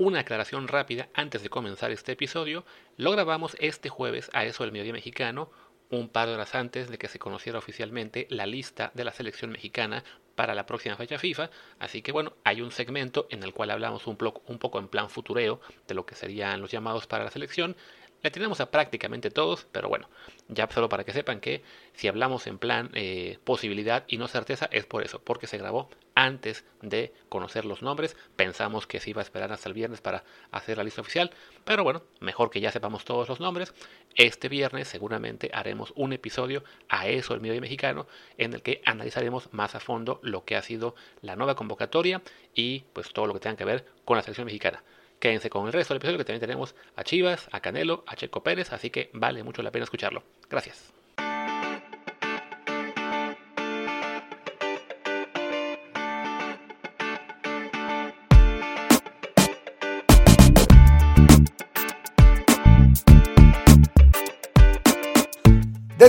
Una 0.00 0.20
aclaración 0.20 0.66
rápida 0.66 1.10
antes 1.12 1.42
de 1.42 1.50
comenzar 1.50 1.90
este 1.90 2.12
episodio, 2.12 2.64
lo 2.96 3.10
grabamos 3.10 3.54
este 3.60 3.90
jueves 3.90 4.30
a 4.32 4.46
eso 4.46 4.62
del 4.62 4.72
mediodía 4.72 4.94
mexicano, 4.94 5.50
un 5.90 6.08
par 6.08 6.26
de 6.26 6.36
horas 6.36 6.54
antes 6.54 6.88
de 6.88 6.96
que 6.96 7.06
se 7.06 7.18
conociera 7.18 7.58
oficialmente 7.58 8.26
la 8.30 8.46
lista 8.46 8.92
de 8.94 9.04
la 9.04 9.12
selección 9.12 9.50
mexicana 9.50 10.02
para 10.36 10.54
la 10.54 10.64
próxima 10.64 10.96
fecha 10.96 11.18
FIFA. 11.18 11.50
Así 11.78 12.00
que 12.00 12.12
bueno, 12.12 12.32
hay 12.44 12.62
un 12.62 12.72
segmento 12.72 13.26
en 13.28 13.42
el 13.42 13.52
cual 13.52 13.72
hablamos 13.72 14.06
un, 14.06 14.16
un 14.46 14.58
poco 14.58 14.78
en 14.78 14.88
plan 14.88 15.10
futureo 15.10 15.60
de 15.86 15.94
lo 15.94 16.06
que 16.06 16.14
serían 16.14 16.62
los 16.62 16.70
llamados 16.70 17.06
para 17.06 17.24
la 17.24 17.30
selección 17.30 17.76
la 18.22 18.30
tenemos 18.30 18.60
a 18.60 18.70
prácticamente 18.70 19.30
todos, 19.30 19.66
pero 19.72 19.88
bueno, 19.88 20.08
ya 20.48 20.68
solo 20.70 20.88
para 20.88 21.04
que 21.04 21.12
sepan 21.12 21.40
que 21.40 21.62
si 21.94 22.08
hablamos 22.08 22.46
en 22.46 22.58
plan 22.58 22.90
eh, 22.94 23.38
posibilidad 23.44 24.04
y 24.08 24.18
no 24.18 24.28
certeza 24.28 24.68
es 24.70 24.84
por 24.84 25.02
eso, 25.02 25.20
porque 25.22 25.46
se 25.46 25.58
grabó 25.58 25.88
antes 26.20 26.64
de 26.82 27.12
conocer 27.28 27.64
los 27.64 27.82
nombres. 27.82 28.16
Pensamos 28.36 28.86
que 28.86 29.00
se 29.00 29.10
iba 29.10 29.22
a 29.22 29.24
esperar 29.24 29.52
hasta 29.52 29.68
el 29.68 29.74
viernes 29.74 30.00
para 30.00 30.22
hacer 30.50 30.76
la 30.76 30.84
lista 30.84 31.00
oficial, 31.00 31.30
pero 31.64 31.82
bueno, 31.82 32.02
mejor 32.20 32.50
que 32.50 32.60
ya 32.60 32.70
sepamos 32.70 33.04
todos 33.04 33.28
los 33.28 33.40
nombres. 33.40 33.72
Este 34.16 34.48
viernes 34.48 34.88
seguramente 34.88 35.50
haremos 35.54 35.92
un 35.96 36.12
episodio 36.12 36.62
a 36.88 37.08
eso 37.08 37.34
el 37.34 37.40
medio 37.40 37.60
mexicano 37.60 38.06
en 38.36 38.52
el 38.52 38.62
que 38.62 38.82
analizaremos 38.84 39.52
más 39.52 39.74
a 39.74 39.80
fondo 39.80 40.20
lo 40.22 40.44
que 40.44 40.56
ha 40.56 40.62
sido 40.62 40.94
la 41.22 41.36
nueva 41.36 41.54
convocatoria 41.54 42.22
y 42.54 42.80
pues 42.92 43.12
todo 43.12 43.26
lo 43.26 43.34
que 43.34 43.40
tenga 43.40 43.56
que 43.56 43.64
ver 43.64 43.86
con 44.04 44.16
la 44.16 44.22
selección 44.22 44.44
mexicana. 44.44 44.82
Quédense 45.20 45.50
con 45.50 45.66
el 45.66 45.72
resto 45.72 45.94
del 45.94 45.98
episodio 45.98 46.18
que 46.18 46.24
también 46.24 46.40
tenemos 46.40 46.74
a 46.96 47.04
Chivas, 47.04 47.48
a 47.52 47.60
Canelo, 47.60 48.04
a 48.06 48.16
Checo 48.16 48.42
Pérez, 48.42 48.72
así 48.72 48.90
que 48.90 49.10
vale 49.12 49.42
mucho 49.42 49.62
la 49.62 49.70
pena 49.70 49.84
escucharlo. 49.84 50.22
Gracias. 50.48 50.99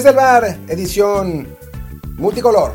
Desde 0.02 0.10
el 0.10 0.16
bar, 0.16 0.58
edición 0.68 1.48
multicolor. 2.18 2.74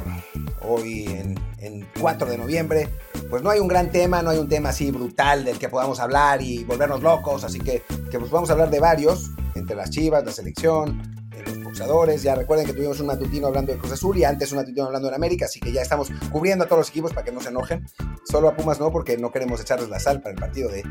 Hoy 0.60 1.06
en, 1.06 1.34
en 1.58 1.84
4 1.98 2.30
de 2.30 2.38
noviembre 2.38 2.88
pues 3.28 3.42
no 3.42 3.50
hay 3.50 3.58
un 3.58 3.66
gran 3.66 3.90
tema, 3.90 4.22
no 4.22 4.30
hay 4.30 4.38
un 4.38 4.48
tema 4.48 4.68
así 4.68 4.92
brutal 4.92 5.44
del 5.44 5.58
que 5.58 5.68
podamos 5.68 5.98
hablar 5.98 6.40
y 6.40 6.62
volvernos 6.62 7.02
locos, 7.02 7.42
así 7.42 7.58
que, 7.58 7.82
que 8.12 8.20
pues 8.20 8.30
vamos 8.30 8.48
a 8.48 8.52
hablar 8.52 8.70
de 8.70 8.78
varios, 8.78 9.32
entre 9.56 9.74
las 9.74 9.90
chivas, 9.90 10.24
la 10.24 10.30
selección, 10.30 11.02
eh, 11.32 11.42
los 11.46 11.64
boxadores, 11.64 12.22
ya 12.22 12.36
recuerden 12.36 12.64
que 12.64 12.72
tuvimos 12.72 13.00
un 13.00 13.08
matutino 13.08 13.48
hablando 13.48 13.72
de 13.72 13.78
Cruz 13.78 13.90
Azul 13.90 14.16
y 14.16 14.22
antes 14.22 14.52
un 14.52 14.58
matutino 14.58 14.86
hablando 14.86 15.08
de 15.08 15.16
América, 15.16 15.46
así 15.46 15.58
que 15.58 15.72
ya 15.72 15.82
estamos 15.82 16.12
cubriendo 16.30 16.62
a 16.62 16.68
todos 16.68 16.78
los 16.78 16.90
equipos 16.90 17.12
para 17.12 17.24
que 17.24 17.32
no 17.32 17.40
se 17.40 17.48
enojen, 17.48 17.84
solo 18.22 18.50
a 18.50 18.54
Pumas 18.54 18.78
no, 18.78 18.92
porque 18.92 19.18
no 19.18 19.32
queremos 19.32 19.60
echarles 19.60 19.88
la 19.88 19.98
sal 19.98 20.20
para 20.20 20.32
el 20.32 20.40
partido 20.40 20.68
de 20.68 20.84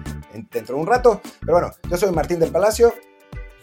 dentro 0.51 0.75
de 0.75 0.81
un 0.81 0.87
rato, 0.87 1.21
pero 1.39 1.53
bueno, 1.53 1.71
yo 1.89 1.95
soy 1.95 2.11
Martín 2.11 2.39
del 2.39 2.51
Palacio, 2.51 2.93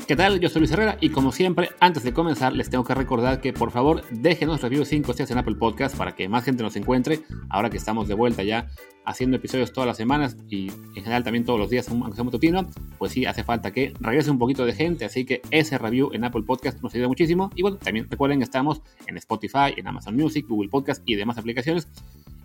¿Qué 0.07 0.17
tal? 0.17 0.41
Yo 0.41 0.49
soy 0.49 0.61
Luis 0.61 0.73
Herrera 0.73 0.99
y 1.01 1.11
como 1.11 1.31
siempre, 1.31 1.71
antes 1.79 2.03
de 2.03 2.13
comenzar, 2.13 2.53
les 2.53 2.69
tengo 2.69 2.83
que 2.83 2.93
recordar 2.93 3.41
que 3.41 3.53
por 3.53 3.71
favor 3.71 4.03
déjenos 4.11 4.61
reviews 4.61 4.89
5 4.89 5.13
estrellas 5.13 5.31
en 5.31 5.39
Apple 5.39 5.55
Podcast 5.55 5.97
para 5.97 6.17
que 6.17 6.29
más 6.29 6.45
gente 6.45 6.65
nos 6.65 6.75
encuentre. 6.75 7.21
Ahora 7.49 7.71
que 7.71 7.77
estamos 7.77 8.09
de 8.09 8.15
vuelta 8.15 8.43
ya 8.43 8.69
haciendo 9.05 9.37
episodios 9.37 9.73
todas 9.73 9.87
las 9.87 9.97
semanas 9.97 10.37
y 10.49 10.71
en 10.71 10.95
general 10.95 11.23
también 11.23 11.45
todos 11.45 11.61
los 11.61 11.71
días, 11.71 11.89
aunque 11.89 12.17
sea 12.17 12.25
matutino, 12.25 12.67
pues 12.99 13.13
sí, 13.13 13.27
hace 13.27 13.45
falta 13.45 13.71
que 13.71 13.95
regrese 14.01 14.33
un 14.33 14.41
poquito 14.41 14.67
de 14.67 14.73
gente. 14.73 15.05
Así 15.05 15.25
que 15.25 15.41
ese 15.53 15.79
review 15.79 16.11
en 16.13 16.25
Apple 16.25 16.43
Podcast 16.43 16.83
nos 16.83 16.93
ayuda 16.95 17.07
muchísimo. 17.07 17.51
Y 17.55 17.63
bueno, 17.63 17.77
también 17.77 18.09
recuerden 18.11 18.41
que 18.41 18.45
estamos 18.45 18.83
en 19.07 19.17
Spotify, 19.19 19.73
en 19.77 19.87
Amazon 19.87 20.17
Music, 20.17 20.47
Google 20.49 20.69
Podcast 20.69 21.01
y 21.07 21.15
demás 21.15 21.39
aplicaciones. 21.39 21.87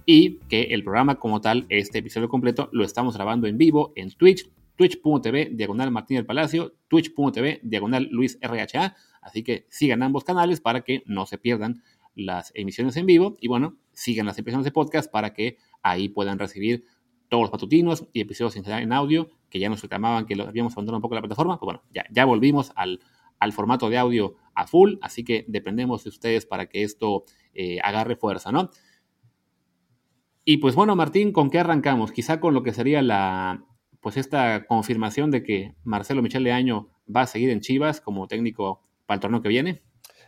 Y 0.05 0.37
que 0.47 0.61
el 0.61 0.83
programa 0.83 1.15
como 1.15 1.41
tal, 1.41 1.65
este 1.69 1.97
episodio 1.97 2.29
completo, 2.29 2.69
lo 2.71 2.85
estamos 2.85 3.15
grabando 3.15 3.47
en 3.47 3.57
vivo 3.57 3.93
en 3.95 4.11
Twitch 4.11 4.47
twitch.tv 4.77 5.49
diagonal 5.51 5.91
Martín 5.91 6.15
del 6.15 6.25
Palacio, 6.25 6.75
twitch.tv 6.87 7.59
diagonal 7.63 8.07
Luis 8.11 8.39
RHA. 8.41 8.95
Así 9.21 9.43
que 9.43 9.65
sigan 9.69 10.03
ambos 10.03 10.23
canales 10.23 10.61
para 10.61 10.81
que 10.81 11.03
no 11.05 11.25
se 11.25 11.37
pierdan 11.37 11.83
las 12.15 12.51
emisiones 12.55 12.95
en 12.95 13.05
vivo 13.05 13.35
y 13.41 13.47
bueno, 13.47 13.77
sigan 13.91 14.25
las 14.25 14.39
emisiones 14.39 14.63
de 14.63 14.71
podcast 14.71 15.11
para 15.11 15.33
que 15.33 15.57
ahí 15.81 16.07
puedan 16.09 16.39
recibir 16.39 16.85
todos 17.27 17.41
los 17.41 17.51
patutinos 17.51 18.07
y 18.13 18.21
episodios 18.21 18.55
en 18.55 18.93
audio 18.93 19.29
que 19.49 19.59
ya 19.59 19.69
nos 19.69 19.81
reclamaban 19.81 20.25
que 20.25 20.35
lo 20.35 20.47
habíamos 20.47 20.73
abandonado 20.73 20.97
un 20.97 21.01
poco 21.01 21.15
la 21.15 21.21
plataforma. 21.21 21.59
Pues 21.59 21.65
bueno, 21.65 21.83
ya, 21.93 22.05
ya 22.09 22.25
volvimos 22.25 22.71
al, 22.75 23.01
al 23.39 23.53
formato 23.53 23.89
de 23.89 23.97
audio 23.97 24.35
a 24.55 24.67
full, 24.67 24.95
así 25.01 25.23
que 25.23 25.45
dependemos 25.47 26.03
de 26.03 26.09
ustedes 26.09 26.45
para 26.45 26.67
que 26.67 26.83
esto 26.83 27.25
eh, 27.53 27.79
agarre 27.83 28.15
fuerza, 28.15 28.51
¿no? 28.51 28.69
Y 30.45 30.57
pues 30.57 30.75
bueno, 30.75 30.95
Martín, 30.95 31.33
¿con 31.33 31.49
qué 31.49 31.59
arrancamos? 31.59 32.11
Quizá 32.13 32.39
con 32.39 32.53
lo 32.53 32.63
que 32.63 32.73
sería 32.73 33.01
la, 33.01 33.65
pues 34.01 34.17
esta 34.17 34.65
confirmación 34.65 35.31
de 35.31 35.43
que 35.43 35.75
Marcelo 35.83 36.21
Michel 36.21 36.43
Leaño 36.43 36.89
va 37.13 37.21
a 37.21 37.27
seguir 37.27 37.49
en 37.49 37.61
Chivas 37.61 38.01
como 38.01 38.27
técnico 38.27 38.81
para 39.05 39.15
el 39.15 39.21
torneo 39.21 39.41
que 39.41 39.49
viene? 39.49 39.81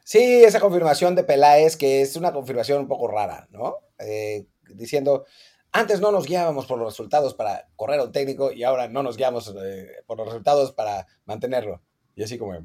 Sí, 0.03 0.43
esa 0.43 0.59
confirmación 0.59 1.15
de 1.15 1.23
Peláez, 1.23 1.77
que 1.77 2.01
es 2.01 2.15
una 2.15 2.33
confirmación 2.33 2.81
un 2.81 2.87
poco 2.87 3.07
rara, 3.07 3.47
¿no? 3.51 3.75
Eh, 3.99 4.47
diciendo, 4.73 5.25
antes 5.71 6.01
no 6.01 6.11
nos 6.11 6.25
guiábamos 6.25 6.65
por 6.65 6.79
los 6.79 6.93
resultados 6.93 7.35
para 7.35 7.67
correr 7.75 7.99
a 7.99 8.05
un 8.05 8.11
técnico 8.11 8.51
y 8.51 8.63
ahora 8.63 8.87
no 8.87 9.03
nos 9.03 9.17
guiamos 9.17 9.53
eh, 9.63 9.87
por 10.07 10.17
los 10.17 10.27
resultados 10.27 10.71
para 10.71 11.05
mantenerlo. 11.25 11.81
Y 12.15 12.23
así 12.23 12.37
como, 12.37 12.59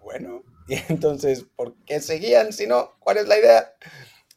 bueno, 0.00 0.42
y 0.68 0.76
entonces, 0.88 1.44
¿por 1.56 1.74
qué 1.84 2.00
seguían 2.00 2.52
si 2.52 2.66
no? 2.66 2.92
¿Cuál 3.00 3.18
es 3.18 3.26
la 3.26 3.38
idea? 3.38 3.72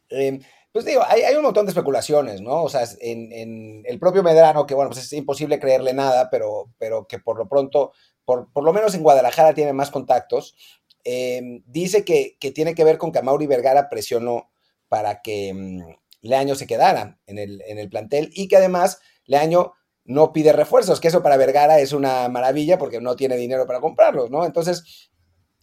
Eh, 0.09 0.39
pues 0.71 0.85
digo, 0.85 1.01
hay, 1.07 1.35
un 1.35 1.43
montón 1.43 1.65
de 1.65 1.71
especulaciones, 1.71 2.41
¿no? 2.41 2.63
O 2.63 2.69
sea, 2.69 2.83
en, 3.01 3.83
el 3.85 3.99
propio 3.99 4.21
Medrano, 4.21 4.65
que 4.65 4.75
bueno, 4.75 4.91
pues 4.91 5.03
es 5.03 5.13
imposible 5.13 5.59
creerle 5.59 5.93
nada, 5.93 6.29
pero, 6.29 6.71
pero 6.77 7.07
que 7.07 7.19
por 7.19 7.37
lo 7.37 7.47
pronto, 7.49 7.91
por, 8.23 8.51
por 8.51 8.63
lo 8.63 8.71
menos 8.71 8.93
en 8.93 9.01
Guadalajara 9.01 9.53
tiene 9.53 9.73
más 9.73 9.89
contactos, 9.89 10.55
em, 11.03 11.63
dice 11.65 12.05
que, 12.05 12.37
tiene 12.53 12.75
que 12.75 12.83
ver 12.83 12.97
con 12.99 13.11
que 13.11 13.19
Amaury 13.19 13.47
Vergara 13.47 13.89
presionó 13.89 14.51
para 14.89 15.21
que 15.21 15.51
um, 15.53 15.95
Leaño 16.21 16.55
se 16.55 16.67
quedara 16.67 17.19
en 17.25 17.39
el, 17.39 17.61
en 17.67 17.79
el 17.79 17.89
plantel 17.89 18.29
y 18.33 18.47
que 18.47 18.57
además 18.57 18.99
Leaño 19.25 19.73
no 20.05 20.33
pide 20.33 20.53
refuerzos, 20.53 20.99
que 20.99 21.07
eso 21.07 21.23
para 21.23 21.37
Vergara 21.37 21.79
es 21.79 21.93
una 21.93 22.27
maravilla 22.29 22.77
porque 22.77 22.99
no 22.99 23.15
tiene 23.15 23.37
dinero 23.37 23.65
para 23.65 23.79
comprarlos, 23.79 24.31
¿no? 24.31 24.45
Entonces, 24.45 25.11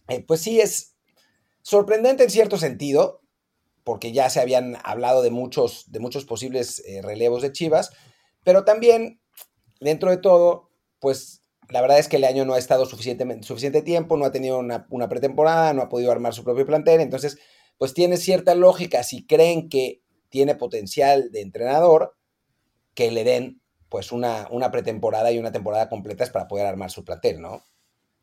eh, 0.07 0.23
pues 0.25 0.41
sí 0.41 0.59
es 0.61 0.95
sorprendente 1.61 2.23
en 2.23 2.29
cierto 2.29 2.57
sentido, 2.57 3.21
porque 3.87 4.11
ya 4.11 4.29
se 4.29 4.41
habían 4.41 4.75
hablado 4.83 5.21
de 5.21 5.31
muchos, 5.31 5.89
de 5.89 6.01
muchos 6.01 6.25
posibles 6.25 6.83
eh, 6.85 7.01
relevos 7.01 7.41
de 7.41 7.53
Chivas, 7.53 7.91
pero 8.43 8.65
también, 8.65 9.21
dentro 9.79 10.09
de 10.09 10.17
todo, 10.17 10.71
pues 10.99 11.41
la 11.69 11.79
verdad 11.79 11.97
es 11.97 12.09
que 12.09 12.17
el 12.17 12.25
año 12.25 12.43
no 12.43 12.53
ha 12.53 12.57
estado 12.57 12.85
suficiente 12.85 13.81
tiempo, 13.83 14.17
no 14.17 14.25
ha 14.25 14.33
tenido 14.33 14.59
una, 14.59 15.07
pretemporada, 15.07 15.71
no 15.71 15.83
ha 15.83 15.87
podido 15.87 16.11
armar 16.11 16.33
su 16.33 16.43
propio 16.43 16.65
plantel, 16.65 16.99
entonces, 16.99 17.37
pues 17.77 17.93
tiene 17.93 18.17
cierta 18.17 18.55
lógica 18.55 19.03
si 19.03 19.25
creen 19.25 19.69
que 19.69 20.01
tiene 20.27 20.55
potencial 20.55 21.31
de 21.31 21.39
entrenador, 21.39 22.17
que 22.93 23.09
le 23.09 23.23
den 23.23 23.61
pues 23.87 24.11
una, 24.11 24.49
una 24.51 24.69
pretemporada 24.69 25.31
y 25.31 25.39
una 25.39 25.53
temporada 25.53 25.87
completas 25.87 26.29
para 26.29 26.49
poder 26.49 26.65
armar 26.65 26.91
su 26.91 27.05
plantel, 27.05 27.39
¿no? 27.39 27.63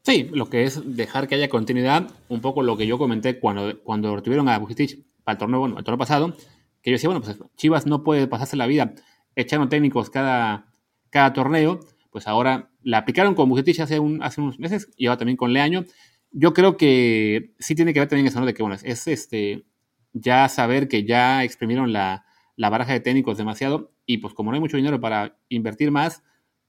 Sí, 0.03 0.25
lo 0.25 0.51
que 0.51 0.65
es 0.65 0.83
dejar 0.85 1.27
que 1.27 1.37
haya 1.37 1.49
continuidad, 1.49 2.07
un 2.29 2.43
poco 2.43 2.63
lo 2.63 2.77
que 2.77 2.87
yo 2.87 2.99
comenté 2.99 3.41
cuando, 3.41 3.83
cuando 3.83 4.23
tuvieron 4.23 4.51
a 4.51 4.59
Bujicic 4.59 5.14
para 5.25 5.35
el 5.35 5.39
torneo, 5.39 5.61
bueno, 5.61 5.79
el 5.79 5.85
torneo 5.85 5.99
pasado, 5.99 6.37
que 6.83 6.91
yo 6.91 6.95
decía, 6.95 7.09
bueno, 7.09 7.23
pues 7.25 7.39
Chivas 7.57 7.87
no 7.87 8.05
puede 8.05 8.27
pasarse 8.27 8.57
la 8.57 8.67
vida 8.67 8.95
echando 9.37 9.69
técnicos 9.69 10.11
cada, 10.11 10.67
cada 11.11 11.33
torneo, 11.33 11.81
pues 12.11 12.29
ahora 12.29 12.71
la 12.83 12.99
aplicaron 12.99 13.34
con 13.34 13.49
Bucetich 13.49 13.81
hace, 13.81 13.99
un, 13.99 14.23
hace 14.23 14.41
unos 14.41 14.59
meses 14.59 14.89
y 14.97 15.07
ahora 15.07 15.19
también 15.19 15.37
con 15.37 15.53
Leaño. 15.53 15.84
Yo 16.31 16.53
creo 16.53 16.77
que 16.77 17.55
sí 17.59 17.75
tiene 17.75 17.93
que 17.93 18.01
ver 18.01 18.09
también 18.09 18.27
eso, 18.27 18.39
¿no? 18.39 18.47
De 18.47 18.55
que, 18.55 18.63
bueno, 18.63 18.77
es 18.83 19.09
este, 19.09 19.65
ya 20.13 20.49
saber 20.49 20.89
que 20.89 21.05
ya 21.05 21.43
exprimieron 21.43 21.93
la, 21.93 22.25
la 22.57 22.71
baraja 22.71 22.93
de 22.93 23.01
técnicos 23.01 23.39
demasiado 23.39 23.93
y 24.07 24.19
pues 24.19 24.34
como 24.34 24.51
no 24.51 24.57
hay 24.57 24.61
mucho 24.61 24.77
dinero 24.77 25.01
para 25.01 25.37
invertir 25.49 25.91
más, 25.91 26.23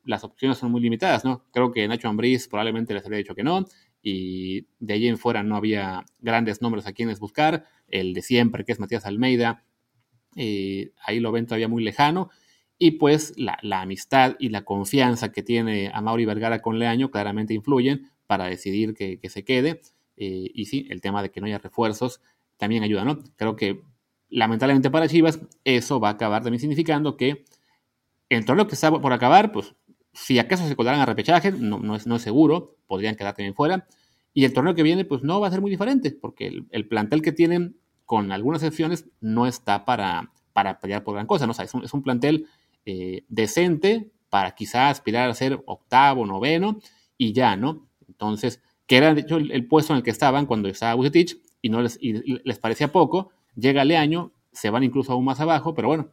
las 0.03 0.23
opciones 0.23 0.57
son 0.57 0.71
muy 0.71 0.81
limitadas, 0.81 1.25
¿no? 1.25 1.45
Creo 1.51 1.71
que 1.71 1.87
Nacho 1.87 2.07
Ambriz 2.07 2.47
probablemente 2.47 2.93
les 2.93 3.03
habría 3.03 3.17
dicho 3.17 3.35
que 3.35 3.43
no, 3.43 3.65
y 4.07 4.67
de 4.77 4.93
allí 4.93 5.07
en 5.07 5.17
fuera 5.17 5.41
no 5.41 5.55
había 5.55 6.05
grandes 6.19 6.61
nombres 6.61 6.85
a 6.85 6.93
quienes 6.93 7.19
buscar. 7.19 7.65
El 7.87 8.13
de 8.13 8.21
siempre, 8.21 8.63
que 8.63 8.71
es 8.71 8.79
Matías 8.79 9.03
Almeida, 9.07 9.63
eh, 10.35 10.91
ahí 11.03 11.19
lo 11.19 11.31
ven 11.31 11.47
todavía 11.47 11.67
muy 11.67 11.83
lejano. 11.83 12.29
Y 12.77 12.91
pues 12.91 13.33
la, 13.35 13.57
amistad 13.81 14.35
y 14.37 14.49
la 14.49 14.63
confianza 14.63 15.31
que 15.31 15.41
tiene 15.41 15.89
a 15.91 16.01
Mauri 16.01 16.25
Vergara 16.25 16.61
con 16.61 16.77
Leaño 16.77 17.09
claramente 17.09 17.55
influyen 17.55 18.11
para 18.27 18.45
decidir 18.45 18.93
que, 18.93 19.19
se 19.27 19.43
quede. 19.43 19.81
Eh, 20.17 20.51
y 20.53 20.65
sí, 20.65 20.85
el 20.91 21.01
tema 21.01 21.23
de 21.23 21.31
que 21.31 21.41
no 21.41 21.47
haya 21.47 21.57
refuerzos 21.57 22.21
también 22.57 22.83
ayuda, 22.83 23.05
¿no? 23.05 23.23
Creo 23.37 23.55
que 23.55 23.81
lamentablemente 24.29 24.91
para 24.91 25.07
Chivas 25.07 25.39
eso 25.63 25.99
va 25.99 26.09
a 26.09 26.11
acabar 26.11 26.43
también 26.43 26.59
significando 26.59 27.17
que 27.17 27.43
el 28.29 28.45
torneo 28.45 28.67
que 28.67 28.75
está 28.75 28.91
por 28.91 29.13
acabar, 29.13 29.51
pues 29.51 29.73
si 30.15 30.39
acaso 30.39 30.67
se 30.67 30.75
colarán 30.75 31.01
a 31.01 31.05
repechaje, 31.05 31.51
no, 31.51 31.77
no, 31.79 31.95
es, 31.95 32.07
no 32.07 32.15
es 32.15 32.21
seguro, 32.21 32.77
podrían 32.87 33.15
quedar 33.15 33.35
también 33.35 33.53
fuera. 33.53 33.85
Y 34.33 34.45
el 34.45 34.53
torneo 34.53 34.73
que 34.73 34.83
viene, 34.83 35.05
pues 35.05 35.23
no 35.23 35.39
va 35.39 35.47
a 35.47 35.51
ser 35.51 35.61
muy 35.61 35.69
diferente, 35.69 36.11
porque 36.11 36.63
el, 36.69 36.87
plantel 36.87 37.21
que 37.21 37.31
tienen, 37.31 37.77
con 38.05 38.31
algunas 38.31 38.63
excepciones, 38.63 39.05
no 39.19 39.45
está 39.45 39.85
para, 39.85 40.31
para 40.53 40.79
pelear 40.79 41.03
por 41.03 41.15
gran 41.15 41.27
cosa. 41.27 41.45
¿no? 41.45 41.53
es, 41.53 41.93
un, 41.93 42.01
plantel 42.01 42.47
eh, 42.85 43.23
decente 43.27 44.11
para 44.29 44.51
quizás 44.55 44.91
aspirar 44.91 45.29
a 45.29 45.33
ser 45.33 45.61
octavo, 45.65 46.25
noveno 46.25 46.79
y 47.17 47.33
ya, 47.33 47.55
¿no? 47.55 47.87
Entonces, 48.07 48.61
que 48.87 48.97
era 48.97 49.13
de 49.13 49.21
hecho 49.21 49.37
el, 49.37 49.67
puesto 49.67 49.93
en 49.93 49.97
el 49.97 50.03
que 50.03 50.11
estaban 50.11 50.45
cuando 50.45 50.69
estaba 50.69 50.95
Bucetich 50.95 51.37
y 51.61 51.69
no 51.69 51.81
les, 51.81 51.99
les 52.01 52.59
parecía 52.59 52.91
poco, 52.91 53.31
llega 53.55 53.81
el 53.81 53.91
año, 53.95 54.31
se 54.51 54.69
van 54.69 54.83
incluso 54.83 55.13
aún 55.13 55.25
más 55.25 55.39
abajo, 55.39 55.73
pero 55.73 55.87
bueno, 55.87 56.11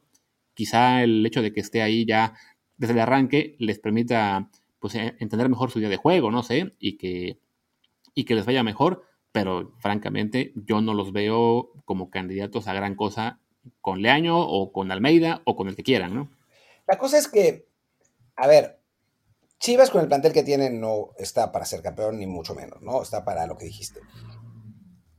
quizá 0.55 1.03
el 1.03 1.25
hecho 1.27 1.43
de 1.43 1.53
que 1.53 1.61
esté 1.61 1.83
ahí 1.83 2.05
ya 2.05 2.35
desde 2.83 2.95
el 2.95 3.01
arranque 3.01 3.55
les 3.61 3.79
permita 3.79 4.51
pues 4.81 4.97
eh, 4.97 5.15
entender 5.21 5.49
mejor 5.49 5.71
su 5.71 5.79
día 5.79 5.89
de 5.89 5.97
juego, 5.97 6.33
no 6.33 6.43
sé, 6.43 6.73
y 6.81 6.97
que, 6.97 7.39
y 8.13 8.25
que 8.25 8.35
les 8.35 8.45
vaya 8.45 8.65
mejor, 8.65 9.05
pero 9.31 9.73
francamente 9.79 10.53
yo 10.57 10.81
no 10.81 10.93
los 10.93 11.13
veo 11.13 11.71
como 11.85 12.11
candidatos 12.11 12.67
a 12.67 12.75
gran 12.75 12.97
cosa 12.97 13.39
con 13.81 14.03
Leaño 14.03 14.37
o 14.37 14.73
con 14.73 14.91
Almeida 14.91 15.43
o 15.45 15.55
con 15.55 15.69
el 15.69 15.77
que 15.77 15.85
quieran, 15.85 16.13
¿no? 16.13 16.29
La 16.89 16.99
cosa 16.99 17.19
es 17.19 17.29
que, 17.29 17.69
a 18.35 18.49
ver, 18.49 18.81
Chivas 19.61 19.91
con 19.91 20.01
el 20.01 20.09
plantel 20.09 20.33
que 20.33 20.43
tiene 20.43 20.69
no 20.69 21.11
está 21.19 21.53
para 21.53 21.65
ser 21.65 21.83
campeón, 21.83 22.19
ni 22.19 22.27
mucho 22.27 22.57
menos, 22.57 22.83
¿no? 22.83 23.01
Está 23.01 23.25
para 23.25 23.47
lo 23.47 23.57
que 23.57 23.67
dijiste. 23.67 24.01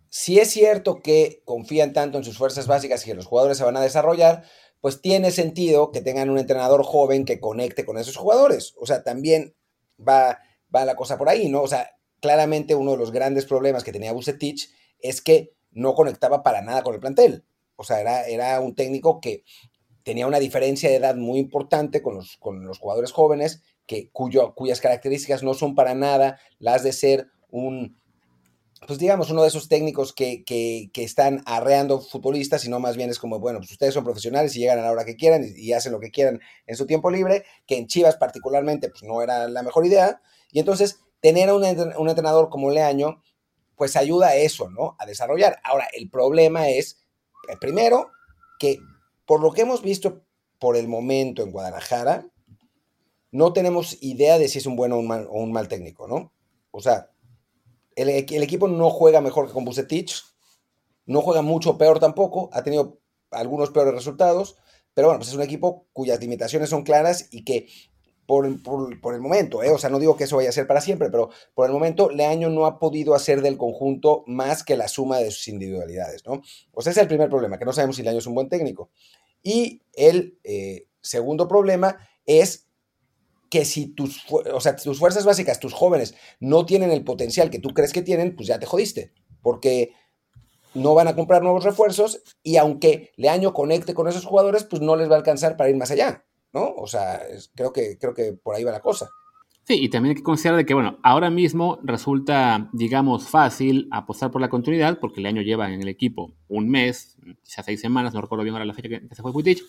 Si 0.09 0.37
es 0.37 0.49
cierto 0.49 1.01
que 1.01 1.41
confían 1.45 1.93
tanto 1.93 2.17
en 2.17 2.25
sus 2.25 2.37
fuerzas 2.37 2.67
básicas 2.67 3.03
y 3.03 3.05
que 3.05 3.15
los 3.15 3.25
jugadores 3.25 3.57
se 3.57 3.63
van 3.63 3.77
a 3.77 3.81
desarrollar, 3.81 4.43
pues 4.83 4.99
tiene 4.99 5.31
sentido 5.31 5.93
que 5.93 6.01
tengan 6.01 6.29
un 6.29 6.37
entrenador 6.37 6.83
joven 6.83 7.23
que 7.23 7.39
conecte 7.39 7.85
con 7.85 7.97
esos 7.97 8.17
jugadores. 8.17 8.75
O 8.77 8.85
sea, 8.85 9.01
también 9.01 9.55
va, 9.97 10.39
va 10.75 10.83
la 10.83 10.97
cosa 10.97 11.17
por 11.17 11.29
ahí, 11.29 11.47
¿no? 11.47 11.61
O 11.61 11.69
sea, 11.69 11.91
claramente 12.19 12.75
uno 12.75 12.91
de 12.91 12.97
los 12.97 13.13
grandes 13.13 13.45
problemas 13.45 13.85
que 13.85 13.93
tenía 13.93 14.11
Bucetich 14.11 14.69
es 14.99 15.21
que 15.21 15.53
no 15.71 15.93
conectaba 15.93 16.43
para 16.43 16.61
nada 16.61 16.83
con 16.83 16.93
el 16.93 16.99
plantel. 16.99 17.45
O 17.77 17.85
sea, 17.85 18.01
era, 18.01 18.27
era 18.27 18.59
un 18.59 18.75
técnico 18.75 19.21
que 19.21 19.45
tenía 20.03 20.27
una 20.27 20.39
diferencia 20.39 20.89
de 20.89 20.97
edad 20.97 21.15
muy 21.15 21.39
importante 21.39 22.01
con 22.01 22.15
los, 22.15 22.35
con 22.35 22.65
los 22.65 22.77
jugadores 22.79 23.13
jóvenes, 23.13 23.63
que, 23.85 24.09
cuyo, 24.11 24.53
cuyas 24.53 24.81
características 24.81 25.43
no 25.43 25.53
son 25.53 25.75
para 25.75 25.95
nada 25.95 26.41
las 26.59 26.83
de 26.83 26.91
ser 26.91 27.29
un, 27.49 27.95
pues 28.87 28.99
digamos, 28.99 29.29
uno 29.29 29.41
de 29.41 29.47
esos 29.47 29.67
técnicos 29.67 30.13
que, 30.13 30.43
que, 30.43 30.89
están 30.95 31.41
arreando 31.45 32.01
futbolistas, 32.01 32.61
sino 32.61 32.79
más 32.79 32.97
bien 32.97 33.09
es 33.09 33.19
como, 33.19 33.39
bueno, 33.39 33.59
pues 33.59 33.71
ustedes 33.71 33.93
son 33.93 34.03
profesionales 34.03 34.55
y 34.55 34.59
llegan 34.59 34.79
a 34.79 34.83
la 34.83 34.91
hora 34.91 35.05
que 35.05 35.15
quieran 35.15 35.43
y, 35.43 35.59
y, 35.59 35.73
hacen 35.73 35.91
lo 35.91 35.99
que 35.99 36.11
quieran 36.11 36.39
en 36.65 36.75
su 36.75 36.85
tiempo 36.85 37.11
libre, 37.11 37.45
que 37.65 37.77
en 37.77 37.87
Chivas 37.87 38.15
particularmente, 38.17 38.89
pues 38.89 39.03
no 39.03 39.21
era 39.21 39.47
la 39.47 39.63
mejor 39.63 39.85
idea. 39.85 40.21
Y 40.51 40.59
entonces, 40.59 40.99
tener 41.19 41.49
a 41.49 41.55
un, 41.55 41.63
un 41.63 42.09
entrenador 42.09 42.49
como 42.49 42.69
Leaño, 42.69 43.23
pues 43.75 43.95
ayuda 43.95 44.27
a 44.27 44.35
eso, 44.35 44.69
¿no? 44.69 44.95
A 44.99 45.05
desarrollar. 45.05 45.59
Ahora, 45.63 45.87
el 45.93 46.09
problema 46.09 46.69
es, 46.69 46.99
eh, 47.49 47.55
primero, 47.59 48.11
que 48.59 48.79
por 49.25 49.41
lo 49.41 49.51
que 49.51 49.61
hemos 49.61 49.81
visto 49.81 50.23
por 50.59 50.77
el 50.77 50.87
momento 50.87 51.41
en 51.41 51.51
Guadalajara, 51.51 52.27
no 53.31 53.53
tenemos 53.53 53.97
idea 54.01 54.37
de 54.37 54.47
si 54.47 54.59
es 54.59 54.65
un 54.65 54.75
buen 54.75 54.91
o 54.91 54.97
un 54.99 55.07
mal, 55.07 55.27
o 55.29 55.39
un 55.39 55.51
mal 55.51 55.67
técnico, 55.67 56.07
¿no? 56.07 56.33
O 56.71 56.81
sea, 56.81 57.09
el, 57.95 58.09
equipo 58.09 58.67
no 58.67 58.89
juega 58.89 59.21
mejor 59.21 59.47
que 59.47 59.53
con 59.53 59.65
Bucetich, 59.65 60.23
no 61.05 61.21
juega 61.21 61.41
mucho 61.41 61.77
peor 61.77 61.99
tampoco, 61.99 62.49
ha 62.53 62.63
tenido 62.63 62.99
algunos 63.31 63.71
peores 63.71 63.93
resultados, 63.93 64.55
pero 64.93 65.07
bueno, 65.07 65.19
pues 65.19 65.29
es 65.29 65.35
un 65.35 65.41
equipo 65.41 65.87
cuyas 65.93 66.19
limitaciones 66.19 66.69
son 66.69 66.83
claras 66.83 67.27
y 67.31 67.43
que 67.43 67.67
por 68.25 68.45
el 68.45 69.21
momento, 69.21 69.63
¿eh? 69.63 69.69
o 69.69 69.77
sea, 69.77 69.89
no 69.89 69.99
digo 69.99 70.15
que 70.15 70.23
eso 70.23 70.37
vaya 70.37 70.49
a 70.49 70.53
ser 70.53 70.65
para 70.65 70.81
siempre, 70.81 71.09
pero 71.09 71.29
por 71.53 71.67
el 71.67 71.73
momento 71.73 72.09
Leaño 72.09 72.49
no 72.49 72.65
ha 72.65 72.79
podido 72.79 73.15
hacer 73.15 73.41
del 73.41 73.57
conjunto 73.57 74.23
más 74.27 74.63
que 74.63 74.77
la 74.77 74.87
suma 74.87 75.17
de 75.17 75.29
sus 75.29 75.49
individualidades, 75.49 76.25
¿no? 76.25 76.41
O 76.71 76.81
sea, 76.81 76.91
ese 76.91 77.01
es 77.01 77.03
el 77.03 77.07
primer 77.09 77.29
problema, 77.29 77.59
que 77.59 77.65
no 77.65 77.73
sabemos 77.73 77.97
si 77.97 78.03
Leaño 78.03 78.19
es 78.19 78.27
un 78.27 78.35
buen 78.35 78.47
técnico. 78.47 78.91
Y 79.41 79.81
el 79.93 80.39
eh, 80.43 80.87
segundo 81.01 81.49
problema 81.49 81.97
es 82.25 82.62
que 83.53 83.65
si 83.65 83.85
tus, 83.85 84.25
o 84.31 84.59
sea, 84.59 84.75
tus 84.75 84.97
fuerzas 84.97 85.25
básicas, 85.25 85.59
tus 85.59 85.73
jóvenes, 85.73 86.15
no 86.39 86.65
tienen 86.65 86.89
el 86.89 87.03
potencial 87.03 87.51
que 87.51 87.59
tú 87.59 87.69
crees 87.69 87.93
que 87.93 88.01
tienen, 88.01 88.35
pues 88.35 88.47
ya 88.47 88.57
te 88.57 88.65
jodiste, 88.65 89.13
porque 89.43 89.93
no 90.73 90.95
van 90.95 91.07
a 91.07 91.15
comprar 91.15 91.43
nuevos 91.43 91.63
refuerzos 91.63 92.23
y 92.41 92.57
aunque 92.57 93.11
Leaño 93.15 93.53
conecte 93.53 93.93
con 93.93 94.07
esos 94.07 94.25
jugadores, 94.25 94.63
pues 94.63 94.81
no 94.81 94.95
les 94.95 95.07
va 95.07 95.13
a 95.13 95.17
alcanzar 95.17 95.55
para 95.55 95.69
ir 95.69 95.75
más 95.75 95.91
allá, 95.91 96.25
¿no? 96.51 96.73
O 96.77 96.87
sea, 96.87 97.17
es, 97.17 97.51
creo, 97.53 97.71
que, 97.71 97.99
creo 97.99 98.15
que 98.15 98.33
por 98.33 98.55
ahí 98.55 98.63
va 98.63 98.71
la 98.71 98.79
cosa. 98.79 99.07
Sí, 99.67 99.75
y 99.83 99.89
también 99.89 100.13
hay 100.13 100.15
que 100.15 100.23
considerar 100.23 100.57
de 100.57 100.65
que, 100.65 100.73
bueno, 100.73 100.97
ahora 101.03 101.29
mismo 101.29 101.77
resulta, 101.83 102.71
digamos, 102.73 103.27
fácil 103.27 103.87
apostar 103.91 104.31
por 104.31 104.41
la 104.41 104.49
continuidad, 104.49 104.99
porque 104.99 105.19
el 105.19 105.27
año 105.27 105.43
lleva 105.43 105.71
en 105.71 105.79
el 105.79 105.89
equipo 105.89 106.33
un 106.47 106.69
mes, 106.69 107.19
quizás 107.43 107.65
seis 107.67 107.79
semanas, 107.79 108.15
no 108.15 108.21
recuerdo 108.21 108.45
bien 108.45 108.55
ahora 108.55 108.65
la 108.65 108.73
fecha 108.73 108.89
que, 108.89 109.07
que 109.07 109.13
se 109.13 109.21
fue 109.21 109.31
Puitich, 109.31 109.63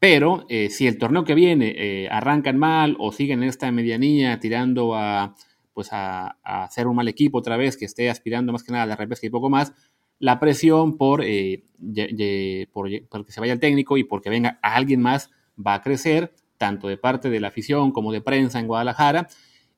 pero 0.00 0.46
eh, 0.48 0.70
si 0.70 0.88
el 0.88 0.98
torneo 0.98 1.24
que 1.24 1.34
viene 1.34 1.74
eh, 1.76 2.08
arrancan 2.10 2.56
mal 2.56 2.96
o 2.98 3.12
siguen 3.12 3.42
esta 3.42 3.70
medianía 3.70 4.40
tirando 4.40 4.94
a, 4.96 5.36
pues 5.74 5.90
a, 5.92 6.38
un 6.86 6.96
mal 6.96 7.06
equipo 7.06 7.38
otra 7.38 7.58
vez, 7.58 7.76
que 7.76 7.84
esté 7.84 8.08
aspirando 8.08 8.50
más 8.50 8.64
que 8.64 8.72
nada 8.72 8.84
a 8.84 8.86
la 8.86 8.96
repesca 8.96 9.26
y 9.26 9.30
poco 9.30 9.50
más, 9.50 9.74
la 10.18 10.40
presión 10.40 10.96
por, 10.96 11.22
eh, 11.22 11.64
por, 12.72 12.88
por 13.08 13.26
que 13.26 13.32
se 13.32 13.40
vaya 13.40 13.52
el 13.52 13.60
técnico 13.60 13.98
y 13.98 14.04
porque 14.04 14.30
venga 14.30 14.58
alguien 14.62 15.02
más 15.02 15.30
va 15.64 15.74
a 15.74 15.82
crecer 15.82 16.32
tanto 16.56 16.88
de 16.88 16.96
parte 16.96 17.28
de 17.28 17.40
la 17.40 17.48
afición 17.48 17.92
como 17.92 18.10
de 18.10 18.22
prensa 18.22 18.58
en 18.58 18.66
Guadalajara, 18.66 19.28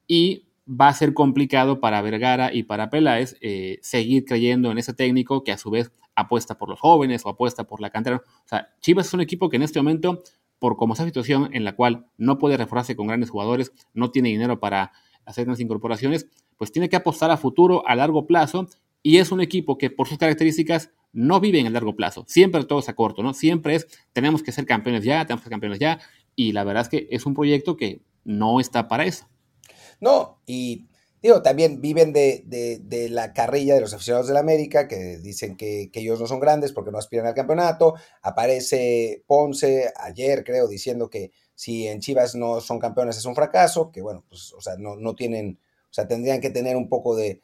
y 0.06 0.46
va 0.68 0.88
a 0.88 0.94
ser 0.94 1.14
complicado 1.14 1.80
para 1.80 2.02
Vergara 2.02 2.52
y 2.52 2.64
para 2.64 2.90
Peláez 2.90 3.36
seguir 3.82 4.24
creyendo 4.24 4.70
en 4.70 4.78
ese 4.78 4.92
técnico 4.92 5.44
que 5.44 5.52
a 5.52 5.58
su 5.58 5.70
vez 5.70 5.92
apuesta 6.14 6.58
por 6.58 6.68
los 6.68 6.80
jóvenes 6.80 7.24
o 7.24 7.28
apuesta 7.28 7.64
por 7.64 7.80
la 7.80 7.90
cantera. 7.90 8.16
O 8.16 8.48
sea, 8.48 8.68
Chivas 8.80 9.06
es 9.06 9.14
un 9.14 9.20
equipo 9.20 9.48
que 9.48 9.56
en 9.56 9.62
este 9.62 9.78
momento, 9.80 10.22
por 10.58 10.76
como 10.76 10.94
esa 10.94 11.04
situación 11.04 11.50
en 11.52 11.64
la 11.64 11.74
cual 11.74 12.06
no 12.16 12.38
puede 12.38 12.56
reforzarse 12.56 12.96
con 12.96 13.06
grandes 13.06 13.30
jugadores, 13.30 13.72
no 13.94 14.10
tiene 14.10 14.28
dinero 14.28 14.60
para 14.60 14.92
hacer 15.24 15.46
unas 15.46 15.60
incorporaciones, 15.60 16.28
pues 16.56 16.72
tiene 16.72 16.88
que 16.88 16.96
apostar 16.96 17.30
a 17.30 17.36
futuro, 17.36 17.86
a 17.86 17.94
largo 17.94 18.26
plazo, 18.26 18.66
y 19.02 19.18
es 19.18 19.32
un 19.32 19.40
equipo 19.40 19.78
que 19.78 19.90
por 19.90 20.08
sus 20.08 20.18
características 20.18 20.90
no 21.12 21.40
vive 21.40 21.58
en 21.58 21.66
el 21.66 21.72
largo 21.72 21.96
plazo. 21.96 22.24
Siempre 22.28 22.64
todo 22.64 22.78
es 22.78 22.88
a 22.88 22.94
corto, 22.94 23.22
¿no? 23.22 23.34
Siempre 23.34 23.74
es, 23.74 23.86
tenemos 24.12 24.42
que 24.42 24.52
ser 24.52 24.64
campeones 24.66 25.04
ya, 25.04 25.24
tenemos 25.26 25.42
que 25.42 25.46
ser 25.46 25.52
campeones 25.52 25.78
ya, 25.78 25.98
y 26.36 26.52
la 26.52 26.64
verdad 26.64 26.82
es 26.82 26.88
que 26.88 27.08
es 27.10 27.26
un 27.26 27.34
proyecto 27.34 27.76
que 27.76 28.02
no 28.24 28.60
está 28.60 28.88
para 28.88 29.04
eso. 29.04 29.26
No, 30.00 30.40
y 30.46 30.86
digo, 31.22 31.42
también 31.42 31.80
viven 31.80 32.12
de, 32.12 32.42
de, 32.44 33.08
la 33.08 33.32
carrilla 33.32 33.74
de 33.74 33.80
los 33.80 33.94
aficionados 33.94 34.26
de 34.28 34.34
la 34.34 34.40
América, 34.40 34.88
que 34.88 35.18
dicen 35.18 35.56
que, 35.56 35.90
ellos 35.94 36.20
no 36.20 36.26
son 36.26 36.40
grandes 36.40 36.72
porque 36.72 36.90
no 36.90 36.98
aspiran 36.98 37.26
al 37.26 37.34
campeonato. 37.34 37.94
Aparece 38.22 39.22
Ponce 39.26 39.92
ayer, 39.96 40.44
creo, 40.44 40.68
diciendo 40.68 41.08
que 41.08 41.30
si 41.54 41.86
en 41.86 42.00
Chivas 42.00 42.34
no 42.34 42.60
son 42.60 42.78
campeones 42.78 43.16
es 43.16 43.24
un 43.24 43.34
fracaso, 43.34 43.92
que 43.92 44.02
bueno, 44.02 44.24
pues, 44.28 44.52
o 44.52 44.60
sea, 44.60 44.76
no, 44.76 44.96
no 44.96 45.14
tienen, 45.14 45.58
o 45.84 45.92
sea, 45.94 46.08
tendrían 46.08 46.40
que 46.40 46.50
tener 46.50 46.76
un 46.76 46.88
poco 46.88 47.14
de 47.14 47.40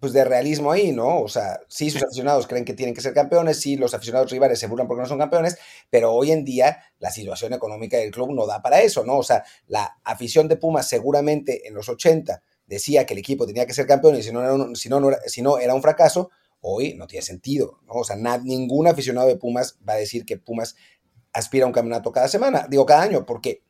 pues 0.00 0.14
de 0.14 0.24
realismo 0.24 0.72
ahí, 0.72 0.92
¿no? 0.92 1.20
O 1.20 1.28
sea, 1.28 1.60
sí, 1.68 1.90
sus 1.90 2.02
aficionados 2.02 2.46
creen 2.46 2.64
que 2.64 2.72
tienen 2.72 2.94
que 2.94 3.02
ser 3.02 3.12
campeones, 3.12 3.60
sí, 3.60 3.76
los 3.76 3.92
aficionados 3.92 4.30
rivales 4.30 4.58
se 4.58 4.66
burlan 4.66 4.88
porque 4.88 5.02
no 5.02 5.08
son 5.08 5.18
campeones, 5.18 5.58
pero 5.90 6.12
hoy 6.12 6.32
en 6.32 6.44
día 6.44 6.78
la 6.98 7.10
situación 7.10 7.52
económica 7.52 7.98
del 7.98 8.10
club 8.10 8.32
no 8.32 8.46
da 8.46 8.62
para 8.62 8.80
eso, 8.80 9.04
¿no? 9.04 9.18
O 9.18 9.22
sea, 9.22 9.44
la 9.66 9.98
afición 10.02 10.48
de 10.48 10.56
Pumas 10.56 10.88
seguramente 10.88 11.68
en 11.68 11.74
los 11.74 11.90
80 11.90 12.42
decía 12.66 13.04
que 13.04 13.12
el 13.12 13.20
equipo 13.20 13.46
tenía 13.46 13.66
que 13.66 13.74
ser 13.74 13.86
campeón 13.86 14.16
y 14.16 14.22
si 14.22 14.32
no 14.32 14.40
era 14.40 14.54
un, 14.54 14.74
si 14.74 14.88
no, 14.88 15.00
no 15.00 15.10
era, 15.10 15.18
si 15.26 15.42
no 15.42 15.58
era 15.58 15.74
un 15.74 15.82
fracaso, 15.82 16.30
hoy 16.62 16.94
no 16.94 17.06
tiene 17.06 17.24
sentido, 17.24 17.80
¿no? 17.86 17.94
O 17.94 18.04
sea, 18.04 18.16
ningún 18.16 18.86
aficionado 18.86 19.28
de 19.28 19.36
Pumas 19.36 19.78
va 19.86 19.94
a 19.94 19.96
decir 19.96 20.24
que 20.24 20.38
Pumas 20.38 20.76
aspira 21.32 21.64
a 21.64 21.66
un 21.66 21.74
campeonato 21.74 22.10
cada 22.10 22.28
semana, 22.28 22.66
digo 22.70 22.86
cada 22.86 23.02
año, 23.02 23.26
porque 23.26 23.62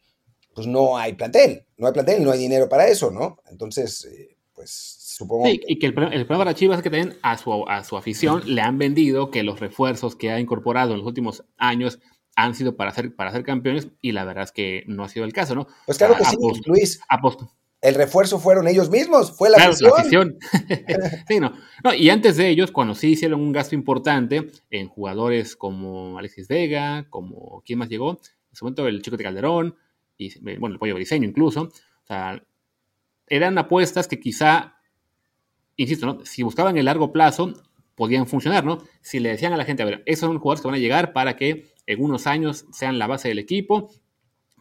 pues 0.55 0.67
no 0.67 0.97
hay 0.97 1.15
plantel, 1.15 1.67
no 1.77 1.89
hay 1.89 1.93
plantel, 1.93 2.23
no 2.23 2.31
hay 2.31 2.39
dinero 2.39 2.69
para 2.69 2.87
eso, 2.87 3.11
¿no? 3.11 3.39
Entonces, 3.51 4.05
eh, 4.05 4.37
pues 4.55 5.00
Supongo. 5.13 5.47
Sí, 5.47 5.61
y 5.67 5.79
que 5.81 5.87
el, 5.87 5.93
el, 6.13 6.25
problema 6.25 6.45
para 6.45 6.55
Chivas 6.55 6.79
es 6.79 6.85
que 6.85 6.91
también 6.91 7.19
a 7.23 7.37
su, 7.37 7.69
a 7.69 7.83
su 7.83 7.97
afición 7.97 8.43
le 8.47 8.63
han 8.63 8.79
vendido 8.79 9.33
que 9.33 9.43
los 9.43 9.59
refuerzos 9.59 10.15
que 10.15 10.31
ha 10.31 10.39
incorporado 10.39 10.93
en 10.93 10.99
los 10.99 11.07
últimos 11.07 11.45
años 11.59 11.99
han 12.37 12.55
sido 12.55 12.77
para 12.77 12.93
ser, 12.93 13.17
para 13.17 13.33
ser 13.33 13.43
campeones 13.43 13.89
y 14.01 14.13
la 14.13 14.25
verdad 14.25 14.45
es 14.45 14.53
que 14.53 14.85
no 14.87 15.03
ha 15.03 15.09
sido 15.09 15.25
el 15.25 15.33
caso, 15.33 15.57
¿no? 15.57 15.67
Pues 15.85 15.99
claro 15.99 16.17
que 16.17 16.25
sí, 16.25 16.37
aposto, 16.37 16.71
Luis. 16.71 17.01
Aposto. 17.09 17.53
El 17.81 17.97
refuerzo 17.97 18.39
fueron 18.39 18.69
ellos 18.69 18.89
mismos, 18.89 19.37
fue 19.37 19.51
la 19.51 19.57
claro, 19.57 19.73
afición. 19.73 19.91
La 19.91 20.01
afición. 20.01 20.39
sí, 21.29 21.41
no. 21.41 21.55
no. 21.83 21.93
Y 21.93 22.09
antes 22.09 22.37
de 22.37 22.49
ellos, 22.49 22.71
cuando 22.71 22.95
sí 22.95 23.09
hicieron 23.09 23.41
un 23.41 23.51
gasto 23.51 23.75
importante 23.75 24.47
en 24.71 24.89
jugadores 24.89 25.57
como 25.57 26.19
Alexis 26.19 26.47
Vega, 26.47 27.09
como 27.11 27.65
quién 27.67 27.81
más 27.81 27.89
llegó, 27.89 28.13
en 28.13 28.57
su 28.57 28.65
momento 28.65 28.87
el 28.87 29.03
Chico 29.03 29.17
de 29.17 29.25
Calderón, 29.25 29.77
y 30.17 30.39
bueno, 30.39 30.75
el 30.75 30.79
Pollo 30.79 30.95
Briseño 30.95 31.27
incluso, 31.27 31.63
o 31.63 32.07
sea, 32.07 32.41
eran 33.27 33.59
apuestas 33.59 34.07
que 34.07 34.21
quizá 34.21 34.77
insisto, 35.83 36.07
¿no? 36.07 36.25
si 36.25 36.43
buscaban 36.43 36.77
el 36.77 36.85
largo 36.85 37.13
plazo, 37.13 37.53
podían 37.95 38.27
funcionar, 38.27 38.65
¿no? 38.65 38.79
Si 39.03 39.21
le 39.21 39.31
decían 39.31 39.53
a 39.53 39.57
la 39.57 39.65
gente, 39.65 39.83
a 39.83 39.87
ver, 39.87 40.03
esos 40.07 40.29
son 40.29 40.39
jugadores 40.39 40.63
que 40.63 40.69
van 40.69 40.75
a 40.75 40.79
llegar 40.79 41.13
para 41.13 41.37
que 41.37 41.67
en 41.87 42.03
unos 42.03 42.27
años 42.27 42.67
sean 42.73 42.99
la 42.99 43.07
base 43.07 43.29
del 43.29 43.39
equipo, 43.39 43.91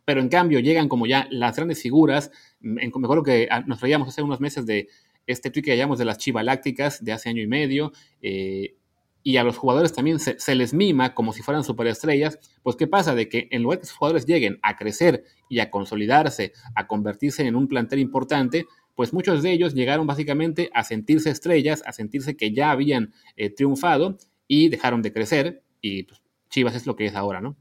pero 0.05 0.21
en 0.21 0.29
cambio 0.29 0.59
llegan 0.59 0.89
como 0.89 1.05
ya 1.05 1.27
las 1.29 1.55
grandes 1.55 1.81
figuras, 1.81 2.31
me 2.59 2.85
acuerdo 2.85 3.23
que 3.23 3.47
ah, 3.51 3.61
nos 3.61 3.79
traíamos 3.79 4.07
hace 4.07 4.21
unos 4.21 4.39
meses 4.39 4.65
de 4.65 4.89
este 5.27 5.51
tweet 5.51 5.63
que 5.63 5.77
llamamos 5.77 5.99
de 5.99 6.05
las 6.05 6.17
chivalácticas 6.17 7.03
de 7.03 7.11
hace 7.11 7.29
año 7.29 7.41
y 7.41 7.47
medio, 7.47 7.91
eh, 8.21 8.75
y 9.21 9.37
a 9.37 9.43
los 9.43 9.57
jugadores 9.57 9.93
también 9.93 10.19
se, 10.19 10.55
les 10.55 10.73
mima 10.73 11.13
como 11.13 11.33
si 11.33 11.41
fueran 11.41 11.63
superestrellas, 11.63 12.39
pues 12.63 12.75
¿qué 12.75 12.87
pasa? 12.87 13.13
De 13.15 13.27
que 13.27 13.47
en 13.51 13.63
lugar 13.63 13.77
de 13.77 13.81
que 13.81 13.85
esos 13.85 13.97
jugadores 13.97 14.25
lleguen 14.25 14.59
a 14.61 14.77
crecer 14.77 15.23
y 15.49 15.59
a 15.59 15.69
consolidarse, 15.69 16.53
a 16.73 16.87
convertirse 16.87 17.45
en 17.45 17.55
un 17.55 17.67
plantel 17.67 17.99
importante, 17.99 18.65
pues 18.99 19.13
muchos 19.13 19.41
de 19.41 19.53
ellos 19.53 19.73
llegaron 19.73 20.05
básicamente 20.05 20.69
a 20.73 20.83
sentirse 20.83 21.29
estrellas, 21.29 21.81
a 21.85 21.93
sentirse 21.93 22.35
que 22.35 22.53
ya 22.53 22.69
habían 22.69 23.13
eh, 23.37 23.49
triunfado 23.49 24.17
y 24.45 24.67
dejaron 24.67 25.01
de 25.01 25.13
crecer 25.13 25.63
y 25.79 26.03
pues, 26.03 26.21
Chivas 26.49 26.75
es 26.75 26.85
lo 26.85 26.97
que 26.97 27.05
es 27.05 27.15
ahora, 27.15 27.39
¿no? 27.39 27.55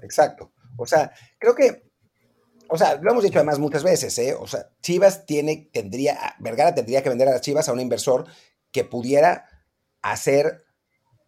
Exacto. 0.00 0.54
O 0.78 0.86
sea, 0.86 1.12
creo 1.38 1.54
que, 1.54 1.90
o 2.70 2.78
sea, 2.78 2.94
lo 2.94 3.10
hemos 3.10 3.22
dicho 3.22 3.36
además 3.36 3.58
muchas 3.58 3.84
veces, 3.84 4.18
¿eh? 4.18 4.32
O 4.32 4.46
sea, 4.46 4.70
Chivas 4.80 5.26
tiene, 5.26 5.68
tendría, 5.70 6.34
Vergara 6.38 6.74
tendría 6.74 7.02
que 7.02 7.10
vender 7.10 7.28
a 7.28 7.32
las 7.32 7.42
Chivas 7.42 7.68
a 7.68 7.74
un 7.74 7.80
inversor 7.80 8.24
que 8.72 8.84
pudiera 8.84 9.44
hacer 10.00 10.64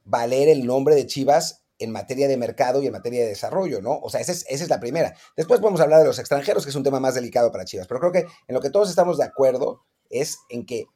valer 0.02 0.48
el 0.48 0.64
nombre 0.64 0.94
de 0.94 1.04
Chivas 1.04 1.65
en 1.78 1.92
materia 1.92 2.28
de 2.28 2.36
mercado 2.36 2.82
y 2.82 2.86
en 2.86 2.92
materia 2.92 3.22
de 3.22 3.28
desarrollo, 3.28 3.82
¿no? 3.82 3.98
O 3.98 4.10
sea, 4.10 4.20
esa 4.20 4.32
es, 4.32 4.44
esa 4.48 4.64
es 4.64 4.70
la 4.70 4.80
primera. 4.80 5.14
Después 5.36 5.60
podemos 5.60 5.80
hablar 5.80 6.00
de 6.00 6.06
los 6.06 6.18
extranjeros, 6.18 6.64
que 6.64 6.70
es 6.70 6.76
un 6.76 6.82
tema 6.82 7.00
más 7.00 7.14
delicado 7.14 7.52
para 7.52 7.64
Chivas, 7.64 7.86
pero 7.86 8.00
creo 8.00 8.12
que 8.12 8.20
en 8.20 8.54
lo 8.54 8.60
que 8.60 8.70
todos 8.70 8.88
estamos 8.88 9.18
de 9.18 9.24
acuerdo 9.24 9.82
es 10.08 10.38
en 10.48 10.64
que 10.64 10.86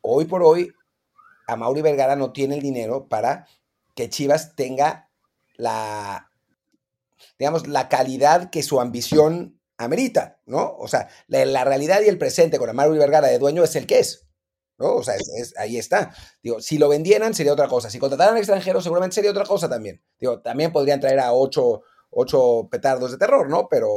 hoy 0.00 0.24
por 0.24 0.42
hoy 0.42 0.72
a 1.46 1.56
Mauri 1.56 1.82
Vergara 1.82 2.16
no 2.16 2.32
tiene 2.32 2.56
el 2.56 2.62
dinero 2.62 3.08
para 3.08 3.46
que 3.94 4.08
Chivas 4.08 4.54
tenga 4.54 5.10
la, 5.56 6.30
digamos, 7.38 7.66
la 7.66 7.88
calidad 7.88 8.50
que 8.50 8.62
su 8.62 8.80
ambición 8.80 9.60
amerita, 9.76 10.40
¿no? 10.46 10.76
O 10.78 10.88
sea, 10.88 11.08
la, 11.26 11.64
realidad 11.64 12.00
y 12.02 12.08
el 12.08 12.18
presente 12.18 12.58
con 12.58 12.74
Mauri 12.74 12.98
Vergara 12.98 13.28
de 13.28 13.38
dueño 13.38 13.64
es 13.64 13.76
el 13.76 13.86
que 13.86 14.00
es. 14.00 14.27
¿No? 14.78 14.96
O 14.96 15.02
sea, 15.02 15.14
ahí 15.58 15.76
está. 15.76 16.12
Digo, 16.42 16.60
si 16.60 16.78
lo 16.78 16.88
vendieran 16.88 17.34
sería 17.34 17.52
otra 17.52 17.68
cosa. 17.68 17.90
Si 17.90 17.98
contrataran 17.98 18.36
extranjeros 18.36 18.82
seguramente 18.82 19.14
sería 19.14 19.30
otra 19.30 19.44
cosa 19.44 19.68
también. 19.68 20.00
Digo, 20.18 20.40
también 20.40 20.72
podrían 20.72 21.00
traer 21.00 21.20
a 21.20 21.32
ocho, 21.32 21.82
petardos 22.70 23.10
de 23.10 23.18
terror, 23.18 23.48
¿no? 23.50 23.66
Pero... 23.68 23.88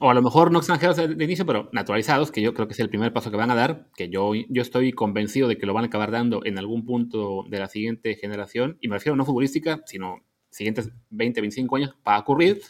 O 0.00 0.10
a 0.10 0.14
lo 0.14 0.22
mejor 0.22 0.50
no 0.50 0.58
extranjeros 0.58 0.96
de 0.96 1.24
inicio, 1.24 1.46
pero 1.46 1.68
naturalizados, 1.72 2.30
que 2.30 2.42
yo 2.42 2.52
creo 2.52 2.66
que 2.66 2.74
es 2.74 2.80
el 2.80 2.90
primer 2.90 3.12
paso 3.12 3.30
que 3.30 3.36
van 3.36 3.50
a 3.50 3.54
dar, 3.54 3.86
que 3.96 4.08
yo, 4.08 4.32
yo 4.34 4.62
estoy 4.62 4.92
convencido 4.92 5.48
de 5.48 5.56
que 5.56 5.66
lo 5.66 5.74
van 5.74 5.84
a 5.84 5.86
acabar 5.86 6.10
dando 6.10 6.44
en 6.44 6.58
algún 6.58 6.84
punto 6.84 7.44
de 7.48 7.58
la 7.58 7.68
siguiente 7.68 8.16
generación, 8.16 8.76
y 8.80 8.88
me 8.88 8.96
refiero 8.96 9.16
no 9.16 9.24
futbolística, 9.24 9.80
sino 9.86 10.24
siguientes 10.50 10.90
20, 11.10 11.40
25 11.40 11.76
años 11.76 11.94
para 12.02 12.18
ocurrir, 12.18 12.60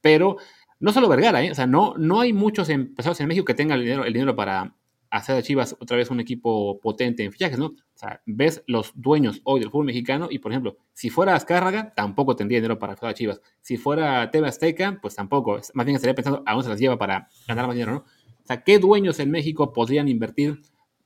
pero 0.00 0.36
no 0.80 0.92
solo 0.92 1.08
Vergara, 1.08 1.42
¿eh? 1.42 1.50
o 1.50 1.54
sea, 1.54 1.66
no, 1.66 1.94
no 1.96 2.20
hay 2.20 2.32
muchos 2.32 2.68
empresarios 2.68 3.20
en 3.20 3.28
México 3.28 3.44
que 3.44 3.54
tengan 3.54 3.78
el 3.78 3.84
dinero, 3.84 4.04
el 4.04 4.12
dinero 4.12 4.34
para 4.34 4.74
hacer 5.12 5.36
de 5.36 5.42
Chivas 5.42 5.76
otra 5.78 5.98
vez 5.98 6.10
un 6.10 6.20
equipo 6.20 6.80
potente 6.80 7.22
en 7.22 7.32
fichajes, 7.32 7.58
¿no? 7.58 7.66
O 7.66 7.74
sea, 7.98 8.22
ves 8.24 8.64
los 8.66 8.92
dueños 8.94 9.42
hoy 9.44 9.60
del 9.60 9.70
fútbol 9.70 9.84
mexicano 9.84 10.28
y, 10.30 10.38
por 10.38 10.52
ejemplo, 10.52 10.78
si 10.94 11.10
fuera 11.10 11.34
Azcárraga, 11.34 11.92
tampoco 11.94 12.34
tendría 12.34 12.58
dinero 12.58 12.78
para 12.78 12.94
hacer 12.94 13.10
a 13.10 13.14
Chivas. 13.14 13.42
Si 13.60 13.76
fuera 13.76 14.30
TV 14.30 14.48
Azteca, 14.48 14.98
pues 15.02 15.14
tampoco. 15.14 15.60
Más 15.74 15.86
bien 15.86 15.96
estaría 15.96 16.14
pensando 16.14 16.42
a 16.46 16.52
dónde 16.52 16.64
se 16.64 16.70
las 16.70 16.80
lleva 16.80 16.98
para 16.98 17.28
ganar 17.46 17.66
más 17.66 17.74
dinero, 17.74 17.92
¿no? 17.92 17.98
O 17.98 18.46
sea, 18.46 18.64
¿qué 18.64 18.78
dueños 18.78 19.20
en 19.20 19.30
México 19.30 19.74
podrían 19.74 20.08
invertir 20.08 20.62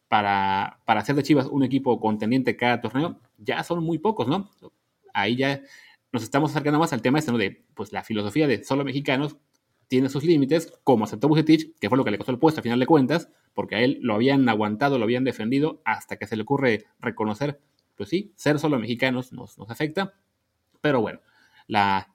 para, 0.07 0.81
para 0.87 1.01
hacer 1.01 1.17
de 1.17 1.25
Chivas 1.25 1.47
un 1.47 1.65
equipo 1.65 1.99
contendiente 1.99 2.57
cada 2.57 2.81
torneo? 2.81 3.19
Ya 3.39 3.65
son 3.65 3.83
muy 3.83 3.99
pocos, 3.99 4.29
¿no? 4.29 4.49
Ahí 5.13 5.35
ya 5.35 5.63
nos 6.13 6.23
estamos 6.23 6.53
acercando 6.53 6.79
más 6.79 6.93
al 6.93 7.03
tema 7.03 7.19
este, 7.19 7.33
¿no? 7.33 7.39
De, 7.39 7.65
pues, 7.75 7.93
la 7.93 8.05
filosofía 8.05 8.47
de 8.47 8.63
solo 8.63 8.85
mexicanos 8.85 9.37
tiene 9.88 10.09
sus 10.09 10.25
límites, 10.25 10.73
como 10.85 11.05
aceptó 11.05 11.28
Bucetich, 11.28 11.75
que 11.78 11.88
fue 11.88 11.99
lo 11.99 12.05
que 12.05 12.11
le 12.11 12.19
costó 12.19 12.33
el 12.33 12.38
puesto 12.38 12.61
a 12.61 12.62
final 12.62 12.81
de 12.81 12.87
cuentas, 12.87 13.28
porque 13.55 13.76
a 13.76 13.81
él 13.81 13.99
lo 14.02 14.14
habían 14.14 14.49
aguantado, 14.49 14.99
lo 14.99 15.05
habían 15.05 15.25
defendido, 15.25 15.81
hasta 15.85 16.16
que 16.16 16.26
se 16.26 16.37
le 16.37 16.43
ocurre 16.43 16.87
reconocer, 17.00 17.61
pues 17.97 18.09
sí, 18.09 18.33
ser 18.37 18.59
solo 18.59 18.78
mexicanos 18.78 19.33
nos, 19.33 19.59
nos 19.59 19.71
afecta, 19.71 20.14
pero 20.81 21.00
bueno, 21.00 21.21
la 21.66 22.12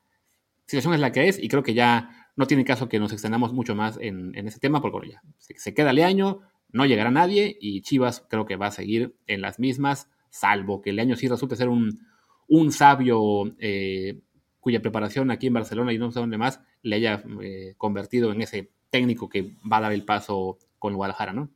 situación 0.65 0.93
es 0.93 0.99
la 0.99 1.11
que 1.11 1.27
es 1.27 1.41
y 1.41 1.47
creo 1.47 1.63
que 1.63 1.73
ya 1.73 2.29
no 2.35 2.47
tiene 2.47 2.63
caso 2.65 2.87
que 2.87 2.99
nos 2.99 3.11
extendamos 3.11 3.53
mucho 3.53 3.75
más 3.75 3.97
en, 4.01 4.35
ese 4.35 4.59
tema, 4.59 4.81
porque 4.81 4.97
bueno, 4.97 5.11
ya 5.11 5.21
se, 5.37 5.73
queda 5.73 5.91
el 5.91 5.99
año, 5.99 6.39
no 6.71 6.85
llegará 6.85 7.11
nadie 7.11 7.57
y 7.59 7.81
Chivas 7.81 8.25
creo 8.29 8.45
que 8.45 8.55
va 8.55 8.67
a 8.67 8.71
seguir 8.71 9.15
en 9.27 9.41
las 9.41 9.59
mismas, 9.59 10.09
salvo 10.29 10.81
que 10.81 10.91
el 10.91 10.99
año 10.99 11.15
sí 11.15 11.27
resulte 11.27 11.55
ser 11.55 11.69
un, 11.69 12.05
un 12.47 12.71
sabio 12.71 13.53
eh, 13.59 14.19
cuya 14.59 14.81
preparación 14.81 15.31
aquí 15.31 15.47
en 15.47 15.53
Barcelona 15.53 15.91
y 15.93 15.97
no 15.97 16.11
sé 16.11 16.19
dónde 16.19 16.37
más 16.37 16.61
le 16.83 16.95
haya 16.95 17.23
eh, 17.41 17.75
convertido 17.77 18.31
en 18.31 18.41
ese 18.41 18.71
técnico 18.89 19.29
que 19.29 19.53
va 19.71 19.77
a 19.77 19.81
dar 19.81 19.93
el 19.93 20.05
paso 20.05 20.57
con 20.79 20.95
Guadalajara, 20.95 21.33
¿no? 21.33 21.49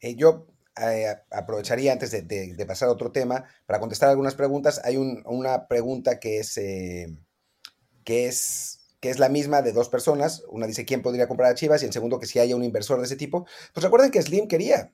Eh, 0.00 0.14
yo 0.14 0.46
eh, 0.80 1.14
aprovecharía 1.30 1.92
antes 1.92 2.10
de, 2.10 2.64
pasar 2.66 2.88
a 2.88 2.92
otro 2.92 3.10
tema 3.10 3.44
para 3.66 3.80
contestar 3.80 4.10
algunas 4.10 4.34
preguntas. 4.34 4.80
Hay 4.84 4.96
una 4.96 5.66
pregunta 5.68 6.20
que 6.20 6.38
es, 6.38 6.54
que, 8.04 8.26
es, 8.26 8.80
que 9.00 9.10
es 9.10 9.18
la 9.18 9.28
misma 9.28 9.62
de 9.62 9.72
dos 9.72 9.88
personas. 9.88 10.44
Una 10.48 10.66
dice 10.66 10.84
quién 10.84 11.02
podría 11.02 11.28
comprar 11.28 11.50
a 11.50 11.54
Chivas 11.54 11.82
y 11.82 11.86
el 11.86 11.92
segundo 11.92 12.20
que 12.20 12.26
si 12.26 12.38
haya 12.38 12.56
un 12.56 12.64
inversor 12.64 12.98
de 12.98 13.06
ese 13.06 13.16
tipo. 13.16 13.46
Pues 13.72 13.82
recuerden 13.82 14.10
que 14.10 14.22
Slim 14.22 14.48
quería. 14.48 14.92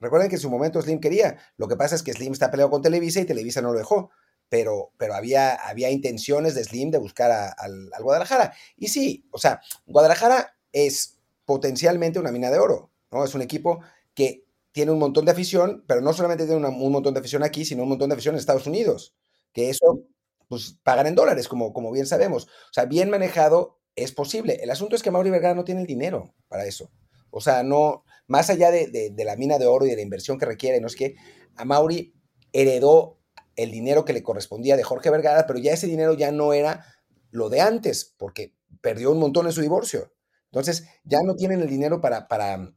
Recuerden 0.00 0.28
que 0.28 0.36
en 0.36 0.42
su 0.42 0.50
momento 0.50 0.82
Slim 0.82 1.00
quería. 1.00 1.38
Lo 1.56 1.68
que 1.68 1.76
pasa 1.76 1.94
es 1.94 2.02
que 2.02 2.12
Slim 2.12 2.32
está 2.32 2.50
peleado 2.50 2.70
con 2.70 2.82
Televisa 2.82 3.20
y 3.20 3.24
Televisa 3.24 3.62
no 3.62 3.72
lo 3.72 3.78
dejó 3.78 4.10
pero, 4.48 4.92
pero 4.96 5.14
había, 5.14 5.54
había 5.54 5.90
intenciones 5.90 6.54
de 6.54 6.64
Slim 6.64 6.90
de 6.90 6.98
buscar 6.98 7.30
al, 7.30 7.90
Guadalajara. 8.00 8.54
Y 8.76 8.88
sí, 8.88 9.26
o 9.30 9.38
sea, 9.38 9.60
Guadalajara 9.86 10.56
es 10.72 11.18
potencialmente 11.44 12.18
una 12.18 12.32
mina 12.32 12.50
de 12.50 12.58
oro, 12.58 12.92
¿no? 13.10 13.24
Es 13.24 13.34
un 13.34 13.42
equipo 13.42 13.80
que 14.14 14.44
tiene 14.72 14.92
un 14.92 14.98
montón 14.98 15.24
de 15.24 15.32
afición, 15.32 15.84
pero 15.86 16.00
no 16.00 16.12
solamente 16.12 16.44
tiene 16.44 16.66
un 16.66 16.92
montón 16.92 17.14
de 17.14 17.20
afición 17.20 17.42
aquí, 17.42 17.64
sino 17.64 17.82
un 17.82 17.88
montón 17.88 18.08
de 18.08 18.14
afición 18.14 18.34
en 18.34 18.40
Estados 18.40 18.66
Unidos, 18.66 19.16
que 19.52 19.70
eso, 19.70 20.02
pues, 20.48 20.78
pagan 20.82 21.06
en 21.06 21.14
dólares, 21.14 21.48
como, 21.48 21.72
como 21.72 21.90
bien 21.92 22.06
sabemos. 22.06 22.44
O 22.44 22.72
sea, 22.72 22.84
bien 22.84 23.10
manejado 23.10 23.80
es 23.94 24.12
posible. 24.12 24.58
El 24.62 24.70
asunto 24.70 24.94
es 24.94 25.02
que 25.02 25.10
Mauri 25.10 25.30
Vergara 25.30 25.54
no 25.54 25.64
tiene 25.64 25.80
el 25.80 25.86
dinero 25.86 26.34
para 26.48 26.66
eso. 26.66 26.90
O 27.30 27.40
sea, 27.40 27.62
no, 27.62 28.04
más 28.26 28.50
allá 28.50 28.70
de, 28.70 29.10
de 29.12 29.24
la 29.24 29.36
mina 29.36 29.58
de 29.58 29.66
oro 29.66 29.86
y 29.86 29.90
de 29.90 29.96
la 29.96 30.02
inversión 30.02 30.38
que 30.38 30.46
requiere, 30.46 30.80
no 30.80 30.86
es 30.86 30.96
que 30.96 31.16
a 31.56 31.64
Mauri 31.64 32.14
heredó 32.52 33.15
el 33.56 33.70
dinero 33.70 34.04
que 34.04 34.12
le 34.12 34.22
correspondía 34.22 34.76
de 34.76 34.82
Jorge 34.82 35.10
Vergara, 35.10 35.46
pero 35.46 35.58
ya 35.58 35.72
ese 35.72 35.86
dinero 35.86 36.14
ya 36.14 36.30
no 36.30 36.52
era 36.52 36.84
lo 37.30 37.48
de 37.48 37.60
antes, 37.60 38.14
porque 38.16 38.54
perdió 38.80 39.10
un 39.10 39.18
montón 39.18 39.46
en 39.46 39.52
su 39.52 39.62
divorcio. 39.62 40.12
Entonces, 40.46 40.86
ya 41.04 41.18
no 41.22 41.34
tienen 41.34 41.60
el 41.60 41.68
dinero 41.68 42.00
para, 42.00 42.28
para 42.28 42.72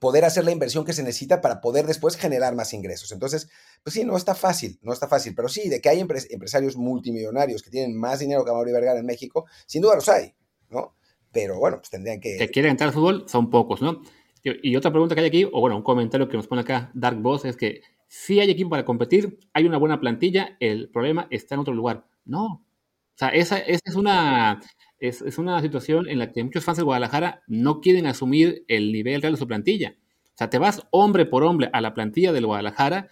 poder 0.00 0.24
hacer 0.24 0.44
la 0.44 0.50
inversión 0.50 0.84
que 0.84 0.92
se 0.92 1.02
necesita 1.02 1.40
para 1.40 1.60
poder 1.60 1.86
después 1.86 2.16
generar 2.16 2.54
más 2.54 2.72
ingresos. 2.72 3.12
Entonces, 3.12 3.48
pues 3.82 3.94
sí, 3.94 4.04
no 4.04 4.16
está 4.16 4.34
fácil, 4.34 4.78
no 4.82 4.92
está 4.92 5.08
fácil, 5.08 5.34
pero 5.34 5.48
sí, 5.48 5.68
de 5.68 5.80
que 5.80 5.88
hay 5.88 6.00
empresarios 6.00 6.76
multimillonarios 6.76 7.62
que 7.62 7.70
tienen 7.70 7.96
más 7.96 8.18
dinero 8.18 8.44
que 8.44 8.52
Mauri 8.52 8.72
Vergara 8.72 8.98
en 8.98 9.06
México, 9.06 9.46
sin 9.66 9.82
duda 9.82 9.94
los 9.94 10.08
hay, 10.08 10.34
¿no? 10.70 10.94
Pero 11.32 11.58
bueno, 11.58 11.78
pues 11.78 11.90
tendrían 11.90 12.20
que... 12.20 12.36
Que 12.36 12.48
quieren 12.48 12.72
entrar 12.72 12.88
al 12.88 12.94
fútbol 12.94 13.24
son 13.28 13.50
pocos, 13.50 13.80
¿no? 13.80 14.02
Y, 14.42 14.76
otra 14.76 14.90
pregunta 14.90 15.14
que 15.14 15.20
hay 15.22 15.26
aquí, 15.26 15.44
o 15.44 15.60
bueno, 15.60 15.76
un 15.76 15.82
comentario 15.82 16.28
que 16.28 16.36
nos 16.36 16.46
pone 16.46 16.62
acá 16.62 16.90
Dark 16.94 17.18
Boss, 17.18 17.44
es 17.44 17.56
que 17.56 17.82
si 18.08 18.40
hay 18.40 18.50
equipo 18.50 18.70
para 18.70 18.86
competir, 18.86 19.38
hay 19.52 19.66
una 19.66 19.76
buena 19.76 20.00
plantilla, 20.00 20.56
el 20.60 20.88
problema 20.88 21.28
está 21.30 21.54
en 21.54 21.60
otro 21.60 21.74
lugar. 21.74 22.06
No. 22.24 22.46
O 22.46 22.64
sea, 23.14 23.28
esa, 23.28 23.58
es, 23.58 23.82
una, 23.94 24.60
es, 24.98 25.38
una 25.38 25.60
situación 25.60 26.08
en 26.08 26.18
la 26.18 26.32
que 26.32 26.42
muchos 26.42 26.64
fans 26.64 26.78
de 26.78 26.84
Guadalajara 26.84 27.42
no 27.46 27.80
quieren 27.80 28.06
asumir 28.06 28.64
el 28.66 28.92
nivel 28.92 29.20
real 29.20 29.34
de 29.34 29.38
su 29.38 29.46
plantilla. 29.46 29.96
O 30.24 30.36
sea, 30.38 30.48
te 30.48 30.58
vas 30.58 30.86
hombre 30.90 31.26
por 31.26 31.42
hombre 31.42 31.68
a 31.72 31.80
la 31.80 31.94
plantilla 31.94 32.32
del 32.32 32.46
Guadalajara 32.46 33.08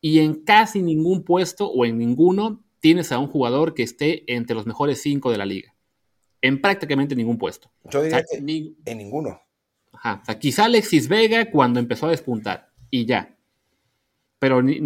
y 0.00 0.20
en 0.20 0.42
casi 0.44 0.82
ningún 0.82 1.22
puesto 1.24 1.70
o 1.70 1.84
en 1.84 1.98
ninguno 1.98 2.64
tienes 2.78 3.12
a 3.12 3.18
un 3.18 3.26
jugador 3.26 3.74
que 3.74 3.82
esté 3.82 4.24
entre 4.32 4.56
los 4.56 4.66
mejores 4.66 5.02
cinco 5.02 5.30
de 5.30 5.38
la 5.38 5.44
liga. 5.44 5.74
En 6.40 6.62
prácticamente 6.62 7.14
ningún 7.14 7.36
puesto. 7.36 7.70
Yo 7.90 8.02
diría 8.02 8.22
que 8.22 8.38
en 8.38 8.98
ninguno. 8.98 9.38
Ajá. 9.92 10.20
O 10.22 10.24
sea, 10.24 10.38
quizá 10.38 10.64
Alexis 10.64 11.08
Vega 11.08 11.50
cuando 11.50 11.78
empezó 11.78 12.06
a 12.06 12.10
despuntar 12.10 12.70
y 12.88 13.04
ya 13.04 13.36
pero 14.40 14.62
ni, 14.62 14.80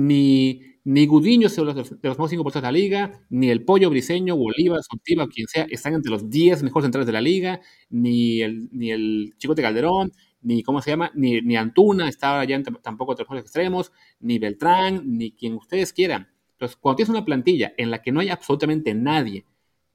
ni, 0.84 1.06
Gudiño 1.06 1.49
de 1.49 1.64
los, 1.64 1.75
de 1.75 1.82
los 1.82 2.16
mejores 2.16 2.30
cinco 2.30 2.42
puestos 2.42 2.61
de 2.61 2.66
la 2.68 2.73
liga, 2.73 3.25
ni 3.30 3.50
el 3.50 3.64
Pollo 3.64 3.88
Briseño, 3.88 4.37
Bolívar, 4.37 4.80
Sotiva, 4.82 5.26
quien 5.28 5.46
sea, 5.46 5.66
están 5.70 5.94
entre 5.94 6.11
los 6.11 6.28
10 6.28 6.62
mejores 6.64 6.84
centrales 6.84 7.06
de 7.06 7.12
la 7.12 7.23
liga, 7.23 7.61
ni 7.88 8.42
el, 8.42 8.68
ni 8.73 8.90
el 8.90 9.34
Chicote 9.38 9.62
Calderón, 9.62 10.12
ni, 10.42 10.62
¿cómo 10.62 10.82
se 10.82 10.90
llama? 10.90 11.11
Ni, 11.14 11.40
ni 11.40 11.56
Antuna 11.56 12.08
estaba 12.08 12.44
ya 12.44 12.62
tampoco 12.82 13.12
entre 13.12 13.23
los 13.23 13.28
mejores 13.30 13.44
extremos, 13.44 13.92
ni 14.20 14.38
Beltrán, 14.38 15.02
ni 15.06 15.32
quien 15.32 15.54
ustedes 15.54 15.92
quieran. 15.92 16.28
Entonces, 16.52 16.76
cuando 16.76 16.96
tienes 16.96 17.11
una 17.11 17.25
plantilla 17.25 17.73
en 17.78 17.90
la 17.90 18.02
que 18.02 18.12
no 18.12 18.20
hay 18.20 18.28
absolutamente 18.28 18.92
nadie 18.94 19.46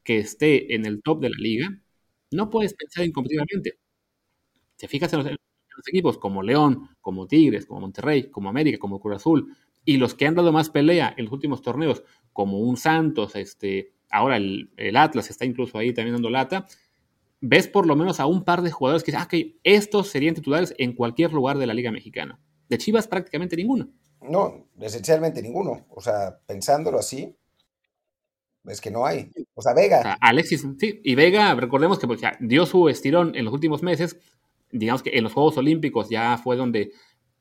que 0.04 0.20
esté 0.20 0.74
en 0.74 0.86
el 0.86 1.02
top 1.04 1.22
de 1.22 1.30
la 1.30 1.38
liga, 1.38 1.82
no 2.32 2.50
puedes 2.50 2.74
pensar 2.74 3.06
incompetitivamente. 3.06 3.78
Te 4.78 4.88
fijas 4.88 5.14
en 5.14 5.20
los, 5.20 5.28
equipos 5.88 6.18
como 6.18 6.44
León, 6.44 6.90
como 7.02 7.28
Tigres, 7.28 7.66
como 7.66 7.82
Monterrey, 7.82 8.30
como 8.30 8.50
América, 8.50 8.78
como 8.80 9.00
Cruz 9.00 9.18
Azul, 9.18 9.56
y 9.86 9.98
los 9.98 10.14
que 10.14 10.28
han 10.28 10.36
dado 10.36 10.52
más 10.52 10.70
pelea 10.70 11.14
en 11.18 11.26
los 11.26 11.34
últimos 11.34 11.62
torneos, 11.62 12.04
como 12.34 12.60
un 12.60 12.78
Santos, 12.78 13.36
este, 13.36 13.94
ahora 14.10 14.38
el, 14.38 14.70
Atlas 14.96 15.30
está 15.30 15.46
incluso 15.46 15.78
ahí 15.78 15.94
también 15.94 16.16
dando 16.16 16.30
lata, 16.30 16.66
ves 17.42 17.68
por 17.68 17.86
lo 17.86 17.96
menos 17.96 18.20
a 18.20 18.26
un 18.26 18.44
par 18.44 18.62
de 18.62 18.72
jugadores 18.72 19.04
que 19.04 19.12
dicen, 19.12 19.28
ah, 19.30 19.60
estos 19.64 20.10
serían 20.10 20.36
titulares 20.36 20.74
en 20.78 20.94
cualquier 20.94 21.34
lugar 21.34 21.58
de 21.58 21.68
la 21.68 21.74
Liga 21.74 21.92
Mexicana. 21.92 22.40
De 22.68 22.78
Chivas 22.78 23.08
prácticamente 23.08 23.56
ninguno. 23.56 23.90
No, 24.22 24.68
esencialmente 24.80 25.42
ninguno. 25.42 25.86
O 25.90 26.02
sea, 26.02 26.40
pensándolo 26.46 27.00
así, 27.00 27.36
es 28.66 28.82
que 28.82 28.92
no 28.92 29.06
hay. 29.06 29.32
O 29.54 29.62
sea, 29.62 29.74
Vega. 29.74 30.18
Alexis, 30.22 30.68
sí, 30.78 31.02
y 31.04 31.16
Vega, 31.16 31.56
recordemos 31.56 31.98
que 31.98 32.08
pues, 32.08 32.22
dio 32.40 32.66
su 32.66 32.90
estirón 32.90 33.36
en 33.36 33.46
los 33.46 33.54
últimos 33.54 33.82
meses. 33.82 34.18
Digamos 34.72 35.04
que 35.04 35.18
en 35.18 35.24
los 35.24 35.34
Juegos 35.34 35.58
Olímpicos 35.58 36.10
ya 36.10 36.38
fue 36.38 36.56
donde 36.56 36.92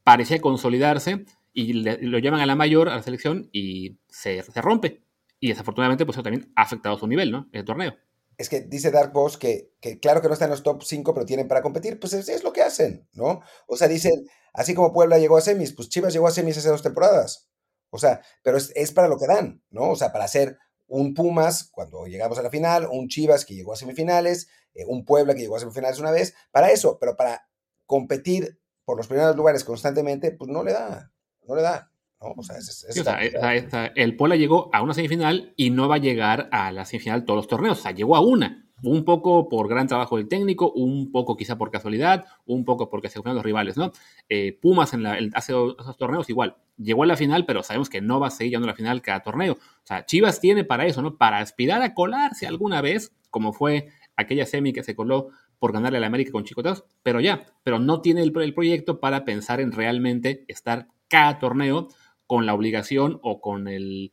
parecía 0.03 0.41
consolidarse 0.41 1.27
y 1.53 1.73
lo 1.73 2.19
llaman 2.19 2.41
a 2.41 2.47
la 2.47 2.55
mayor, 2.55 2.89
a 2.89 2.97
la 2.97 3.03
selección, 3.03 3.49
y 3.53 3.99
se, 4.09 4.43
se 4.43 4.63
rompe. 4.63 5.03
Y 5.41 5.49
desafortunadamente, 5.49 6.07
pues 6.07 6.17
eso 6.17 6.23
también 6.23 6.53
ha 6.57 6.63
afectado 6.63 6.97
su 6.99 7.07
nivel, 7.07 7.31
¿no? 7.31 7.49
El 7.53 7.65
torneo. 7.65 7.97
Es 8.37 8.49
que 8.49 8.61
dice 8.61 8.93
Dark 8.93 9.13
Boss 9.13 9.37
que, 9.37 9.73
que 9.81 9.99
claro 9.99 10.21
que 10.23 10.29
no 10.29 10.35
están 10.35 10.47
en 10.47 10.53
los 10.53 10.63
top 10.63 10.85
5, 10.85 11.13
pero 11.13 11.27
tienen 11.27 11.49
para 11.49 11.63
competir. 11.63 11.99
Pues 11.99 12.13
es, 12.13 12.29
es, 12.29 12.45
lo 12.45 12.53
que 12.53 12.63
hacen, 12.63 13.09
¿no? 13.13 13.41
O 13.67 13.77
sea, 13.77 13.89
dicen, 13.89 14.13
así 14.53 14.75
como 14.75 14.93
Puebla 14.93 15.19
llegó 15.19 15.37
a 15.37 15.41
semis, 15.41 15.73
pues 15.73 15.89
Chivas 15.89 16.13
llegó 16.13 16.29
a 16.29 16.31
semis 16.31 16.57
hace 16.57 16.69
dos 16.69 16.83
temporadas. 16.83 17.49
O 17.91 17.99
sea, 17.99 18.23
pero 18.43 18.57
es, 18.57 18.73
es 18.77 18.93
para 18.93 19.09
lo 19.09 19.19
que 19.19 19.27
dan, 19.27 19.63
¿no? 19.71 19.91
O 19.91 19.97
sea, 19.97 20.13
para 20.13 20.27
hacer 20.27 20.57
un 20.89 21.15
Pumas 21.15 21.71
cuando 21.71 22.07
llegamos 22.07 22.39
a 22.39 22.43
la 22.43 22.51
final, 22.51 22.89
un 22.91 23.09
Chivas 23.09 23.45
que 23.45 23.55
llegó 23.55 23.73
a 23.73 23.77
semifinales, 23.77 24.49
eh, 24.75 24.85
un 24.87 25.05
Puebla 25.05 25.35
que 25.35 25.41
llegó 25.41 25.57
a 25.57 25.61
semifinales 25.61 26.01
una 26.01 26.11
vez, 26.11 26.35
para 26.51 26.71
eso, 26.71 26.99
pero 26.99 27.17
para 27.17 27.49
competir 27.87 28.59
por 28.85 28.97
los 28.97 29.07
primeros 29.07 29.37
lugares 29.37 29.65
constantemente, 29.65 30.33
pues 30.33 30.51
no 30.51 30.65
le 30.65 30.73
da, 30.73 31.13
no 31.47 31.55
le 31.55 31.63
da. 31.63 31.93
¿no? 32.21 32.35
O 32.37 32.43
sea, 32.43 32.57
es, 32.57 32.69
es, 32.69 32.95
sí, 32.95 33.01
o 33.01 33.05
sea, 33.05 33.19
el 33.95 34.17
Puebla 34.17 34.37
llegó 34.37 34.71
a 34.73 34.83
una 34.83 34.95
semifinal 34.95 35.53
y 35.57 35.71
no 35.71 35.89
va 35.89 35.97
a 35.97 35.99
llegar 35.99 36.49
a 36.53 36.73
la 36.73 36.85
semifinal 36.85 37.25
todos 37.25 37.37
los 37.37 37.49
torneos, 37.49 37.79
o 37.79 37.83
sea, 37.83 37.93
llegó 37.93 38.17
a 38.17 38.21
una. 38.21 38.68
Un 38.83 39.05
poco 39.05 39.49
por 39.49 39.69
gran 39.69 39.87
trabajo 39.87 40.17
del 40.17 40.29
técnico, 40.29 40.71
un 40.73 41.11
poco 41.11 41.37
quizá 41.37 41.59
por 41.59 41.71
casualidad, 41.71 42.27
un 42.47 42.65
poco 42.65 42.89
porque 42.89 43.09
se 43.09 43.21
fueron 43.21 43.37
los 43.37 43.45
rivales, 43.45 43.77
¿no? 43.77 43.93
Eh, 44.29 44.57
Pumas 44.61 44.95
en 44.95 45.03
la, 45.03 45.19
el, 45.19 45.33
hace 45.35 45.53
esos 45.53 45.97
torneos 45.97 46.31
igual, 46.31 46.57
llegó 46.77 47.03
a 47.03 47.07
la 47.07 47.17
final, 47.17 47.45
pero 47.45 47.63
sabemos 47.63 47.89
que 47.89 48.01
no 48.01 48.21
va 48.21 48.29
a 48.29 48.31
seguir 48.31 48.53
llegando 48.53 48.69
a 48.69 48.73
la 48.73 48.77
final 48.77 49.03
cada 49.03 49.21
torneo. 49.21 49.55
O 49.55 49.87
sea, 49.87 50.07
Chivas 50.07 50.41
tiene 50.41 50.65
para 50.65 50.87
eso, 50.87 51.03
¿no? 51.03 51.17
Para 51.17 51.39
aspirar 51.39 51.83
a 51.83 51.95
colarse 51.95 52.47
alguna 52.47 52.81
vez, 52.81 53.13
como 53.31 53.53
fue 53.53 53.89
aquella 54.17 54.47
semi 54.47 54.73
que 54.73 54.83
se 54.83 54.95
coló 54.95 55.31
por 55.59 55.73
ganarle 55.73 55.99
a 55.99 56.01
la 56.01 56.07
América 56.07 56.33
con 56.33 56.45
Chicoteos, 56.45 56.85
pero 57.03 57.21
ya, 57.21 57.47
pero 57.63 57.79
no 57.79 58.01
tiene 58.01 58.23
el, 58.23 58.33
el, 58.41 58.55
proyecto 58.55 59.01
para 59.01 59.25
pensar 59.25 59.61
en 59.61 59.73
realmente 59.73 60.45
estar 60.49 60.89
cada 61.09 61.39
torneo 61.39 61.89
con 62.27 62.47
la 62.47 62.55
obligación 62.55 63.19
o 63.23 63.41
con 63.41 63.67
el, 63.67 64.13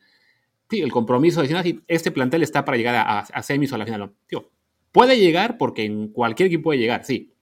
sí, 0.69 0.81
el 0.81 0.91
compromiso 0.91 1.41
de 1.41 1.48
decir, 1.48 1.77
ah, 1.77 1.84
este 1.88 2.12
plantel 2.12 2.43
está 2.43 2.65
para 2.65 2.77
llegar 2.77 2.95
a, 2.95 3.19
a 3.19 3.43
semis 3.43 3.72
o 3.72 3.75
a 3.75 3.77
la 3.77 3.86
final. 3.86 4.13
Tío, 4.25 4.50
puede 4.95 5.19
llegar 5.19 5.57
porque 5.57 5.83
en 5.83 6.07
cualquier 6.07 6.47
equipo 6.47 6.63
puede 6.63 6.79
llegar, 6.79 7.03
sí, 7.03 7.33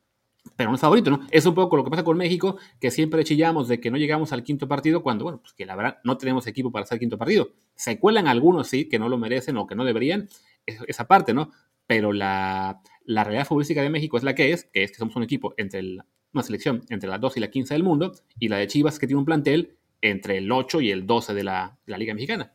pero 0.55 0.71
no 0.71 0.75
es 0.75 0.81
favorito, 0.81 1.11
¿no? 1.11 1.19
Es 1.29 1.45
un 1.45 1.53
poco 1.53 1.77
lo 1.77 1.83
que 1.83 1.91
pasa 1.91 2.03
con 2.03 2.17
México, 2.17 2.57
que 2.81 2.89
siempre 2.89 3.23
chillamos 3.23 3.67
de 3.67 3.79
que 3.79 3.91
no 3.91 3.97
llegamos 3.97 4.33
al 4.33 4.43
quinto 4.43 4.67
partido 4.67 5.03
cuando, 5.03 5.23
bueno, 5.23 5.39
pues 5.39 5.53
que 5.53 5.63
la 5.63 5.75
verdad 5.75 5.99
no 6.03 6.17
tenemos 6.17 6.47
equipo 6.47 6.71
para 6.71 6.81
hacer 6.81 6.97
quinto 6.97 7.19
partido. 7.19 7.51
Se 7.75 7.99
cuelan 7.99 8.27
algunos, 8.27 8.69
sí, 8.69 8.89
que 8.89 8.97
no 8.97 9.07
lo 9.07 9.19
merecen 9.19 9.55
o 9.57 9.67
que 9.67 9.75
no 9.75 9.85
deberían, 9.85 10.29
esa 10.65 11.05
parte, 11.05 11.35
¿no? 11.35 11.51
Pero 11.85 12.11
la, 12.11 12.81
la 13.05 13.23
realidad 13.23 13.45
futbolística 13.45 13.83
de 13.83 13.91
México 13.91 14.17
es 14.17 14.23
la 14.23 14.33
que 14.33 14.51
es, 14.51 14.63
que 14.63 14.81
es 14.83 14.91
que 14.91 14.97
somos 14.97 15.15
un 15.15 15.21
equipo 15.21 15.53
entre 15.57 15.81
el, 15.81 16.01
una 16.33 16.41
selección 16.41 16.83
entre 16.89 17.07
las 17.07 17.21
2 17.21 17.37
y 17.37 17.39
la 17.39 17.51
15 17.51 17.71
del 17.75 17.83
mundo, 17.83 18.13
y 18.39 18.47
la 18.47 18.57
de 18.57 18.65
Chivas 18.65 18.97
que 18.97 19.05
tiene 19.05 19.19
un 19.19 19.25
plantel 19.25 19.77
entre 20.01 20.39
el 20.39 20.51
8 20.51 20.81
y 20.81 20.89
el 20.89 21.05
12 21.05 21.35
de 21.35 21.43
la, 21.43 21.77
la 21.85 21.99
Liga 21.99 22.15
Mexicana. 22.15 22.51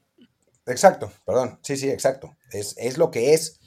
Exacto, 0.66 1.12
perdón, 1.24 1.60
sí, 1.62 1.76
sí, 1.76 1.88
exacto. 1.88 2.36
Es, 2.50 2.76
es 2.78 2.98
lo 2.98 3.12
que 3.12 3.32
es, 3.32 3.60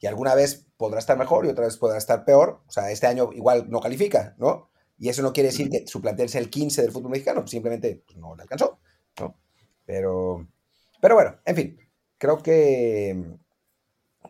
y 0.00 0.06
alguna 0.06 0.34
vez 0.34 0.66
podrá 0.76 0.98
estar 0.98 1.18
mejor 1.18 1.44
y 1.44 1.48
otra 1.50 1.66
vez 1.66 1.76
podrá 1.76 1.98
estar 1.98 2.24
peor. 2.24 2.62
O 2.66 2.72
sea, 2.72 2.90
este 2.90 3.06
año 3.06 3.30
igual 3.32 3.66
no 3.68 3.80
califica, 3.80 4.34
¿no? 4.38 4.70
Y 4.98 5.08
eso 5.08 5.22
no 5.22 5.32
quiere 5.32 5.50
decir 5.50 5.70
que 5.70 5.86
su 5.86 6.00
plantel 6.00 6.28
sea 6.28 6.40
el 6.40 6.50
15 6.50 6.82
del 6.82 6.90
fútbol 6.90 7.12
mexicano, 7.12 7.46
simplemente 7.46 8.02
pues, 8.06 8.18
no 8.18 8.34
le 8.34 8.42
alcanzó, 8.42 8.78
¿no? 9.18 9.36
Pero, 9.84 10.46
pero 11.00 11.14
bueno, 11.14 11.36
en 11.44 11.56
fin, 11.56 11.78
creo 12.18 12.42
que, 12.42 13.24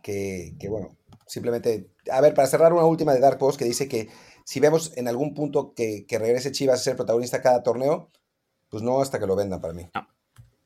que, 0.03 0.55
que 0.59 0.69
bueno, 0.69 0.97
simplemente, 1.27 1.91
a 2.11 2.21
ver, 2.21 2.35
para 2.35 2.49
cerrar 2.49 2.73
una 2.73 2.85
última 2.85 3.13
de 3.13 3.21
Dark 3.21 3.39
Post 3.39 3.59
que 3.59 3.65
dice 3.65 3.89
que 3.89 4.09
si 4.45 4.59
vemos 4.61 4.97
en 4.97 5.09
algún 5.09 5.35
punto 5.35 5.75
que, 5.75 6.05
que, 6.07 6.19
regrese 6.19 6.53
Chivas 6.53 6.81
a 6.81 6.85
ser 6.85 6.97
protagonista 6.97 7.43
cada 7.43 7.63
torneo, 7.63 8.09
pues 8.69 8.83
no 8.83 9.01
hasta 9.01 9.19
que 9.19 9.27
lo 9.27 9.37
vendan 9.37 9.61
para 9.61 9.75
mí. 9.75 9.89
No. 9.95 10.09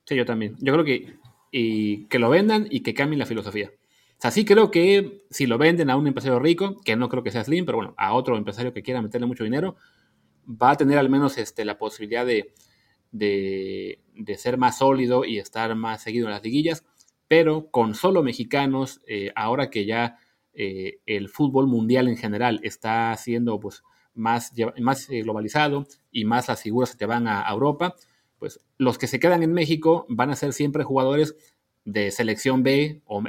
Sí, 0.07 0.17
yo 0.17 0.27
también. 0.27 0.55
Yo 0.61 0.73
creo 0.73 0.85
que, 0.85 1.17
y 1.51 2.07
que 2.07 2.19
lo 2.19 2.29
vendan 2.31 2.67
y 2.71 2.83
que 2.83 2.95
cambien 2.95 3.19
la 3.19 3.27
filosofía. 3.27 3.71
Sea, 4.19 4.31
sí 4.31 4.45
creo 4.45 4.71
que 4.71 5.25
si 5.31 5.47
lo 5.47 5.59
venden 5.59 5.91
a 5.91 5.97
un 5.97 6.07
empresario 6.07 6.39
rico, 6.39 6.77
que 6.85 6.97
no 6.97 7.09
creo 7.09 7.23
que 7.23 7.31
sea 7.31 7.45
Slim, 7.45 7.67
pero 7.67 7.79
bueno, 7.79 7.95
a 7.97 8.15
otro 8.15 8.37
empresario 8.37 8.73
que 8.73 8.83
quiera 8.83 9.03
meterle 9.03 9.27
mucho 9.27 9.45
dinero, 9.45 9.77
va 10.47 10.71
a 10.73 10.77
tener 10.77 10.99
al 10.99 11.11
menos 11.11 11.39
este, 11.39 11.65
la 11.65 11.79
posibilidad 11.79 12.25
de, 12.25 12.53
de, 13.11 14.01
de 14.15 14.37
ser 14.37 14.59
más 14.59 14.79
sólido 14.79 15.25
y 15.25 15.39
estar 15.39 15.75
más 15.75 16.03
seguido 16.03 16.27
en 16.27 16.33
las 16.33 16.43
liguillas, 16.43 16.85
pero 17.29 17.71
con 17.71 17.95
solo 17.95 18.23
mexicanos, 18.23 19.01
eh, 19.07 19.33
ahora 19.35 19.71
que 19.71 19.87
ya 19.87 20.19
eh, 20.53 21.01
el 21.07 21.29
fútbol 21.29 21.67
mundial 21.67 22.09
en 22.09 22.17
general 22.17 22.61
está 22.63 23.17
siendo 23.17 23.59
pues, 23.59 23.83
más, 24.15 24.53
más 24.81 25.09
eh, 25.11 25.23
globalizado 25.23 25.87
y 26.11 26.25
más 26.25 26.49
las 26.49 26.63
figuras 26.63 26.91
se 26.91 26.97
te 26.97 27.07
van 27.07 27.27
a, 27.27 27.49
Europa, 27.51 27.95
pues 28.39 28.61
los 28.79 28.99
que 28.99 29.07
se 29.07 29.19
quedan 29.19 29.43
en 29.43 29.53
México 29.53 30.07
van 30.09 30.31
a 30.31 30.37
ser 30.37 30.53
siempre 30.53 30.85
jugadores 30.85 31.35
de 31.85 32.11
selección 32.11 32.63
B 32.63 33.03
o, 33.07 33.23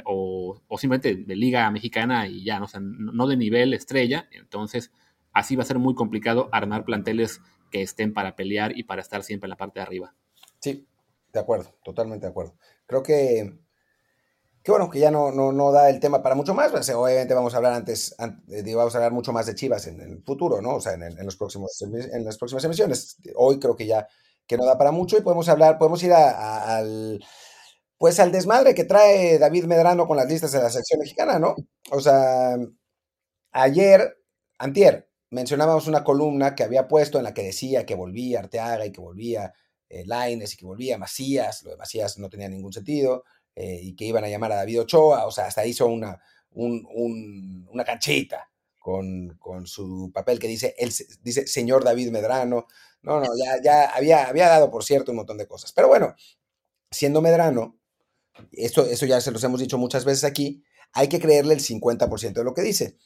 o, 0.68 0.78
simplemente 0.78 1.14
de 1.14 1.36
liga 1.36 1.70
mexicana 1.70 2.26
y 2.26 2.44
ya, 2.44 2.58
¿no? 2.58 2.66
Sea, 2.68 2.80
no 2.80 3.26
de 3.26 3.36
nivel 3.36 3.74
estrella, 3.74 4.28
entonces 4.32 4.90
así 5.32 5.56
va 5.56 5.62
a 5.62 5.66
ser 5.66 5.78
muy 5.78 5.94
complicado 5.94 6.48
armar 6.52 6.84
planteles 6.84 7.40
que 7.70 7.82
estén 7.82 8.14
para 8.14 8.36
pelear 8.36 8.76
y 8.76 8.84
para 8.84 9.02
estar 9.02 9.22
siempre 9.22 9.46
en 9.46 9.50
la 9.50 9.56
parte 9.56 9.80
de 9.80 9.84
arriba. 9.84 10.14
Sí, 10.60 10.86
de 11.32 11.40
acuerdo, 11.40 11.74
totalmente 11.84 12.26
de 12.26 12.30
acuerdo. 12.30 12.54
Creo 12.86 13.02
que 13.02 13.52
que 14.66 14.72
bueno, 14.72 14.90
que 14.90 14.98
ya 14.98 15.12
no, 15.12 15.30
no, 15.30 15.52
no, 15.52 15.70
da 15.70 15.88
el 15.88 16.00
tema 16.00 16.20
para 16.24 16.34
mucho 16.34 16.52
más, 16.52 16.72
pues, 16.72 16.90
obviamente 16.90 17.34
vamos 17.34 17.54
a 17.54 17.58
hablar 17.58 17.72
antes, 17.74 18.16
antes, 18.18 18.74
vamos 18.74 18.92
a 18.92 18.98
hablar 18.98 19.12
mucho 19.12 19.32
más 19.32 19.46
de 19.46 19.54
Chivas 19.54 19.86
en 19.86 20.00
el 20.00 20.24
futuro, 20.24 20.60
¿no? 20.60 20.74
O 20.74 20.80
sea, 20.80 20.94
en, 20.94 21.24
los 21.24 21.36
próximos, 21.36 21.80
en 21.82 22.24
las 22.24 22.36
próximas 22.36 22.64
emisiones. 22.64 23.16
Hoy 23.36 23.60
creo 23.60 23.76
que 23.76 23.86
ya 23.86 24.08
que 24.44 24.56
no 24.56 24.64
da 24.64 24.76
para 24.76 24.90
mucho 24.90 25.16
y 25.16 25.20
podemos 25.20 25.48
hablar, 25.48 25.78
podemos 25.78 26.02
ir 26.02 26.12
a, 26.12 26.78
al, 26.78 27.24
pues 27.98 28.20
al 28.20 28.32
desmadre 28.32 28.74
que 28.74 28.84
trae 28.84 29.38
David 29.38 29.64
Medrano 29.64 30.06
con 30.06 30.16
las 30.16 30.28
listas 30.28 30.52
de 30.52 30.60
la 30.60 30.70
sección 30.70 31.00
mexicana, 31.00 31.38
¿no? 31.38 31.54
O 31.90 32.00
sea, 32.00 32.56
ayer, 33.52 34.18
antier, 34.58 35.08
mencionábamos 35.30 35.86
una 35.86 36.04
columna 36.04 36.54
que 36.54 36.64
había 36.64 36.88
puesto 36.88 37.18
en 37.18 37.24
la 37.24 37.34
que 37.34 37.42
decía 37.42 37.86
que 37.86 37.94
volvía 37.94 38.40
Arteaga 38.40 38.86
y 38.86 38.92
que 38.92 39.00
volvía 39.00 39.54
eh, 39.88 40.04
Laines 40.06 40.54
y 40.54 40.56
que 40.56 40.66
volvía 40.66 40.98
Macías, 40.98 41.62
lo 41.62 41.70
de 41.70 41.76
Macías 41.76 42.18
no 42.18 42.28
tenía 42.28 42.48
ningún 42.48 42.72
sentido, 42.72 43.24
eh, 43.54 43.80
y 43.82 43.96
que 43.96 44.04
iban 44.04 44.24
a 44.24 44.28
llamar 44.28 44.52
a 44.52 44.56
David 44.56 44.82
Ochoa, 44.82 45.26
o 45.26 45.30
sea, 45.30 45.46
hasta 45.46 45.64
hizo 45.64 45.86
una, 45.86 46.20
un, 46.50 46.86
un, 46.94 47.66
una 47.70 47.84
canchita 47.84 48.50
con, 48.78 49.36
con, 49.38 49.66
su 49.66 50.10
papel 50.12 50.38
que 50.38 50.48
dice, 50.48 50.74
él, 50.78 50.92
dice 51.22 51.46
señor 51.46 51.84
David 51.84 52.10
Medrano. 52.10 52.66
No, 53.02 53.20
no, 53.20 53.26
ya, 53.36 53.60
ya 53.62 53.90
había, 53.90 54.28
había 54.28 54.48
dado, 54.48 54.70
por 54.70 54.84
cierto, 54.84 55.12
un 55.12 55.18
montón 55.18 55.38
de 55.38 55.46
cosas. 55.46 55.72
Pero 55.72 55.88
bueno, 55.88 56.14
siendo 56.90 57.20
Medrano, 57.22 57.78
eso 58.52 59.06
ya 59.06 59.20
se 59.20 59.30
los 59.30 59.42
hemos 59.44 59.60
dicho 59.60 59.78
muchas 59.78 60.04
veces 60.04 60.24
aquí, 60.24 60.64
hay 60.92 61.08
que 61.08 61.20
creerle 61.20 61.54
el 61.54 61.60
50% 61.60 62.32
de 62.32 62.44
lo 62.44 62.54
que 62.54 62.62
dice. 62.62 62.96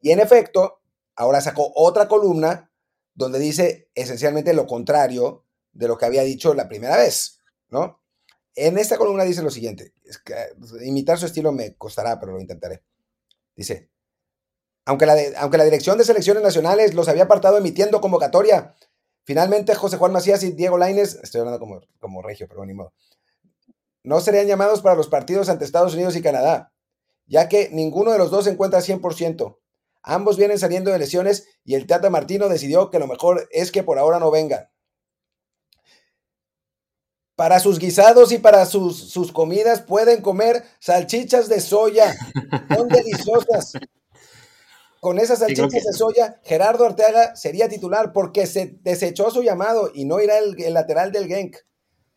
Y 0.00 0.10
en 0.12 0.20
efecto, 0.20 0.80
ahora 1.16 1.40
sacó 1.40 1.72
otra 1.74 2.08
columna 2.08 2.70
donde 3.14 3.38
dice 3.38 3.90
esencialmente 3.94 4.54
lo 4.54 4.66
contrario 4.66 5.44
de 5.72 5.88
lo 5.88 5.98
que 5.98 6.06
había 6.06 6.22
dicho 6.22 6.54
la 6.54 6.68
primera 6.68 6.96
vez, 6.96 7.40
¿no? 7.68 8.00
En 8.54 8.78
esta 8.78 8.96
columna 8.96 9.24
dice 9.24 9.42
lo 9.42 9.50
siguiente, 9.50 9.92
es 10.04 10.18
que 10.18 10.34
imitar 10.84 11.18
su 11.18 11.26
estilo 11.26 11.52
me 11.52 11.76
costará, 11.76 12.18
pero 12.18 12.32
lo 12.32 12.40
intentaré. 12.40 12.82
Dice, 13.54 13.90
aunque 14.84 15.06
la, 15.06 15.16
aunque 15.38 15.58
la 15.58 15.64
Dirección 15.64 15.98
de 15.98 16.04
Selecciones 16.04 16.42
Nacionales 16.42 16.94
los 16.94 17.08
había 17.08 17.24
apartado 17.24 17.58
emitiendo 17.58 18.00
convocatoria, 18.00 18.74
finalmente 19.24 19.74
José 19.74 19.96
Juan 19.96 20.12
Macías 20.12 20.42
y 20.42 20.52
Diego 20.52 20.78
Laines, 20.78 21.18
estoy 21.22 21.40
hablando 21.40 21.60
como, 21.60 21.80
como 21.98 22.22
regio, 22.22 22.46
pero 22.48 22.64
ni 22.64 22.74
modo, 22.74 22.92
no 24.02 24.20
serían 24.20 24.46
llamados 24.46 24.80
para 24.80 24.94
los 24.96 25.08
partidos 25.08 25.48
ante 25.48 25.64
Estados 25.64 25.94
Unidos 25.94 26.16
y 26.16 26.22
Canadá, 26.22 26.72
ya 27.26 27.48
que 27.48 27.70
ninguno 27.72 28.12
de 28.12 28.18
los 28.18 28.30
dos 28.30 28.44
se 28.44 28.50
encuentra 28.50 28.80
100%. 28.80 29.58
Ambos 30.02 30.36
vienen 30.36 30.58
saliendo 30.58 30.90
de 30.90 30.98
lesiones 30.98 31.48
y 31.64 31.74
el 31.74 31.86
Tata 31.86 32.10
Martino 32.10 32.48
decidió 32.48 32.90
que 32.90 32.98
lo 32.98 33.06
mejor 33.06 33.48
es 33.50 33.72
que 33.72 33.82
por 33.82 33.98
ahora 33.98 34.18
no 34.18 34.30
vengan 34.30 34.70
para 37.38 37.60
sus 37.60 37.78
guisados 37.78 38.32
y 38.32 38.38
para 38.38 38.66
sus, 38.66 39.12
sus, 39.12 39.30
comidas 39.30 39.80
pueden 39.80 40.22
comer 40.22 40.64
salchichas 40.80 41.48
de 41.48 41.60
soya. 41.60 42.12
Son 42.74 42.88
deliciosas. 42.88 43.74
Con 44.98 45.20
esas 45.20 45.38
salchichas 45.38 45.70
que... 45.70 45.88
de 45.88 45.92
soya, 45.92 46.40
Gerardo 46.42 46.84
Arteaga 46.84 47.36
sería 47.36 47.68
titular 47.68 48.12
porque 48.12 48.48
se 48.48 48.80
desechó 48.82 49.30
su 49.30 49.44
llamado 49.44 49.92
y 49.94 50.04
no 50.04 50.20
irá 50.20 50.36
el, 50.38 50.60
el, 50.60 50.74
lateral 50.74 51.12
del 51.12 51.28
Genk. 51.28 51.58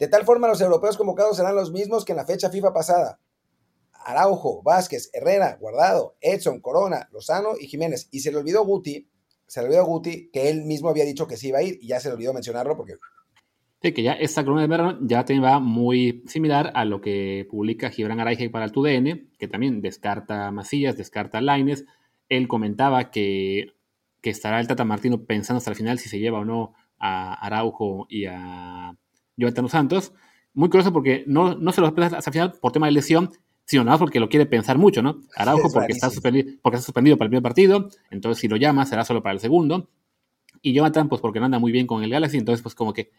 De 0.01 0.07
tal 0.07 0.25
forma, 0.25 0.47
los 0.47 0.59
europeos 0.59 0.97
convocados 0.97 1.37
serán 1.37 1.53
los 1.53 1.71
mismos 1.71 2.05
que 2.05 2.13
en 2.13 2.15
la 2.15 2.25
fecha 2.25 2.49
FIFA 2.49 2.73
pasada. 2.73 3.19
Araujo, 3.93 4.63
Vázquez, 4.63 5.11
Herrera, 5.13 5.57
Guardado, 5.61 6.15
Edson, 6.21 6.59
Corona, 6.59 7.07
Lozano 7.11 7.51
y 7.59 7.67
Jiménez. 7.67 8.09
Y 8.09 8.21
se 8.21 8.31
le 8.31 8.37
olvidó 8.37 8.65
Guti, 8.65 9.07
se 9.45 9.61
le 9.61 9.67
olvidó 9.67 9.85
Guti 9.85 10.31
que 10.33 10.49
él 10.49 10.63
mismo 10.63 10.89
había 10.89 11.05
dicho 11.05 11.27
que 11.27 11.37
sí 11.37 11.49
iba 11.49 11.59
a 11.59 11.61
ir 11.61 11.77
y 11.79 11.89
ya 11.89 11.99
se 11.99 12.07
le 12.09 12.15
olvidó 12.15 12.33
mencionarlo 12.33 12.75
porque 12.75 12.95
Sí, 13.83 13.91
que 13.91 14.01
ya 14.01 14.13
esta 14.13 14.43
columna 14.43 14.63
de 14.63 14.69
verano 14.69 14.97
ya 15.03 15.23
te 15.23 15.39
va 15.39 15.59
muy 15.59 16.23
similar 16.25 16.71
a 16.73 16.83
lo 16.83 16.99
que 16.99 17.47
publica 17.51 17.91
Gibran 17.91 18.19
Araige 18.19 18.49
para 18.49 18.65
el 18.65 18.71
TUDN, 18.71 19.29
que 19.37 19.47
también 19.47 19.83
descarta 19.83 20.49
Macías, 20.49 20.97
descarta 20.97 21.41
Laines. 21.41 21.85
Él 22.27 22.47
comentaba 22.47 23.11
que, 23.11 23.67
que 24.19 24.31
estará 24.31 24.59
el 24.59 24.67
Tata 24.67 24.83
Martino 24.83 25.25
pensando 25.25 25.59
hasta 25.59 25.69
el 25.69 25.77
final 25.77 25.99
si 25.99 26.09
se 26.09 26.17
lleva 26.17 26.39
o 26.39 26.45
no 26.45 26.73
a 26.97 27.35
Araujo 27.35 28.07
y 28.09 28.25
a 28.25 28.97
Jonathan 29.37 29.69
Santos. 29.69 30.13
Muy 30.53 30.69
curioso 30.69 30.91
porque 30.91 31.23
no, 31.27 31.55
no 31.55 31.71
se 31.71 31.81
lo 31.81 31.91
va 31.91 32.03
a 32.03 32.05
hasta 32.07 32.29
el 32.29 32.33
final 32.33 32.53
por 32.61 32.71
tema 32.71 32.87
de 32.87 32.91
lesión, 32.91 33.31
sino 33.65 33.83
nada 33.83 33.97
porque 33.97 34.19
lo 34.19 34.27
quiere 34.27 34.45
pensar 34.45 34.77
mucho, 34.77 35.01
¿no? 35.01 35.21
Araujo 35.35 35.69
porque 35.71 35.93
está, 35.93 36.09
suspendido, 36.09 36.59
porque 36.61 36.75
está 36.75 36.85
suspendido 36.85 37.17
para 37.17 37.27
el 37.27 37.29
primer 37.29 37.43
partido, 37.43 37.89
entonces 38.09 38.41
si 38.41 38.47
lo 38.47 38.57
llama 38.57 38.85
será 38.85 39.05
solo 39.05 39.23
para 39.23 39.33
el 39.33 39.39
segundo. 39.39 39.89
Y 40.61 40.73
Jonathan, 40.73 41.09
pues 41.09 41.21
porque 41.21 41.39
no 41.39 41.45
anda 41.45 41.57
muy 41.57 41.71
bien 41.71 41.87
con 41.87 42.03
el 42.03 42.09
Galaxy, 42.09 42.37
entonces 42.37 42.61
pues 42.61 42.75
como 42.75 42.93
que 42.93 43.11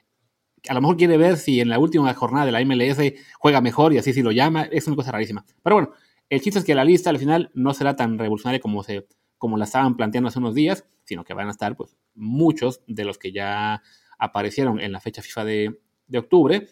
a 0.69 0.75
lo 0.75 0.81
mejor 0.81 0.97
quiere 0.97 1.17
ver 1.17 1.37
si 1.39 1.61
en 1.61 1.69
la 1.69 1.79
última 1.79 2.13
jornada 2.15 2.47
de 2.47 2.53
la 2.53 2.65
MLS 2.65 2.99
juega 3.39 3.61
mejor 3.61 3.93
y 3.93 3.99
así 3.99 4.13
si 4.13 4.23
lo 4.23 4.31
llama, 4.31 4.65
es 4.65 4.87
una 4.87 4.97
cosa 4.97 5.11
rarísima. 5.11 5.45
Pero 5.63 5.77
bueno, 5.77 5.93
el 6.29 6.41
chiste 6.41 6.59
es 6.59 6.65
que 6.65 6.75
la 6.75 6.85
lista 6.85 7.11
al 7.11 7.19
final 7.19 7.51
no 7.55 7.75
será 7.75 7.97
tan 7.97 8.19
revolucionaria 8.19 8.61
como, 8.61 8.83
se, 8.83 9.07
como 9.39 9.57
la 9.57 9.65
estaban 9.65 9.97
planteando 9.97 10.29
hace 10.29 10.39
unos 10.39 10.55
días, 10.55 10.85
sino 11.05 11.25
que 11.25 11.35
van 11.35 11.49
a 11.49 11.51
estar 11.51 11.77
pues 11.77 11.97
muchos 12.15 12.83
de 12.87 13.05
los 13.05 13.19
que 13.19 13.33
ya 13.33 13.83
aparecieron 14.19 14.81
en 14.81 14.93
la 14.93 15.01
fecha 15.01 15.21
FIFA 15.21 15.45
de, 15.45 15.81
de 16.13 16.19
octubre 16.19 16.69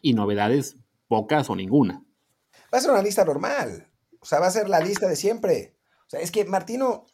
y 0.00 0.14
novedades 0.14 0.76
pocas 1.08 1.50
o 1.50 1.56
ninguna. 1.56 2.06
Va 2.72 2.78
a 2.78 2.80
ser 2.80 2.92
una 2.92 3.02
lista 3.02 3.24
normal, 3.24 3.90
o 4.20 4.24
sea, 4.24 4.38
va 4.38 4.46
a 4.46 4.52
ser 4.52 4.68
la 4.68 4.78
lista 4.78 5.08
de 5.08 5.16
siempre. 5.16 5.76
O 6.06 6.10
sea, 6.10 6.20
es 6.20 6.30
que 6.30 6.44
Martino 6.44 7.06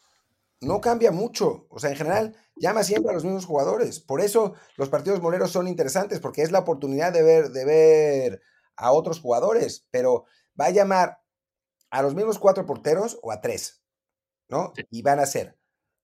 no 0.61 0.81
cambia 0.81 1.11
mucho, 1.11 1.65
o 1.69 1.79
sea, 1.79 1.89
en 1.89 1.95
general 1.95 2.35
llama 2.55 2.83
siempre 2.83 3.11
a 3.11 3.15
los 3.15 3.23
mismos 3.23 3.45
jugadores. 3.45 3.99
Por 3.99 4.21
eso 4.21 4.53
los 4.75 4.89
partidos 4.89 5.19
moleros 5.19 5.51
son 5.51 5.67
interesantes, 5.67 6.19
porque 6.19 6.43
es 6.43 6.51
la 6.51 6.59
oportunidad 6.59 7.11
de 7.11 7.23
ver, 7.23 7.49
de 7.49 7.65
ver 7.65 8.41
a 8.75 8.91
otros 8.91 9.19
jugadores, 9.19 9.87
pero 9.89 10.25
va 10.59 10.65
a 10.65 10.71
llamar 10.71 11.21
a 11.89 12.03
los 12.03 12.13
mismos 12.13 12.37
cuatro 12.37 12.67
porteros 12.67 13.19
o 13.23 13.31
a 13.31 13.41
tres, 13.41 13.83
¿no? 14.47 14.73
Y 14.91 15.01
van 15.01 15.19
a 15.19 15.25
ser 15.25 15.57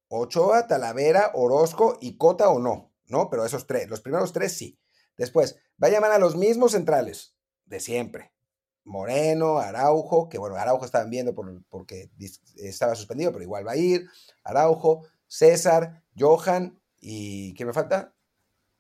Ochoa, 0.08 0.68
Talavera, 0.68 1.32
Orozco 1.36 1.98
y 2.02 2.18
Cota 2.18 2.50
o 2.50 2.58
no, 2.58 2.92
¿no? 3.06 3.30
Pero 3.30 3.46
esos 3.46 3.68
tres, 3.68 3.88
los 3.88 4.02
primeros 4.02 4.34
tres 4.34 4.58
sí. 4.58 4.80
Después, 5.18 5.60
va 5.82 5.88
a 5.88 5.92
llamar 5.92 6.12
a 6.12 6.20
los 6.20 6.36
mismos 6.36 6.72
centrales 6.72 7.36
de 7.66 7.80
siempre. 7.80 8.32
Moreno, 8.86 9.60
Araujo, 9.60 10.28
que 10.28 10.38
bueno, 10.38 10.56
Araujo 10.56 10.86
estaban 10.86 11.10
viendo 11.10 11.34
por, 11.34 11.64
porque 11.70 12.10
estaba 12.58 12.96
suspendido, 12.96 13.32
pero 13.32 13.44
igual 13.44 13.66
va 13.66 13.74
a 13.74 13.78
ir. 13.78 14.08
Araujo, 14.44 15.06
César, 15.28 16.04
Johan 16.18 16.80
y 17.00 17.54
¿qué 17.54 17.66
me 17.66 17.74
falta? 17.74 18.14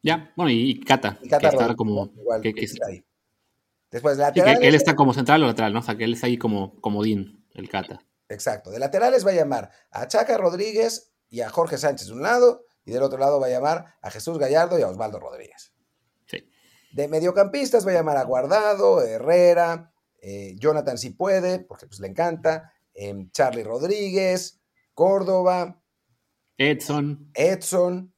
Ya, 0.02 0.34
bueno, 0.36 0.52
y 0.52 0.82
Cata. 0.82 1.18
Y 1.22 1.30
Cata 1.30 1.50
que 1.50 1.76
como. 1.76 2.12
que, 2.42 2.68
ahí. 2.88 3.06
Después, 3.90 4.18
laterales. 4.18 4.60
él 4.62 4.76
está 4.76 4.96
como 4.96 5.14
central 5.14 5.44
o 5.44 5.48
lateral, 5.48 5.72
¿no? 5.72 5.80
O 5.80 5.84
sea, 5.84 5.96
que 5.96 6.04
él 6.04 6.14
está 6.14 6.28
ahí 6.28 6.38
como 6.38 6.80
comodín, 6.82 7.46
el 7.54 7.70
Cata. 7.70 8.04
Exacto. 8.28 8.72
De 8.72 8.80
laterales 8.80 9.26
va 9.26 9.32
a 9.32 9.36
llamar 9.36 9.72
a 9.92 10.08
Chaca 10.08 10.38
Rodríguez 10.38 11.14
y 11.30 11.42
a 11.42 11.50
Jorge 11.50 11.78
Sánchez 11.78 12.08
de 12.08 12.14
un 12.14 12.24
lado, 12.24 12.66
y 12.86 12.92
del 12.92 13.04
otro 13.04 13.18
lado 13.18 13.40
va 13.40 13.48
a 13.48 13.52
llamar 13.52 13.96
a 14.02 14.12
Jesús 14.12 14.38
Gallardo 14.38 14.78
y 14.78 14.82
a 14.82 14.88
Osvaldo 14.88 15.20
Rodríguez. 15.20 15.73
De 16.94 17.08
mediocampistas 17.08 17.86
va 17.86 17.92
a 17.92 17.96
llamar 17.96 18.18
a 18.18 18.24
Guardado, 18.24 19.02
Herrera, 19.02 19.92
eh, 20.22 20.56
Jonathan 20.58 20.98
si 20.98 21.10
puede, 21.10 21.60
porque 21.60 21.88
pues 21.88 22.00
le 22.00 22.08
encanta, 22.08 22.72
em, 22.94 23.30
Charlie 23.32 23.64
Rodríguez, 23.64 24.62
Córdoba, 24.94 25.84
Edson. 26.58 27.32
Edson. 27.34 28.14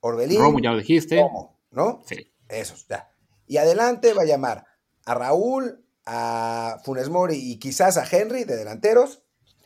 Orbelín. 0.00 0.40
Romo, 0.40 0.58
ya 0.58 0.72
lo 0.72 0.78
dijiste. 0.78 1.24
¿no? 1.70 2.02
Sí. 2.06 2.32
Eso, 2.48 2.74
ya. 2.88 3.10
Y 3.46 3.56
adelante 3.56 4.12
va 4.14 4.22
a 4.22 4.26
llamar 4.26 4.66
a 5.04 5.14
Raúl, 5.14 5.84
a 6.04 6.80
Funes 6.84 7.08
Mori 7.08 7.36
y 7.36 7.58
quizás 7.58 7.96
a 7.96 8.04
Henry 8.10 8.44
de 8.44 8.56
delanteros. 8.56 9.22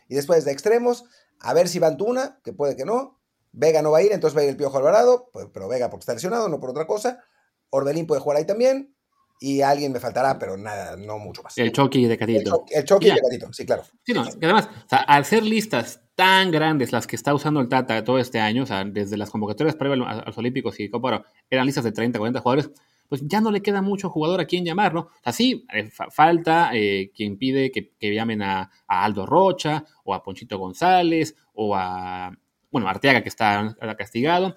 Y 0.08 0.14
después 0.14 0.44
de 0.44 0.52
extremos, 0.52 1.04
a 1.40 1.52
ver 1.52 1.68
si 1.68 1.78
van 1.78 1.96
Tuna, 1.96 2.40
que 2.44 2.52
puede 2.52 2.76
que 2.76 2.84
no. 2.84 3.18
Vega 3.52 3.80
no 3.80 3.90
va 3.90 3.98
a 3.98 4.02
ir, 4.02 4.12
entonces 4.12 4.36
va 4.36 4.42
a 4.42 4.44
ir 4.44 4.50
el 4.50 4.56
Piojo 4.56 4.76
Alvarado, 4.76 5.30
pues, 5.32 5.46
pero 5.52 5.66
Vega 5.66 5.88
porque 5.88 6.02
está 6.02 6.12
lesionado, 6.12 6.48
no 6.48 6.60
por 6.60 6.70
otra 6.70 6.86
cosa. 6.86 7.24
Orbelín 7.70 8.06
puede 8.06 8.20
jugar 8.20 8.38
ahí 8.38 8.46
también. 8.46 8.94
Y 9.38 9.60
alguien 9.60 9.92
me 9.92 10.00
faltará, 10.00 10.38
pero 10.38 10.56
nada, 10.56 10.96
no 10.96 11.18
mucho 11.18 11.42
más. 11.42 11.58
El 11.58 11.70
Chucky 11.70 12.06
de 12.06 12.16
Catito. 12.16 12.64
El, 12.70 12.84
Chucky 12.84 13.10
de 13.10 13.20
Catito, 13.20 13.52
sí, 13.52 13.66
claro. 13.66 13.82
Sí, 14.02 14.14
no, 14.14 14.22
además, 14.22 14.70
al 14.88 15.24
ser 15.26 15.42
listas 15.42 16.00
tan 16.14 16.50
grandes 16.50 16.90
las 16.90 17.06
que 17.06 17.14
está 17.14 17.34
usando 17.34 17.60
el 17.60 17.68
Tata 17.68 18.02
todo 18.02 18.18
este 18.18 18.40
año, 18.40 18.62
o 18.62 18.66
sea, 18.66 18.82
desde 18.84 19.18
las 19.18 19.30
convocatorias 19.30 19.76
previas 19.76 20.00
a 20.08 20.24
los 20.24 20.38
Olímpicos 20.38 20.80
y 20.80 20.88
Copa 20.88 21.26
eran 21.50 21.66
listas 21.66 21.84
de 21.84 21.92
30, 21.92 22.18
40 22.18 22.40
jugadores, 22.40 22.70
pues 23.08 23.22
ya 23.26 23.40
no 23.40 23.50
le 23.50 23.62
queda 23.62 23.82
mucho 23.82 24.08
jugador 24.08 24.40
a 24.40 24.46
quien 24.46 24.64
llamar, 24.64 24.94
¿no? 24.94 25.00
O 25.00 25.10
sea, 25.22 25.32
sí, 25.32 25.66
eh, 25.72 25.90
falta 25.90 26.70
eh, 26.72 27.12
quien 27.14 27.36
pide 27.36 27.70
que, 27.70 28.14
llamen 28.14 28.42
a, 28.42 28.70
Aldo 28.86 29.26
Rocha, 29.26 29.84
o 30.04 30.14
a 30.14 30.22
Ponchito 30.22 30.58
González, 30.58 31.36
o 31.52 31.76
a, 31.76 32.32
bueno, 32.70 32.88
Arteaga, 32.88 33.22
que 33.22 33.28
está 33.28 33.76
castigado, 33.98 34.56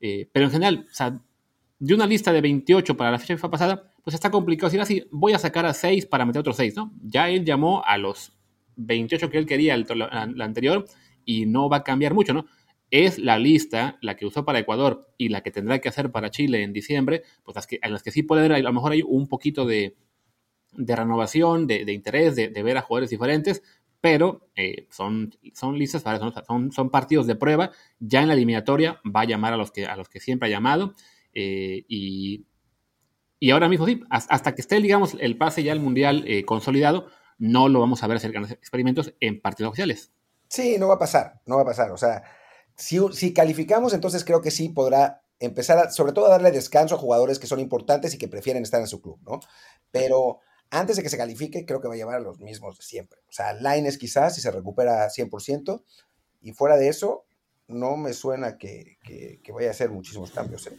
eh, 0.00 0.28
pero 0.32 0.46
en 0.46 0.52
general, 0.52 0.86
o 0.90 0.94
sea, 0.94 1.20
de 1.80 1.94
una 1.94 2.06
lista 2.06 2.30
de 2.30 2.42
28 2.42 2.94
para 2.96 3.10
la 3.10 3.18
fecha 3.18 3.34
FIFA 3.34 3.50
pasada, 3.50 3.92
pues 4.04 4.14
está 4.14 4.30
complicado 4.30 4.68
decir 4.68 4.82
así, 4.82 5.08
voy 5.10 5.32
a 5.32 5.38
sacar 5.38 5.64
a 5.64 5.72
6 5.72 6.06
para 6.06 6.26
meter 6.26 6.40
otros 6.40 6.56
6, 6.56 6.76
¿no? 6.76 6.92
Ya 7.02 7.30
él 7.30 7.44
llamó 7.44 7.82
a 7.84 7.96
los 7.96 8.34
28 8.76 9.30
que 9.30 9.38
él 9.38 9.46
quería 9.46 9.76
la, 9.76 10.22
anterior 10.44 10.84
y 11.24 11.46
no 11.46 11.70
va 11.70 11.78
a 11.78 11.82
cambiar 11.82 12.12
mucho, 12.12 12.34
¿no? 12.34 12.44
Es 12.90 13.18
la 13.18 13.38
lista, 13.38 13.98
la 14.02 14.14
que 14.14 14.26
usó 14.26 14.44
para 14.44 14.58
Ecuador 14.58 15.08
y 15.16 15.30
la 15.30 15.42
que 15.42 15.50
tendrá 15.50 15.78
que 15.78 15.88
hacer 15.88 16.10
para 16.10 16.30
Chile 16.30 16.62
en 16.62 16.74
diciembre, 16.74 17.22
pues 17.44 17.54
las 17.54 17.66
que, 17.66 17.78
en 17.82 17.92
las 17.92 18.02
que 18.02 18.10
sí 18.10 18.22
puede 18.22 18.44
haber, 18.44 18.52
a 18.52 18.58
lo 18.58 18.72
mejor 18.74 18.92
hay 18.92 19.02
un 19.02 19.26
poquito 19.26 19.64
de, 19.64 19.96
renovación, 20.76 21.66
de, 21.66 21.90
interés, 21.92 22.36
de, 22.36 22.62
ver 22.62 22.76
a 22.76 22.82
jugadores 22.82 23.08
diferentes, 23.08 23.62
pero 24.02 24.48
eh, 24.54 24.86
son, 24.90 25.34
son 25.54 25.78
listas 25.78 26.02
para 26.02 26.18
son, 26.18 26.72
son 26.72 26.90
partidos 26.90 27.26
de 27.26 27.36
prueba. 27.36 27.70
Ya 28.00 28.20
en 28.20 28.28
la 28.28 28.34
eliminatoria 28.34 29.00
va 29.04 29.22
a 29.22 29.26
llamar 29.26 29.54
a 29.54 29.56
los 29.56 29.70
que, 29.70 29.86
a 29.86 29.96
los 29.96 30.08
que 30.08 30.20
siempre 30.20 30.48
ha 30.48 30.50
llamado 30.50 30.94
eh, 31.34 31.84
y, 31.88 32.46
y 33.38 33.50
ahora 33.50 33.68
mismo 33.68 33.86
sí, 33.86 34.02
hasta 34.10 34.54
que 34.54 34.60
esté, 34.60 34.80
digamos, 34.80 35.16
el 35.18 35.38
pase 35.38 35.62
ya 35.62 35.72
al 35.72 35.80
Mundial 35.80 36.24
eh, 36.26 36.44
consolidado, 36.44 37.06
no 37.38 37.68
lo 37.68 37.80
vamos 37.80 38.02
a 38.02 38.06
ver 38.06 38.18
hacer 38.18 38.34
experimentos 38.36 39.14
en 39.20 39.40
partidos 39.40 39.70
oficiales. 39.70 40.12
Sí, 40.48 40.76
no 40.78 40.88
va 40.88 40.94
a 40.94 40.98
pasar, 40.98 41.40
no 41.46 41.56
va 41.56 41.62
a 41.62 41.66
pasar. 41.66 41.90
O 41.90 41.96
sea, 41.96 42.22
si, 42.76 43.32
calificamos, 43.32 43.94
entonces 43.94 44.24
creo 44.24 44.42
que 44.42 44.50
sí 44.50 44.68
podrá 44.68 45.22
empezar, 45.38 45.90
sobre 45.92 46.12
todo 46.12 46.26
a 46.26 46.30
darle 46.30 46.50
descanso 46.50 46.94
a 46.94 46.98
jugadores 46.98 47.38
que 47.38 47.46
son 47.46 47.60
importantes 47.60 48.12
y 48.14 48.18
que 48.18 48.28
prefieren 48.28 48.62
estar 48.62 48.80
en 48.80 48.86
su 48.86 49.00
club, 49.00 49.18
¿no? 49.22 49.40
Pero 49.90 50.40
antes 50.70 50.96
de 50.96 51.02
que 51.02 51.08
se 51.08 51.16
califique, 51.16 51.64
creo 51.64 51.80
que 51.80 51.88
va 51.88 51.94
a 51.94 51.96
llevar 51.96 52.16
a 52.16 52.20
los 52.20 52.40
mismos 52.40 52.76
de 52.76 52.84
siempre. 52.84 53.20
O 53.28 53.32
sea, 53.32 53.54
Lines 53.54 53.96
quizás, 53.96 54.34
si 54.34 54.40
se 54.40 54.50
recupera 54.50 55.08
100%, 55.08 55.82
y 56.42 56.52
fuera 56.52 56.76
de 56.76 56.88
eso, 56.88 57.24
no 57.68 57.96
me 57.96 58.12
suena 58.12 58.58
que, 58.58 58.98
que, 59.02 59.52
vaya 59.52 59.68
a 59.68 59.70
hacer 59.70 59.90
muchísimos 59.90 60.30
cambios. 60.30 60.66
¿eh? 60.66 60.76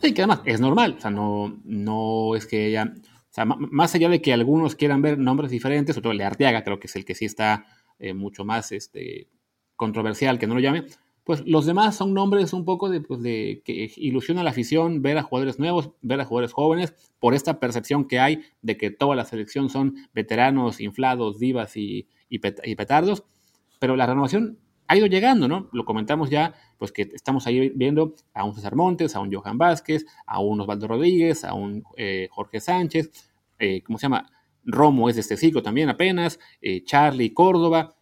Sí, 0.00 0.12
que 0.12 0.22
además 0.22 0.42
es 0.44 0.60
normal, 0.60 0.96
o 0.98 1.00
sea, 1.00 1.10
no, 1.10 1.58
no 1.64 2.36
es 2.36 2.46
que 2.46 2.70
ya 2.70 2.92
sea, 3.36 3.44
más 3.44 3.94
allá 3.94 4.08
de 4.08 4.22
que 4.22 4.32
algunos 4.32 4.76
quieran 4.76 5.02
ver 5.02 5.18
nombres 5.18 5.50
diferentes, 5.50 5.94
sobre 5.94 6.04
todo 6.04 6.12
el 6.12 6.18
de 6.18 6.24
Arteaga, 6.24 6.64
creo 6.64 6.80
que 6.80 6.86
es 6.86 6.96
el 6.96 7.04
que 7.04 7.14
sí 7.14 7.26
está 7.26 7.66
eh, 7.98 8.14
mucho 8.14 8.46
más 8.46 8.72
este, 8.72 9.28
controversial, 9.76 10.38
que 10.38 10.46
no 10.46 10.54
lo 10.54 10.60
llame, 10.60 10.86
pues 11.22 11.42
los 11.44 11.66
demás 11.66 11.96
son 11.96 12.14
nombres 12.14 12.54
un 12.54 12.64
poco 12.64 12.88
de, 12.88 13.02
pues 13.02 13.20
de 13.20 13.60
que 13.62 13.92
ilusiona 13.96 14.42
la 14.42 14.50
afición 14.50 15.02
ver 15.02 15.18
a 15.18 15.22
jugadores 15.22 15.58
nuevos, 15.58 15.90
ver 16.00 16.18
a 16.18 16.24
jugadores 16.24 16.54
jóvenes, 16.54 16.94
por 17.18 17.34
esta 17.34 17.60
percepción 17.60 18.06
que 18.06 18.20
hay 18.20 18.40
de 18.62 18.78
que 18.78 18.90
toda 18.90 19.14
la 19.16 19.26
selección 19.26 19.68
son 19.68 19.96
veteranos, 20.14 20.80
inflados, 20.80 21.38
divas 21.38 21.76
y, 21.76 22.08
y 22.30 22.38
petardos, 22.38 23.24
pero 23.80 23.96
la 23.96 24.06
renovación 24.06 24.58
ha 24.88 24.96
ido 24.96 25.06
llegando, 25.06 25.48
¿no? 25.48 25.68
Lo 25.72 25.84
comentamos 25.84 26.30
ya, 26.30 26.54
pues 26.78 26.92
que 26.92 27.02
estamos 27.02 27.46
ahí 27.46 27.70
viendo 27.70 28.14
a 28.34 28.44
un 28.44 28.54
César 28.54 28.74
Montes, 28.74 29.16
a 29.16 29.20
un 29.20 29.32
Johan 29.32 29.58
Vázquez, 29.58 30.06
a 30.26 30.40
un 30.40 30.60
Osvaldo 30.60 30.88
Rodríguez, 30.88 31.44
a 31.44 31.54
un 31.54 31.84
eh, 31.96 32.28
Jorge 32.30 32.60
Sánchez, 32.60 33.10
eh, 33.58 33.82
¿cómo 33.82 33.98
se 33.98 34.04
llama? 34.04 34.30
Romo 34.64 35.08
es 35.08 35.14
de 35.14 35.20
este 35.20 35.36
ciclo 35.36 35.62
también 35.62 35.88
apenas, 35.88 36.38
eh, 36.60 36.82
Charlie 36.84 37.32
Córdoba, 37.32 37.94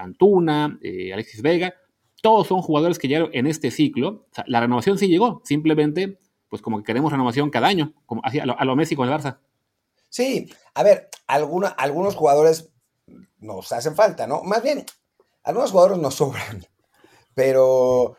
Antuna, 0.00 0.78
Alexis 1.12 1.42
Vega, 1.42 1.74
todos 2.22 2.46
son 2.46 2.62
jugadores 2.62 2.98
que 2.98 3.08
llegaron 3.08 3.30
en 3.32 3.46
este 3.48 3.70
ciclo. 3.70 4.26
O 4.30 4.34
sea, 4.34 4.44
la 4.46 4.60
renovación 4.60 4.96
sí 4.96 5.08
llegó, 5.08 5.42
simplemente, 5.44 6.20
pues 6.48 6.62
como 6.62 6.78
que 6.78 6.84
queremos 6.84 7.10
renovación 7.10 7.50
cada 7.50 7.66
año, 7.66 7.94
como 8.06 8.22
a 8.24 8.46
lo, 8.46 8.58
a 8.58 8.64
lo 8.64 8.76
Messi 8.76 8.94
con 8.94 9.08
el 9.08 9.14
Barça. 9.14 9.38
Sí, 10.08 10.50
a 10.74 10.82
ver, 10.82 11.08
algunos 11.26 12.14
jugadores 12.14 12.72
nos 13.40 13.72
hacen 13.72 13.94
falta, 13.94 14.26
¿no? 14.26 14.42
Más 14.42 14.62
bien, 14.62 14.84
algunos 15.48 15.70
jugadores 15.70 15.98
nos 15.98 16.14
sobran, 16.14 16.66
pero, 17.34 18.16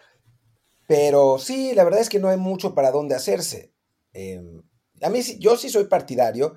pero 0.88 1.38
sí, 1.38 1.74
la 1.76 1.84
verdad 1.84 2.02
es 2.02 2.10
que 2.10 2.18
no 2.18 2.28
hay 2.28 2.38
mucho 2.38 2.74
para 2.74 2.89
dónde 2.89 3.13
hacerse. 3.13 3.72
Em, 4.13 4.63
a 5.00 5.10
mí, 5.10 5.22
yo 5.38 5.56
sí 5.56 5.70
soy 5.70 5.86
partidario, 5.86 6.56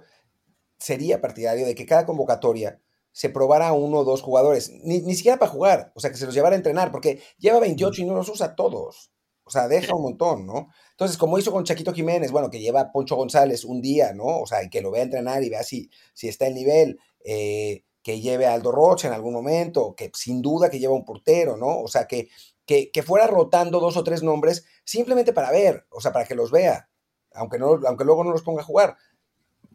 sería 0.78 1.20
partidario 1.20 1.66
de 1.66 1.74
que 1.74 1.84
cada 1.84 2.06
convocatoria 2.06 2.80
se 3.12 3.28
probara 3.28 3.74
uno 3.74 3.98
o 3.98 4.04
dos 4.04 4.22
jugadores, 4.22 4.70
ni, 4.82 5.14
siquiera 5.14 5.38
para 5.38 5.52
jugar, 5.52 5.92
o 5.94 6.00
sea, 6.00 6.10
que 6.10 6.16
se 6.16 6.24
los 6.24 6.34
llevara 6.34 6.54
a 6.54 6.56
entrenar, 6.56 6.90
porque 6.90 7.20
lleva 7.36 7.60
28 7.60 8.00
y 8.00 8.04
no 8.06 8.14
los 8.14 8.30
usa 8.30 8.56
todos. 8.56 9.12
O 9.44 9.50
sea, 9.50 9.68
deja 9.68 9.94
un 9.94 10.04
montón, 10.04 10.46
¿no? 10.46 10.68
Entonces, 10.92 11.18
como 11.18 11.38
hizo 11.38 11.52
con 11.52 11.64
Chaquito 11.64 11.92
Jiménez, 11.92 12.30
bueno, 12.30 12.48
que 12.48 12.60
lleva 12.60 12.80
a 12.80 12.92
Poncho 12.92 13.16
González 13.16 13.66
un 13.66 13.82
día, 13.82 14.14
¿no? 14.14 14.40
O 14.40 14.46
sea, 14.46 14.66
que 14.70 14.80
lo 14.80 14.90
vea 14.90 15.02
entrenar 15.02 15.42
y 15.42 15.50
vea 15.50 15.64
si, 15.64 15.90
si 16.14 16.28
está 16.28 16.46
el 16.46 16.54
nivel, 16.54 16.98
eh, 17.26 17.84
que 18.02 18.20
lleve 18.20 18.46
a 18.46 18.54
Aldo 18.54 18.72
Rocha 18.72 19.08
en 19.08 19.14
algún 19.14 19.32
momento, 19.32 19.94
que 19.96 20.10
sin 20.14 20.42
duda 20.42 20.70
que 20.70 20.78
lleva 20.78 20.94
un 20.94 21.04
portero, 21.04 21.56
¿no? 21.56 21.80
O 21.80 21.88
sea, 21.88 22.06
que, 22.06 22.28
que, 22.66 22.90
que, 22.90 23.02
fuera 23.02 23.26
rotando 23.26 23.80
dos 23.80 23.96
o 23.96 24.04
tres 24.04 24.22
nombres 24.22 24.64
simplemente 24.84 25.32
para 25.32 25.50
ver, 25.50 25.86
o 25.90 26.00
sea, 26.00 26.12
para 26.12 26.24
que 26.24 26.34
los 26.34 26.50
vea, 26.50 26.88
aunque, 27.34 27.58
no, 27.58 27.80
aunque 27.86 28.04
luego 28.04 28.24
no 28.24 28.30
los 28.30 28.42
ponga 28.42 28.62
a 28.62 28.64
jugar. 28.64 28.96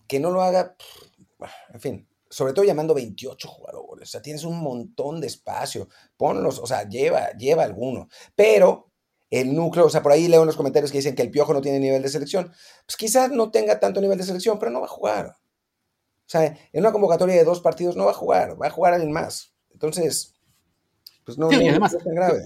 Que 0.08 0.20
no 0.20 0.32
lo 0.32 0.42
haga, 0.42 0.76
en 1.74 1.82
fin, 1.82 2.08
sobre 2.30 2.54
todo 2.54 2.66
llamando 2.66 2.94
28 2.94 3.48
jugadores, 3.48 4.10
o 4.10 4.12
sea, 4.12 4.22
tienes 4.22 4.44
un 4.44 4.60
montón 4.60 5.20
de 5.20 5.28
espacio, 5.28 5.90
ponlos, 6.16 6.60
o 6.60 6.68
sea, 6.68 6.88
lleva, 6.88 7.32
lleva 7.32 7.64
alguno, 7.64 8.08
pero 8.36 8.92
el 9.30 9.54
núcleo, 9.54 9.86
o 9.86 9.90
sea, 9.90 10.02
por 10.02 10.14
ahí 10.14 10.28
leo 10.28 10.42
en 10.42 10.48
los 10.48 10.56
comentarios 10.56 10.92
que 10.92 11.00
dicen 11.00 11.16
que 11.16 11.22
el 11.22 11.32
Piojo 11.32 11.54
no 11.54 11.62
tiene 11.62 11.80
nivel 11.80 12.02
de 12.02 12.10
selección, 12.10 12.54
pues 12.86 12.96
quizás 12.98 13.32
no 13.32 13.52
tenga 13.52 13.80
tanto 13.80 14.00
nivel 14.00 14.18
de 14.18 14.24
selección, 14.24 14.58
pero 14.60 14.72
no 14.72 14.80
va 14.80 14.86
a 14.86 14.90
jugar. 14.90 15.36
O 16.28 16.30
sea, 16.30 16.46
en 16.46 16.82
una 16.82 16.92
convocatoria 16.92 17.36
de 17.36 17.44
dos 17.44 17.62
partidos 17.62 17.96
no 17.96 18.06
va 18.06 18.12
a 18.12 18.16
jugar, 18.16 18.62
va 18.62 18.68
a 18.68 18.72
jugar 18.72 18.94
alguien 18.94 19.14
más. 19.14 19.56
Entonces, 19.72 20.36
pues 21.24 21.38
no, 21.38 21.48
además, 21.48 21.94
es 21.94 22.04
tan 22.04 22.16
grave. 22.16 22.44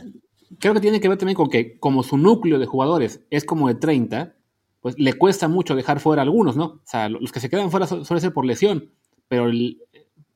Creo 0.59 0.73
que 0.73 0.81
tiene 0.81 0.99
que 0.99 1.09
ver 1.09 1.17
también 1.17 1.35
con 1.35 1.49
que 1.49 1.79
como 1.79 2.03
su 2.03 2.17
núcleo 2.17 2.59
de 2.59 2.65
jugadores 2.65 3.21
es 3.29 3.43
como 3.43 3.67
de 3.67 3.75
30, 3.75 4.35
pues 4.81 4.97
le 4.97 5.13
cuesta 5.13 5.47
mucho 5.47 5.75
dejar 5.75 5.99
fuera 5.99 6.21
algunos, 6.21 6.55
¿no? 6.55 6.65
O 6.65 6.81
sea, 6.85 7.09
los 7.09 7.31
que 7.31 7.39
se 7.39 7.49
quedan 7.49 7.71
fuera 7.71 7.87
suele 7.87 8.21
ser 8.21 8.33
por 8.33 8.45
lesión 8.45 8.91
pero 9.31 9.49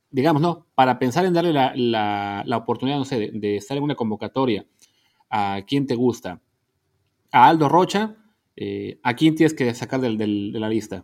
digamos, 0.10 0.42
¿no? 0.42 0.68
Para 0.74 0.98
pensar 1.00 1.26
en 1.26 1.34
darle 1.34 1.52
la, 1.52 2.58
oportunidad, 2.58 2.98
no 2.98 3.04
sé, 3.04 3.30
de, 3.34 3.58
estar 3.58 3.76
en 3.76 3.84
una 3.84 3.96
convocatoria 3.96 4.66
a 5.30 5.64
quién 5.68 5.86
te 5.86 5.96
gusta, 5.96 6.42
a 7.30 7.50
Aldo 7.50 7.68
Rocha, 7.68 8.16
eh, 8.56 9.02
¿a 9.04 9.14
quién 9.14 9.36
tienes 9.36 9.54
que 9.54 9.74
sacar 9.74 10.00
de 10.00 10.28
la 10.58 10.70
lista? 10.70 11.04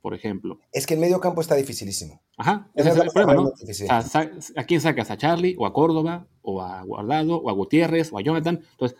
Por 0.00 0.14
ejemplo. 0.14 0.58
Es 0.72 0.86
que 0.86 0.94
el 0.94 1.00
medio 1.00 1.20
campo 1.20 1.40
está 1.40 1.54
dificilísimo. 1.54 2.22
Ajá, 2.36 2.68
ese 2.74 2.88
es 2.88 2.96
el 2.96 3.10
problema, 3.10 3.34
¿no? 3.34 3.52
A, 3.90 4.64
quién 4.64 4.80
sacas? 4.80 5.10
¿A 5.10 5.16
Charlie, 5.16 5.56
o 5.58 5.66
a 5.66 5.72
Córdoba, 5.72 6.26
o 6.42 6.62
a 6.62 6.82
Guardado, 6.82 7.36
o 7.36 7.50
a 7.50 7.52
Gutiérrez, 7.52 8.12
o 8.12 8.18
a 8.18 8.22
Jonathan? 8.22 8.62
Entonces, 8.72 8.98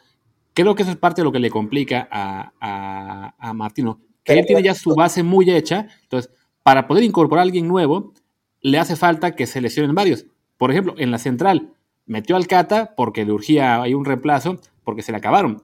creo 0.52 0.74
que 0.74 0.82
eso 0.82 0.92
es 0.92 0.98
parte 0.98 1.22
de 1.22 1.24
lo 1.24 1.32
que 1.32 1.38
le 1.38 1.50
complica 1.50 2.06
a, 2.10 2.52
a, 2.60 3.34
a 3.38 3.54
Martino, 3.54 4.00
que 4.24 4.38
él 4.38 4.46
tiene 4.46 4.62
ya 4.62 4.74
su 4.74 4.94
base 4.94 5.22
muy 5.22 5.50
hecha, 5.50 5.88
entonces 6.02 6.30
para 6.62 6.86
poder 6.86 7.04
incorporar 7.04 7.40
a 7.40 7.42
alguien 7.42 7.66
nuevo, 7.66 8.12
le 8.60 8.78
hace 8.78 8.96
falta 8.96 9.34
que 9.34 9.46
se 9.46 9.60
lesionen 9.60 9.94
varios. 9.94 10.26
Por 10.58 10.70
ejemplo, 10.70 10.94
en 10.98 11.10
la 11.10 11.18
central, 11.18 11.72
metió 12.06 12.36
al 12.36 12.46
Cata 12.46 12.94
porque 12.96 13.24
le 13.24 13.32
urgía 13.32 13.80
ahí 13.82 13.94
un 13.94 14.04
reemplazo, 14.04 14.58
porque 14.84 15.02
se 15.02 15.12
le 15.12 15.18
acabaron. 15.18 15.62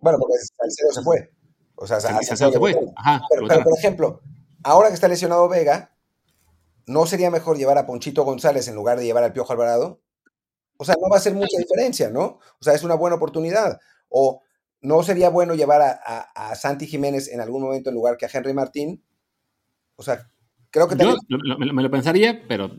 Bueno, 0.00 0.18
porque 0.18 0.34
Salcedo 0.56 0.92
se 0.92 1.02
fue. 1.02 1.30
O 1.74 1.86
sea, 1.86 2.00
Salcedo 2.00 2.52
se 2.52 2.58
fue. 2.58 2.74
Ajá, 2.96 3.22
pero, 3.30 3.46
por 3.46 3.78
ejemplo, 3.78 4.20
ahora 4.62 4.88
que 4.88 4.94
está 4.94 5.08
lesionado 5.08 5.48
Vega, 5.48 5.94
¿no 6.86 7.06
sería 7.06 7.30
mejor 7.30 7.56
llevar 7.56 7.78
a 7.78 7.86
Ponchito 7.86 8.24
González 8.24 8.68
en 8.68 8.74
lugar 8.74 8.98
de 8.98 9.04
llevar 9.04 9.24
al 9.24 9.32
Piojo 9.32 9.52
Alvarado? 9.52 10.00
O 10.76 10.84
sea, 10.84 10.94
no 11.00 11.10
va 11.10 11.16
a 11.16 11.20
ser 11.20 11.34
mucha 11.34 11.58
diferencia, 11.58 12.10
¿no? 12.10 12.38
O 12.60 12.62
sea, 12.62 12.74
es 12.74 12.84
una 12.84 12.94
buena 12.94 13.16
oportunidad. 13.16 13.80
O 14.08 14.42
no 14.80 15.02
sería 15.02 15.28
bueno 15.28 15.54
llevar 15.54 15.82
a, 15.82 16.20
a 16.34 16.54
Santi 16.54 16.86
Jiménez 16.86 17.28
en 17.28 17.40
algún 17.40 17.62
momento 17.62 17.90
en 17.90 17.96
lugar 17.96 18.16
que 18.16 18.26
a 18.26 18.30
Henry 18.32 18.54
Martín. 18.54 19.02
O 19.96 20.02
sea, 20.02 20.30
Creo 20.70 20.88
que 20.88 20.96
Yo 20.96 21.16
me 21.58 21.82
lo 21.82 21.90
pensaría, 21.90 22.42
pero 22.46 22.70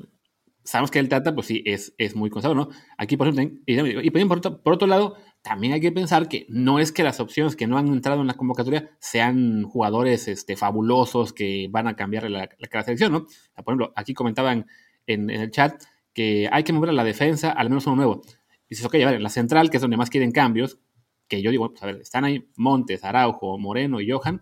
sabemos 0.63 0.91
que 0.91 0.99
el 0.99 1.09
Tata, 1.09 1.33
pues 1.33 1.47
sí, 1.47 1.63
es, 1.65 1.93
es 1.97 2.15
muy 2.15 2.29
conservador, 2.29 2.67
¿no? 2.67 2.75
Aquí, 2.97 3.17
por 3.17 3.27
ejemplo, 3.27 3.59
y, 3.65 4.11
por, 4.11 4.73
otro, 4.73 4.87
lado, 4.87 5.17
también 5.41 5.73
hay 5.73 5.82
que 5.82 5.91
pensar 5.91 6.28
que 6.28 6.45
no 6.49 6.80
es 6.80 6.91
que 6.91 7.04
las 7.04 7.19
opciones 7.19 7.56
que 7.56 7.67
no 7.67 7.78
han 7.78 7.88
entrado 7.88 8.21
en 8.21 8.28
la 8.28 8.34
convocatoria 8.34 8.91
sean 8.99 9.63
jugadores 9.63 10.28
este, 10.28 10.56
fabulosos 10.58 11.34
que 11.34 11.67
van 11.71 11.88
a 11.88 11.95
cambiar 11.95 12.30
la, 12.30 12.49
la, 12.58 12.84
selección, 12.84 13.12
¿no? 13.12 13.25
por 13.56 13.73
ejemplo, 13.73 13.93
aquí 13.95 14.13
comentaban 14.13 14.67
en, 15.08 15.30
el 15.30 15.49
chat 15.52 15.82
que 16.13 16.49
hay 16.52 16.63
que 16.63 16.73
mover 16.73 16.89
a 16.89 16.93
la 16.93 17.04
defensa 17.04 17.52
al 17.52 17.69
menos 17.69 17.88
uno 17.88 17.95
nuevo. 17.95 18.21
Y 18.65 18.71
dices, 18.71 18.86
ok, 18.86 18.95
a 18.95 19.06
ver, 19.06 19.15
en 19.15 19.23
la 19.23 19.30
central, 19.30 19.69
que 19.69 19.78
es 19.78 19.82
donde 19.82 19.97
más 19.97 20.10
quieren 20.10 20.32
cambios, 20.32 20.80
que 21.28 21.41
yo 21.41 21.52
digo, 21.52 21.69
pues 21.69 21.82
a 21.84 21.86
ver, 21.86 22.02
están 22.02 22.25
ahí 22.25 22.47
Montes, 22.58 23.04
Araujo, 23.04 23.58
Moreno 23.58 24.02
y 24.02 24.12
Johan, 24.12 24.41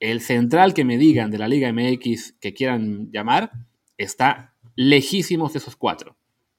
el 0.00 0.20
central 0.20 0.74
que 0.74 0.84
me 0.84 0.98
digan 0.98 1.30
de 1.30 1.38
la 1.38 1.48
Liga 1.48 1.72
MX 1.72 2.32
que 2.40 2.52
quieran 2.52 3.10
llamar 3.12 3.52
está 3.96 4.54
lejísimos 4.74 5.52
de 5.52 5.60
esos 5.60 5.76
cuatro. 5.76 6.16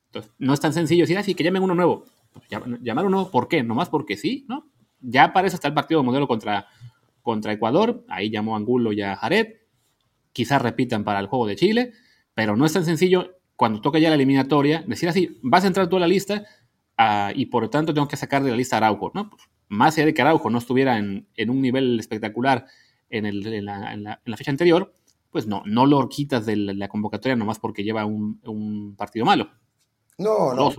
Entonces, 0.07 0.31
no 0.37 0.53
es 0.53 0.59
tan 0.59 0.73
sencillo 0.73 1.03
decir, 1.03 1.17
ah, 1.17 1.23
que 1.23 1.43
llamen 1.43 1.63
uno 1.63 1.75
nuevo. 1.75 2.05
Pues, 2.35 2.81
llamar 2.81 3.05
uno, 3.05 3.31
¿por 3.31 3.47
qué? 3.47 3.63
Nomás 3.63 3.89
porque 3.89 4.17
sí, 4.17 4.45
¿no? 4.47 4.69
Ya 4.99 5.33
para 5.33 5.47
eso 5.47 5.55
está 5.55 5.67
el 5.67 5.73
partido 5.73 6.03
modelo 6.03 6.27
contra, 6.27 6.67
contra 7.21 7.53
Ecuador. 7.53 8.05
Ahí 8.09 8.29
llamó 8.29 8.55
Angulo 8.55 8.91
y 8.91 9.01
a 9.01 9.15
Jared. 9.15 9.55
Quizás 10.33 10.61
repitan 10.61 11.03
para 11.03 11.19
el 11.19 11.27
juego 11.27 11.47
de 11.47 11.55
Chile, 11.55 11.93
pero 12.33 12.57
no 12.57 12.65
es 12.65 12.73
tan 12.73 12.85
sencillo 12.85 13.37
cuando 13.55 13.81
toca 13.81 13.99
ya 13.99 14.09
la 14.09 14.15
eliminatoria 14.15 14.83
decir 14.85 15.07
así, 15.07 15.39
vas 15.41 15.63
a 15.63 15.67
entrar 15.67 15.87
tú 15.87 15.95
a 15.95 16.01
la 16.01 16.07
lista 16.07 16.43
ah, 16.97 17.31
y 17.33 17.45
por 17.45 17.63
lo 17.63 17.69
tanto 17.69 17.93
tengo 17.93 18.07
que 18.07 18.17
sacar 18.17 18.43
de 18.43 18.51
la 18.51 18.57
lista 18.57 18.75
a 18.75 18.77
Araujo, 18.77 19.11
¿no? 19.13 19.29
Pues, 19.29 19.43
más 19.69 19.95
allá 19.95 20.07
de 20.07 20.13
que 20.13 20.21
Araujo 20.21 20.49
no 20.49 20.57
estuviera 20.57 20.97
en, 20.97 21.27
en 21.35 21.49
un 21.49 21.61
nivel 21.61 21.99
espectacular 21.99 22.65
en, 23.09 23.65
la, 23.65 24.19
fecha 24.37 24.51
anterior, 24.51 24.93
pues 25.31 25.47
no, 25.47 25.63
no 25.65 25.85
lo 25.85 26.07
quitas 26.09 26.45
de 26.45 26.55
la, 26.55 26.87
convocatoria 26.87 27.35
nomás 27.35 27.59
porque 27.59 27.83
lleva 27.83 28.05
un, 28.05 28.95
partido 28.97 29.25
malo. 29.25 29.49
No, 30.17 30.53
no. 30.53 30.69
No, 30.69 30.71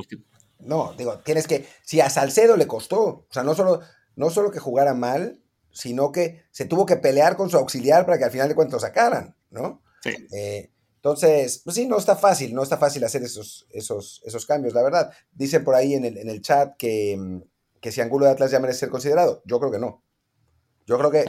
digo, 0.96 1.18
tienes 1.20 1.46
que, 1.46 1.66
si 1.82 2.00
a 2.00 2.10
Salcedo 2.10 2.56
le 2.56 2.66
costó, 2.66 3.02
o 3.02 3.28
sea, 3.30 3.42
no 3.42 3.54
solo, 3.54 3.80
no 4.14 4.30
solo 4.30 4.50
que 4.50 4.58
jugara 4.58 4.94
mal, 4.94 5.42
sino 5.70 6.10
que 6.12 6.44
se 6.50 6.64
tuvo 6.64 6.86
que 6.86 6.96
pelear 6.96 7.36
con 7.36 7.50
su 7.50 7.56
auxiliar 7.56 8.06
para 8.06 8.18
que 8.18 8.24
al 8.24 8.30
final 8.30 8.48
de 8.48 8.54
cuentas 8.54 8.74
lo 8.74 8.80
sacaran, 8.80 9.36
¿no? 9.50 9.82
Sí. 10.02 10.14
Eh, 10.32 10.70
entonces, 11.06 11.60
pues 11.62 11.76
sí, 11.76 11.86
no 11.86 11.98
está 11.98 12.16
fácil, 12.16 12.54
no 12.54 12.62
está 12.62 12.78
fácil 12.78 13.04
hacer 13.04 13.22
esos, 13.22 13.68
esos, 13.70 14.22
esos 14.24 14.44
cambios, 14.44 14.74
la 14.74 14.82
verdad. 14.82 15.12
Dicen 15.30 15.62
por 15.62 15.74
ahí 15.74 15.94
en 15.94 16.04
el, 16.04 16.18
en 16.18 16.28
el 16.28 16.42
chat 16.42 16.76
que, 16.76 17.42
que 17.80 17.92
si 17.92 18.00
Angulo 18.00 18.26
de 18.26 18.32
Atlas 18.32 18.50
ya 18.50 18.58
merece 18.58 18.80
ser 18.80 18.90
considerado. 18.90 19.42
Yo 19.44 19.60
creo 19.60 19.70
que 19.70 19.78
no. 19.78 20.02
Yo 20.86 20.98
creo 20.98 21.10
que 21.12 21.24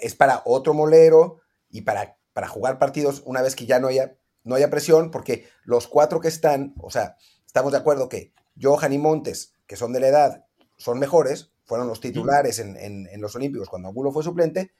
es 0.00 0.14
para 0.14 0.42
otro 0.46 0.72
molero 0.72 1.40
y 1.68 1.82
para, 1.82 2.16
para 2.32 2.48
jugar 2.48 2.78
partidos 2.78 3.22
una 3.26 3.42
vez 3.42 3.54
que 3.54 3.66
ya 3.66 3.80
no 3.80 3.88
haya, 3.88 4.16
no 4.44 4.54
haya 4.54 4.70
presión, 4.70 5.10
porque 5.10 5.46
los 5.64 5.88
cuatro 5.88 6.20
que 6.20 6.28
están, 6.28 6.74
o 6.80 6.90
sea, 6.90 7.16
estamos 7.44 7.72
de 7.72 7.78
acuerdo 7.78 8.08
que 8.08 8.32
Johan 8.60 8.92
y 8.92 8.98
Montes, 8.98 9.54
que 9.66 9.76
son 9.76 9.92
de 9.92 10.00
la 10.00 10.08
edad, 10.08 10.46
son 10.76 10.98
mejores, 10.98 11.52
fueron 11.64 11.88
los 11.88 12.00
titulares 12.00 12.58
en, 12.58 13.08
los 13.20 13.34
Olímpicos 13.36 13.68
cuando 13.68 13.88
Angulo 13.88 14.12
fue 14.12 14.22
suplente, 14.22 14.72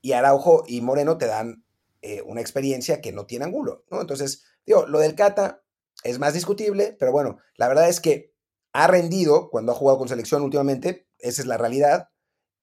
y 0.00 0.12
Araujo 0.12 0.64
y 0.66 0.80
Moreno 0.80 1.18
te 1.18 1.26
dan 1.26 1.64
eh, 2.00 2.22
una 2.22 2.40
experiencia 2.40 3.00
que 3.00 3.12
no 3.12 3.26
tiene 3.26 3.44
Angulo, 3.44 3.84
¿no? 3.90 4.00
Entonces, 4.00 4.44
digo, 4.66 4.86
lo 4.86 4.98
del 4.98 5.14
Cata 5.14 5.62
es 6.02 6.18
más 6.18 6.34
discutible, 6.34 6.96
pero 6.98 7.12
bueno, 7.12 7.38
la 7.56 7.68
verdad 7.68 7.88
es 7.88 8.00
que 8.00 8.32
ha 8.72 8.86
rendido 8.86 9.50
cuando 9.50 9.72
ha 9.72 9.74
jugado 9.74 9.98
con 9.98 10.08
selección 10.08 10.42
últimamente, 10.42 11.06
esa 11.18 11.42
es 11.42 11.46
la 11.46 11.58
realidad, 11.58 12.08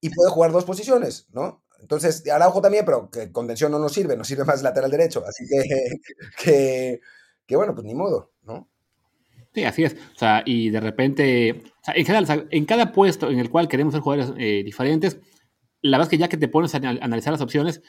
y 0.01 0.09
puede 0.09 0.31
jugar 0.31 0.51
dos 0.51 0.65
posiciones, 0.65 1.27
¿no? 1.31 1.63
Entonces, 1.79 2.27
Araujo 2.29 2.61
también, 2.61 2.85
pero 2.85 3.09
que 3.09 3.31
contención 3.31 3.71
no 3.71 3.79
nos 3.79 3.93
sirve, 3.93 4.17
nos 4.17 4.27
sirve 4.27 4.43
más 4.43 4.61
lateral 4.61 4.91
derecho. 4.91 5.23
Así 5.25 5.45
que, 5.47 6.99
que, 7.47 7.55
bueno, 7.55 7.73
pues 7.73 7.85
ni 7.85 7.95
modo, 7.95 8.31
¿no? 8.43 8.69
Sí, 9.53 9.63
así 9.63 9.83
es. 9.83 9.93
O 10.15 10.17
sea, 10.17 10.43
y 10.45 10.69
de 10.69 10.79
repente, 10.79 11.63
o 11.81 11.83
sea, 11.83 11.95
en 11.95 12.05
general, 12.05 12.47
en 12.51 12.65
cada 12.65 12.91
puesto 12.91 13.29
en 13.29 13.39
el 13.39 13.49
cual 13.49 13.67
queremos 13.67 13.93
ser 13.93 14.01
jugadores 14.01 14.33
eh, 14.37 14.63
diferentes, 14.63 15.19
la 15.81 15.97
verdad 15.97 16.07
es 16.07 16.17
que 16.17 16.17
ya 16.19 16.29
que 16.29 16.37
te 16.37 16.47
pones 16.47 16.75
a 16.75 16.77
analizar 16.77 17.31
las 17.31 17.41
opciones, 17.41 17.81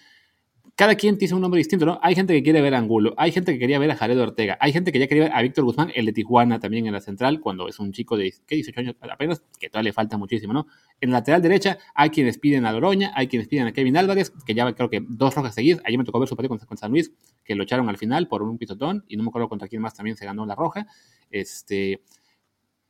cada 0.80 0.94
quien 0.94 1.18
tiene 1.18 1.34
un 1.34 1.42
nombre 1.42 1.58
distinto, 1.58 1.84
¿no? 1.84 2.00
Hay 2.02 2.14
gente 2.14 2.32
que 2.32 2.42
quiere 2.42 2.62
ver 2.62 2.74
a 2.74 2.78
Angulo, 2.78 3.12
hay 3.18 3.32
gente 3.32 3.52
que 3.52 3.58
quería 3.58 3.78
ver 3.78 3.90
a 3.90 3.96
Jared 3.96 4.18
Ortega, 4.18 4.56
hay 4.62 4.72
gente 4.72 4.92
que 4.92 4.98
ya 4.98 5.06
quería 5.06 5.24
ver 5.24 5.32
a 5.34 5.42
Víctor 5.42 5.66
Guzmán, 5.66 5.92
el 5.94 6.06
de 6.06 6.14
Tijuana 6.14 6.58
también 6.58 6.86
en 6.86 6.94
la 6.94 7.02
central, 7.02 7.38
cuando 7.40 7.68
es 7.68 7.78
un 7.80 7.92
chico 7.92 8.16
de, 8.16 8.32
¿qué? 8.46 8.54
18 8.54 8.80
años 8.80 8.96
apenas, 8.98 9.42
que 9.58 9.68
todavía 9.68 9.90
le 9.90 9.92
falta 9.92 10.16
muchísimo, 10.16 10.54
¿no? 10.54 10.66
En 11.02 11.10
la 11.10 11.18
lateral 11.18 11.42
derecha 11.42 11.76
hay 11.94 12.08
quienes 12.08 12.38
piden 12.38 12.64
a 12.64 12.72
Doroña, 12.72 13.12
hay 13.14 13.28
quienes 13.28 13.46
piden 13.46 13.66
a 13.66 13.72
Kevin 13.72 13.98
Álvarez, 13.98 14.32
que 14.46 14.54
ya 14.54 14.72
creo 14.72 14.88
que 14.88 15.04
dos 15.06 15.34
rojas 15.34 15.54
seguidas, 15.54 15.82
ayer 15.84 15.98
me 15.98 16.04
tocó 16.04 16.18
ver 16.18 16.30
su 16.30 16.34
partido 16.34 16.56
con, 16.58 16.78
San 16.78 16.90
Luis, 16.92 17.12
que 17.44 17.54
lo 17.54 17.64
echaron 17.64 17.90
al 17.90 17.98
final 17.98 18.26
por 18.26 18.42
un 18.42 18.56
pisotón, 18.56 19.04
y 19.06 19.18
no 19.18 19.22
me 19.22 19.28
acuerdo 19.28 19.50
contra 19.50 19.68
quién 19.68 19.82
más 19.82 19.92
también 19.92 20.16
se 20.16 20.24
ganó 20.24 20.46
la 20.46 20.54
roja, 20.54 20.86
este... 21.30 22.00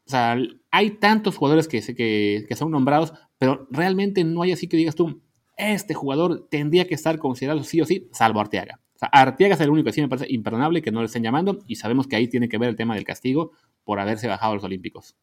O 0.07 0.11
sea, 0.11 0.37
hay 0.71 0.91
tantos 0.91 1.37
jugadores 1.37 1.67
que, 1.67 1.81
que, 1.83 2.45
que 2.49 2.57
son 2.57 2.71
nombrados, 2.71 3.13
pero 3.37 3.67
realmente 3.71 4.23
no 4.23 4.43
hay 4.43 4.53
así 4.53 4.69
que 4.69 4.77
digas 4.77 4.95
tú, 4.95 5.21
este 5.69 5.95
jugador 5.95 6.49
tendría 6.51 6.87
que 6.87 6.95
estar 6.95 7.19
considerado 7.19 7.63
sí 7.65 7.81
o 7.81 7.87
sí, 7.87 8.09
salvo 8.13 8.41
Arteaga. 8.41 8.81
O 8.95 8.99
sea, 8.99 9.09
Arteaga 9.13 9.55
es 9.55 9.61
el 9.61 9.71
único 9.71 9.87
que 9.87 9.93
sí 9.93 10.01
me 10.01 10.09
parece 10.09 10.27
imperdonable 10.31 10.83
que 10.83 10.91
no 10.91 11.01
le 11.01 11.07
estén 11.07 11.23
llamando 11.23 11.59
y 11.67 11.77
sabemos 11.77 12.07
que 12.07 12.17
ahí 12.17 12.29
tiene 12.29 12.49
que 12.49 12.59
ver 12.59 12.69
el 12.69 12.77
tema 12.77 12.95
del 12.95 13.05
castigo 13.05 13.53
por 13.85 13.99
haberse 13.99 14.29
bajado 14.29 14.53
a 14.53 14.55
los 14.57 14.65
Olímpicos. 14.65 15.17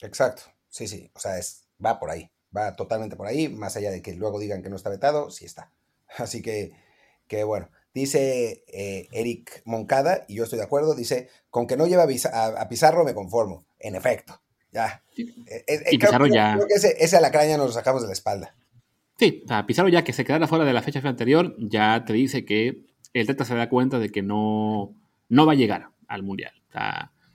Exacto, 0.00 0.42
sí, 0.68 0.86
sí, 0.86 1.10
o 1.14 1.18
sea, 1.18 1.38
es, 1.38 1.66
va 1.84 1.98
por 1.98 2.10
ahí, 2.10 2.30
va 2.56 2.76
totalmente 2.76 3.16
por 3.16 3.26
ahí, 3.26 3.48
más 3.48 3.76
allá 3.76 3.90
de 3.90 4.02
que 4.02 4.14
luego 4.14 4.38
digan 4.38 4.62
que 4.62 4.70
no 4.70 4.76
está 4.76 4.90
vetado, 4.90 5.30
sí 5.30 5.44
está. 5.44 5.72
Así 6.18 6.42
que, 6.42 6.72
que 7.26 7.44
bueno, 7.44 7.70
dice 7.92 8.64
eh, 8.68 9.08
Eric 9.12 9.62
Moncada, 9.64 10.24
y 10.28 10.36
yo 10.36 10.44
estoy 10.44 10.58
de 10.58 10.64
acuerdo, 10.64 10.94
dice, 10.94 11.28
con 11.50 11.66
que 11.66 11.76
no 11.76 11.86
lleva 11.86 12.04
a, 12.04 12.68
Pizarro 12.68 13.04
me 13.04 13.14
conformo, 13.14 13.66
en 13.78 13.94
efecto. 13.96 14.40
ya. 14.70 15.02
Eh, 15.16 15.64
eh, 15.66 15.84
y 15.90 15.98
Pizarro 15.98 16.26
ya. 16.26 16.54
Creo 16.54 16.66
que 16.66 16.74
ese, 16.74 16.96
ese 16.98 17.16
alacrán 17.16 17.48
nos 17.56 17.66
lo 17.66 17.72
sacamos 17.72 18.02
de 18.02 18.08
la 18.08 18.14
espalda. 18.14 18.54
Sí, 19.16 19.44
Pizarro 19.66 19.88
ya 19.88 20.02
que 20.02 20.12
se 20.12 20.24
quedara 20.24 20.48
fuera 20.48 20.64
de 20.64 20.72
la 20.72 20.82
fecha 20.82 21.00
anterior, 21.08 21.54
ya 21.58 22.04
te 22.04 22.12
dice 22.12 22.44
que 22.44 22.84
el 23.12 23.26
Teta 23.26 23.44
se 23.44 23.54
da 23.54 23.68
cuenta 23.68 23.98
de 23.98 24.10
que 24.10 24.22
no, 24.22 24.94
no 25.28 25.46
va 25.46 25.52
a 25.52 25.56
llegar 25.56 25.90
al 26.08 26.22
Mundial. 26.22 26.52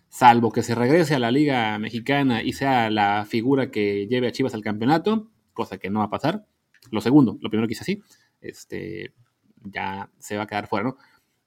Salvo 0.10 0.52
que 0.52 0.64
se 0.64 0.76
regrese 0.76 1.16
a 1.16 1.20
la 1.20 1.32
Liga 1.32 1.80
Mexicana 1.80 2.44
y 2.44 2.54
sea 2.54 2.90
la 2.90 3.26
figura 3.26 3.72
que 3.72 4.08
lleve 4.08 4.28
a 4.28 4.32
Chivas 4.32 4.54
al 4.54 4.64
campeonato, 4.64 5.30
cosa 5.54 5.78
que 5.78 5.90
no 5.90 6.00
va 6.00 6.06
a 6.06 6.10
pasar. 6.10 6.46
Lo 6.92 7.00
segundo, 7.00 7.38
lo 7.42 7.50
primero 7.50 7.68
que 7.68 7.74
hice 7.74 7.84
así, 7.84 8.02
este, 8.42 9.14
ya 9.64 10.10
se 10.18 10.36
va 10.36 10.44
a 10.44 10.48
quedar 10.48 10.68
fuera, 10.68 10.90
¿no? 10.90 10.98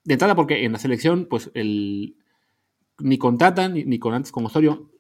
De 0.05 0.15
entrada, 0.15 0.35
porque 0.35 0.65
en 0.65 0.73
la 0.73 0.79
selección, 0.79 1.27
pues 1.29 1.51
el, 1.55 2.17
ni 2.99 3.19
con 3.19 3.39
Tata 3.39 3.69
ni, 3.69 3.99
con 3.99 4.15
antes 4.15 4.33
con 4.33 4.47
Osorio 4.47 4.91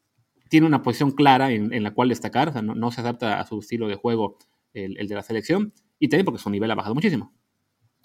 tiene 0.49 0.67
una 0.67 0.83
posición 0.83 1.13
clara 1.13 1.51
en, 1.51 1.83
la 1.83 1.93
cual 1.93 2.11
destacar, 2.11 2.51
o 2.51 2.53
sea, 2.53 2.63
no, 2.63 2.91
se 2.91 3.01
adapta 3.01 3.41
a 3.41 3.47
su 3.47 3.59
estilo 3.59 3.89
de 3.89 3.95
juego 3.97 4.37
el, 4.75 5.09
de 5.09 5.15
la 5.15 5.23
selección, 5.23 5.73
y 5.99 6.09
también 6.09 6.25
porque 6.25 6.43
su 6.43 6.51
nivel 6.51 6.71
ha 6.71 6.75
bajado 6.75 6.95
muchísimo. 6.95 7.33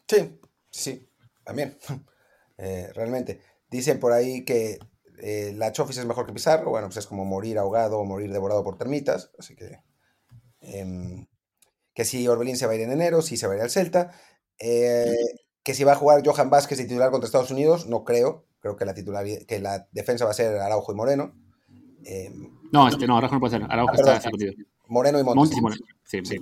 Sí, 0.08 0.40
sí, 0.70 1.10
también, 1.44 1.78
eh, 2.58 2.92
realmente. 2.94 3.42
Dicen 3.70 4.00
por 4.00 4.14
ahí 4.14 4.46
que 4.46 4.80
eh, 5.20 5.54
la 5.56 5.72
Chofis 5.72 5.98
es 5.98 6.06
mejor 6.06 6.26
que 6.26 6.34
Pizarro, 6.34 6.70
bueno, 6.70 6.88
pues 6.88 6.98
es 6.98 7.08
como 7.08 7.26
morir 7.26 7.58
ahogado 7.58 8.00
o 8.00 8.06
morir 8.06 8.32
devorado 8.32 8.64
por 8.64 8.78
termitas, 8.78 9.32
así 9.38 9.56
que... 9.56 9.80
Em, 10.62 11.28
que 11.98 12.06
si 12.06 12.28
Orbelín 12.28 12.58
se 12.58 12.68
va 12.68 12.74
a 12.74 12.76
ir 12.76 12.82
en 12.82 12.92
enero, 12.92 13.24
si 13.24 13.38
se 13.38 13.48
va 13.48 13.54
a 13.54 13.56
ir 13.56 13.64
al 13.64 13.72
Celta, 13.72 14.12
eh, 14.60 15.16
que 15.64 15.74
si 15.74 15.84
va 15.84 15.94
a 15.94 15.96
jugar 15.96 16.22
Johan 16.24 16.52
Vázquez 16.52 16.80
y 16.80 16.84
titular 16.84 17.10
contra 17.10 17.26
Estados 17.26 17.50
Unidos, 17.50 17.88
no 17.88 18.04
creo, 18.04 18.46
creo 18.60 18.76
que 18.76 18.86
la, 18.86 18.94
titular, 18.94 19.26
que 19.48 19.60
la 19.60 19.88
defensa 19.92 20.24
va 20.24 20.30
a 20.30 20.36
ser 20.36 20.60
Araujo 20.60 20.92
y 20.92 20.96
Moreno. 20.96 21.34
Em, 22.06 22.52
no, 22.72 22.88
este, 22.88 23.08
no, 23.08 23.18
Araujo 23.18 23.34
no 23.34 23.40
puede 23.40 23.58
ser, 23.58 23.64
Araujo 23.68 23.94
ah, 24.06 24.14
está 24.14 24.30
Moreno 24.88 25.20
y 25.20 25.24
Montes. 25.24 25.60
Montes 25.60 25.82
Sí, 26.04 26.20
sí. 26.24 26.38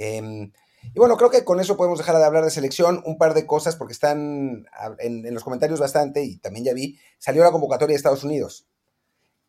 Em, 0.00 0.50
y 0.94 0.98
bueno, 0.98 1.18
creo 1.18 1.28
que 1.28 1.44
con 1.44 1.60
eso 1.60 1.76
podemos 1.76 1.98
dejar 1.98 2.16
de 2.16 2.24
hablar 2.24 2.42
de 2.42 2.50
selección. 2.50 3.02
Un 3.04 3.18
par 3.18 3.34
de 3.34 3.46
cosas, 3.46 3.76
porque 3.76 3.92
están 3.92 4.66
en, 4.98 5.34
los 5.34 5.44
comentarios 5.44 5.78
bastante, 5.78 6.24
y 6.24 6.38
también 6.38 6.64
ya 6.64 6.72
vi, 6.72 6.98
salió 7.18 7.44
la 7.44 7.52
convocatoria 7.52 7.92
de 7.92 7.98
Estados 7.98 8.24
Unidos, 8.24 8.66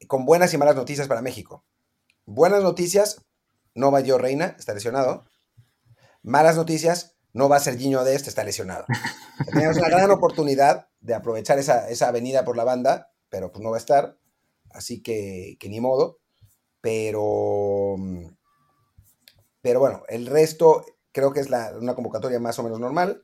con 0.08 0.26
buenas 0.26 0.54
y 0.54 0.58
malas 0.58 0.76
noticias 0.76 1.08
para 1.08 1.22
México. 1.22 1.64
Buenas 2.26 2.64
noticias, 2.64 3.22
no 3.76 3.92
va 3.92 4.02
yo 4.02 4.18
Reina, 4.18 4.58
está 4.60 4.74
lesionado. 4.74 5.24
Malas 6.22 6.58
noticias, 6.58 7.16
no 7.32 7.48
va 7.48 7.56
a 7.56 7.62
ser 7.62 7.78
Giño 7.78 8.04
de 8.04 8.14
este, 8.14 8.30
está 8.30 8.44
lesionado. 8.44 8.86
Tenemos 9.54 9.78
una 9.78 9.90
gran 9.90 10.12
oportunidad 10.12 10.90
de 11.00 11.14
aprovechar 11.14 11.58
esa, 11.60 12.08
avenida 12.08 12.44
por 12.44 12.58
la 12.58 12.66
banda, 12.66 13.14
pero 13.30 13.54
pues 13.54 13.64
no 13.64 13.72
va 13.72 13.78
a 13.78 13.80
estar, 13.80 14.18
así 14.72 15.02
que, 15.02 15.56
que 15.62 15.70
ni 15.70 15.80
modo. 15.80 16.20
Pero, 16.82 17.96
pero 19.62 19.80
bueno, 19.80 20.04
el 20.08 20.26
resto 20.26 20.86
creo 21.12 21.34
que 21.34 21.42
es 21.42 21.50
una 21.80 21.96
convocatoria 21.96 22.40
más 22.40 22.58
o 22.60 22.64
menos 22.64 22.80
normal. 22.80 23.24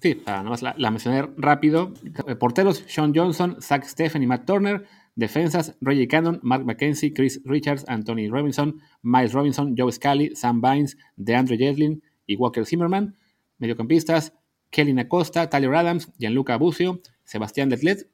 Sí, 0.00 0.22
nada 0.26 0.42
más 0.42 0.62
la, 0.62 0.74
mencioné 0.90 1.28
rápido. 1.36 1.92
Eh, 2.26 2.34
porteros, 2.34 2.84
Sean 2.88 3.12
Johnson, 3.14 3.60
Zach 3.60 3.84
Stephen 3.84 4.22
y 4.22 4.26
Matt 4.26 4.46
Turner. 4.46 4.86
Defensas, 5.16 5.76
Reggie 5.80 6.08
Cannon, 6.08 6.40
Mark 6.42 6.64
McKenzie, 6.64 7.12
Chris 7.12 7.42
Richards, 7.44 7.84
Anthony 7.88 8.30
Robinson, 8.30 8.80
Miles 9.02 9.32
Robinson, 9.34 9.74
Joe 9.76 9.92
Scully, 9.92 10.34
Sam 10.34 10.62
Bynes, 10.62 10.96
DeAndre 11.16 11.58
Jeslin 11.58 12.02
y 12.26 12.36
Walker 12.36 12.64
Zimmerman. 12.64 13.16
Mediocampistas, 13.58 14.32
Kelly 14.70 14.98
Acosta, 14.98 15.50
Tyler 15.50 15.74
Adams, 15.74 16.10
Gianluca 16.18 16.54
Abucio, 16.54 17.00
Sebastián 17.24 17.68
Detlet, 17.68 18.08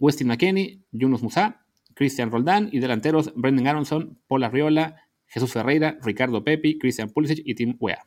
Westin 0.00 0.26
McKenney, 0.26 0.82
Yunus 0.90 1.22
Musa, 1.22 1.64
Christian 1.94 2.30
Roldán 2.30 2.68
y 2.72 2.80
delanteros 2.80 3.32
Brendan 3.36 3.66
Aronson, 3.66 4.18
Paul 4.26 4.44
Arriola, 4.44 5.07
Jesús 5.28 5.52
Ferreira, 5.52 5.98
Ricardo 6.02 6.42
Pepi, 6.42 6.78
Christian 6.78 7.10
Pulisic 7.10 7.42
y 7.44 7.54
Tim 7.54 7.76
Wea. 7.78 8.06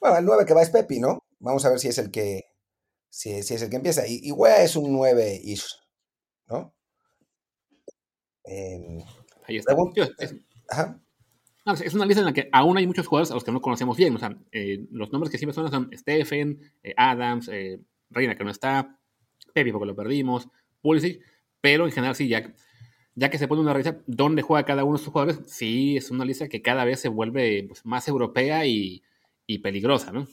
Bueno, 0.00 0.18
el 0.18 0.24
9 0.24 0.44
que 0.44 0.54
va 0.54 0.62
es 0.62 0.70
Pepi, 0.70 1.00
¿no? 1.00 1.24
Vamos 1.38 1.64
a 1.64 1.70
ver 1.70 1.78
si 1.78 1.88
es 1.88 1.98
el 1.98 2.10
que, 2.10 2.44
si, 3.08 3.30
es 3.30 3.50
el 3.50 3.70
que 3.70 3.76
empieza. 3.76 4.02
Y, 4.06 4.30
Wea 4.32 4.62
es 4.62 4.76
un 4.76 4.92
9 4.92 5.40
ish, 5.42 5.76
¿no? 6.48 6.74
Em, 8.44 9.02
Ahí 9.46 9.56
está. 9.56 9.74
es, 11.82 11.94
una 11.94 12.06
lista 12.06 12.20
en 12.20 12.26
la 12.26 12.32
que 12.32 12.48
aún 12.52 12.76
hay 12.76 12.86
muchos 12.86 13.06
jugadores 13.06 13.30
a 13.30 13.34
los 13.34 13.44
que 13.44 13.52
no 13.52 13.60
conocemos 13.60 13.96
bien. 13.96 14.14
O 14.16 14.18
sea, 14.18 14.36
eh, 14.52 14.86
los 14.90 15.12
nombres 15.12 15.30
que 15.30 15.38
siempre 15.38 15.54
suenan 15.54 15.72
son 15.72 15.90
Stephen, 15.96 16.60
eh, 16.82 16.94
Adams, 16.96 17.48
eh, 17.48 17.80
Reina 18.10 18.34
que 18.34 18.44
no 18.44 18.50
está, 18.50 18.98
Pepi 19.52 19.72
porque 19.72 19.86
lo 19.86 19.96
perdimos, 19.96 20.48
Pulisic, 20.80 21.22
pero 21.60 21.86
en 21.86 21.92
general 21.92 22.14
sí, 22.14 22.28
ya, 22.28 22.54
ya 23.14 23.30
que 23.30 23.38
se 23.38 23.48
pone 23.48 23.60
una 23.60 23.72
revista 23.72 24.00
dónde 24.06 24.42
juega 24.42 24.66
cada 24.66 24.84
uno 24.84 24.94
de 24.94 24.98
estos 24.98 25.12
jugadores, 25.12 25.40
sí 25.46 25.96
es 25.96 26.10
una 26.10 26.24
lista 26.24 26.48
que 26.48 26.62
cada 26.62 26.84
vez 26.84 27.00
se 27.00 27.08
vuelve 27.08 27.64
pues, 27.68 27.84
más 27.84 28.08
europea 28.08 28.66
y 28.66 29.02
y 29.46 29.58
peligrosa, 29.58 30.12
¿no? 30.12 30.26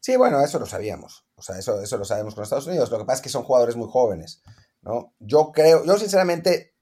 Sí, 0.00 0.16
bueno, 0.16 0.40
eso 0.42 0.58
lo 0.58 0.66
sabíamos. 0.66 1.26
O 1.36 1.42
sea, 1.42 1.58
eso, 1.58 1.80
eso 1.80 1.96
lo 1.96 2.04
sabemos 2.04 2.34
con 2.34 2.44
Estados 2.44 2.66
Unidos. 2.66 2.90
Lo 2.90 2.98
que 2.98 3.04
pasa 3.04 3.16
es 3.16 3.22
que 3.22 3.28
son 3.30 3.42
jugadores 3.42 3.76
muy 3.76 3.88
jóvenes, 3.90 4.42
¿no? 4.82 5.14
Yo 5.18 5.50
creo, 5.52 5.84
yo 5.84 5.96
sinceramente, 5.98 6.74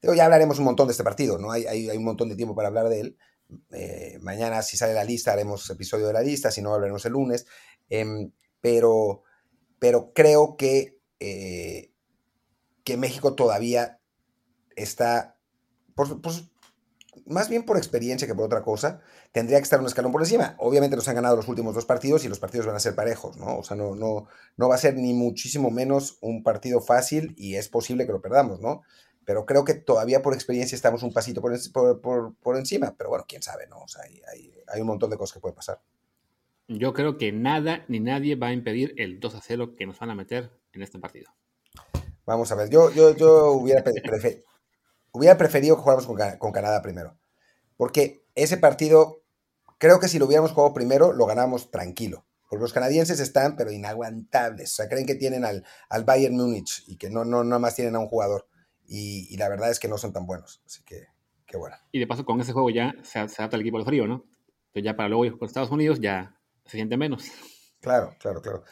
digo, 0.00 0.14
ya 0.14 0.24
hablaremos 0.24 0.58
un 0.58 0.64
montón 0.64 0.88
de 0.88 0.92
este 0.92 1.04
partido, 1.04 1.38
¿no? 1.38 1.50
Hay, 1.50 1.66
hay, 1.66 1.96
un 1.96 2.04
montón 2.04 2.28
de 2.28 2.36
tiempo 2.36 2.54
para 2.54 2.68
hablar 2.68 2.88
de 2.88 3.00
él. 3.00 3.18
Eh, 3.70 4.18
mañana, 4.22 4.62
si 4.62 4.76
sale 4.76 4.94
la 4.94 5.04
lista, 5.04 5.32
haremos 5.32 5.68
episodio 5.68 6.06
de 6.06 6.14
la 6.14 6.22
lista, 6.22 6.50
si 6.50 6.62
no, 6.62 6.72
hablaremos 6.72 7.04
el 7.04 7.12
lunes. 7.12 7.46
Em, 7.90 8.32
pero, 8.60 9.22
pero 9.78 10.12
creo 10.14 10.56
que, 10.56 10.98
eh, 11.20 11.92
que 12.82 12.96
México 12.96 13.34
todavía 13.34 14.00
está, 14.76 15.36
por, 15.94 16.20
por, 16.20 16.32
más 17.26 17.48
bien 17.48 17.64
por 17.64 17.76
experiencia 17.76 18.26
que 18.26 18.34
por 18.34 18.44
otra 18.44 18.62
cosa, 18.62 19.00
tendría 19.32 19.58
que 19.58 19.64
estar 19.64 19.80
un 19.80 19.86
escalón 19.86 20.12
por 20.12 20.22
encima. 20.22 20.54
Obviamente 20.58 20.96
nos 20.96 21.08
han 21.08 21.14
ganado 21.14 21.36
los 21.36 21.48
últimos 21.48 21.74
dos 21.74 21.86
partidos 21.86 22.24
y 22.24 22.28
los 22.28 22.38
partidos 22.38 22.66
van 22.66 22.76
a 22.76 22.80
ser 22.80 22.94
parejos, 22.94 23.36
¿no? 23.36 23.58
O 23.58 23.64
sea, 23.64 23.76
no, 23.76 23.94
no, 23.94 24.26
no 24.56 24.68
va 24.68 24.74
a 24.74 24.78
ser 24.78 24.96
ni 24.96 25.14
muchísimo 25.14 25.70
menos 25.70 26.18
un 26.20 26.42
partido 26.42 26.80
fácil 26.80 27.34
y 27.36 27.56
es 27.56 27.68
posible 27.68 28.06
que 28.06 28.12
lo 28.12 28.20
perdamos, 28.20 28.60
¿no? 28.60 28.82
Pero 29.24 29.46
creo 29.46 29.64
que 29.64 29.74
todavía 29.74 30.22
por 30.22 30.34
experiencia 30.34 30.76
estamos 30.76 31.02
un 31.02 31.12
pasito 31.12 31.40
por, 31.40 32.56
encima, 32.56 32.94
pero 32.96 33.10
bueno, 33.10 33.24
quién 33.26 33.42
sabe, 33.42 33.66
¿no? 33.68 33.78
O 33.78 33.88
sea, 33.88 34.02
hay, 34.02 34.80
un 34.80 34.86
montón 34.86 35.10
de 35.10 35.16
cosas 35.16 35.34
que 35.34 35.40
pueden 35.40 35.56
pasar. 35.56 35.80
Yo 36.68 36.92
creo 36.92 37.16
que 37.16 37.32
nada 37.32 37.84
ni 37.88 38.00
nadie 38.00 38.36
va 38.36 38.48
a 38.48 38.52
impedir 38.52 38.94
el 38.98 39.20
2 39.20 39.34
a 39.34 39.40
0 39.40 39.74
que 39.76 39.86
nos 39.86 39.98
van 39.98 40.10
a 40.10 40.14
meter 40.14 40.50
en 40.72 40.82
este 40.82 40.98
partido. 40.98 41.30
Vamos 42.26 42.50
a 42.52 42.54
ver, 42.54 42.70
yo, 42.70 42.90
yo, 42.90 43.14
yo 43.14 43.52
hubiera, 43.52 43.82
hubiera 45.14 45.38
preferido 45.38 45.76
que 45.76 45.82
jugáramos 45.82 46.06
con, 46.06 46.38
con 46.38 46.52
Canadá 46.52 46.82
primero. 46.82 47.16
Porque 47.76 48.26
ese 48.34 48.58
partido 48.58 49.24
Creo 49.84 50.00
que 50.00 50.08
si 50.08 50.18
lo 50.18 50.24
hubiéramos 50.24 50.52
jugado 50.52 50.72
primero, 50.72 51.12
lo 51.12 51.26
ganamos 51.26 51.70
tranquilo. 51.70 52.24
Porque 52.48 52.62
los 52.62 52.72
canadienses 52.72 53.20
están, 53.20 53.56
pero 53.56 53.72
inaguantables. 53.72 54.72
O 54.72 54.76
sea, 54.76 54.88
creen 54.88 55.06
que 55.06 55.14
tienen 55.14 55.44
al, 55.44 55.64
al 55.88 56.04
Bayern 56.04 56.36
Múnich 56.36 56.84
y 56.86 56.96
que 56.96 57.10
no, 57.10 57.24
no, 57.24 57.42
nada 57.44 57.58
más 57.58 57.74
tienen 57.74 57.96
a 57.96 57.98
un 57.98 58.06
jugador. 58.06 58.46
Y, 58.86 59.36
la 59.36 59.48
verdad 59.48 59.70
es 59.70 59.80
que 59.80 59.88
no 59.88 59.98
son 59.98 60.12
tan 60.12 60.26
buenos. 60.26 60.62
Así 60.64 60.82
que, 60.84 61.08
qué 61.46 61.56
bueno. 61.56 61.76
Y 61.90 61.98
de 61.98 62.06
paso, 62.06 62.24
con 62.24 62.40
ese 62.40 62.52
juego 62.52 62.70
ya 62.70 62.94
se, 63.02 63.18
adapta 63.18 63.56
el 63.56 63.60
equipo 63.60 63.78
al 63.78 63.84
frío, 63.84 64.06
¿no? 64.06 64.24
Entonces 64.68 64.84
ya 64.84 64.96
para 64.96 65.08
luego 65.08 65.24
ir 65.24 65.38
con 65.38 65.46
Estados 65.46 65.70
Unidos 65.70 66.00
ya 66.00 66.34
se 66.64 66.78
siente 66.78 66.96
menos. 66.96 67.24
Claro, 67.80 68.16
claro, 68.18 68.40
claro. 68.40 68.64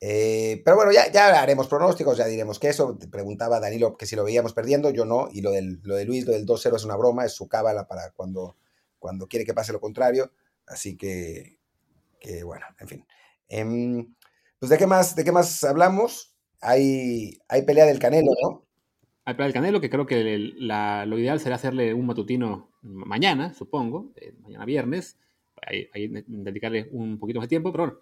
Eh, 0.00 0.62
pero 0.64 0.76
bueno, 0.76 0.92
ya, 0.92 1.10
ya 1.10 1.42
haremos 1.42 1.66
pronósticos, 1.66 2.18
ya 2.18 2.26
diremos 2.26 2.58
que 2.58 2.68
eso. 2.68 2.98
Preguntaba 3.10 3.60
Danilo 3.60 3.96
que 3.96 4.06
si 4.06 4.16
lo 4.16 4.24
veíamos 4.24 4.52
perdiendo, 4.52 4.90
yo 4.90 5.04
no. 5.04 5.28
Y 5.32 5.40
lo, 5.40 5.50
del, 5.50 5.80
lo 5.82 5.96
de 5.96 6.04
Luis, 6.04 6.26
lo 6.26 6.32
del 6.32 6.46
2-0 6.46 6.76
es 6.76 6.84
una 6.84 6.96
broma, 6.96 7.24
es 7.24 7.32
su 7.32 7.48
cábala 7.48 7.86
para 7.88 8.10
cuando, 8.12 8.56
cuando 8.98 9.26
quiere 9.26 9.44
que 9.44 9.54
pase 9.54 9.72
lo 9.72 9.80
contrario. 9.80 10.32
Así 10.66 10.96
que, 10.96 11.58
que 12.20 12.44
bueno, 12.44 12.66
en 12.78 12.88
fin. 12.88 13.06
Em, 13.48 14.14
pues, 14.58 14.70
¿de 14.70 14.78
qué, 14.78 14.86
más, 14.86 15.16
¿de 15.16 15.24
qué 15.24 15.32
más 15.32 15.64
hablamos? 15.64 16.34
Hay, 16.60 17.38
hay 17.48 17.62
pelea 17.62 17.86
del 17.86 17.98
Canelo, 17.98 18.32
¿no? 18.42 18.66
Hay 19.24 19.34
pelea 19.34 19.46
del 19.46 19.54
Canelo, 19.54 19.80
que 19.80 19.90
creo 19.90 20.06
que 20.06 20.38
lo 20.38 21.18
ideal 21.18 21.40
sería 21.40 21.56
hacerle 21.56 21.94
un 21.94 22.06
matutino 22.06 22.70
mañana, 22.82 23.54
supongo, 23.54 24.12
eh, 24.16 24.34
mañana 24.40 24.64
viernes, 24.64 25.18
ahí, 25.62 25.88
dedicarle 26.26 26.88
un 26.92 27.18
poquito 27.18 27.40
más 27.40 27.46
de 27.46 27.50
tiempo, 27.50 27.72
pero 27.72 27.84
bueno, 27.86 28.00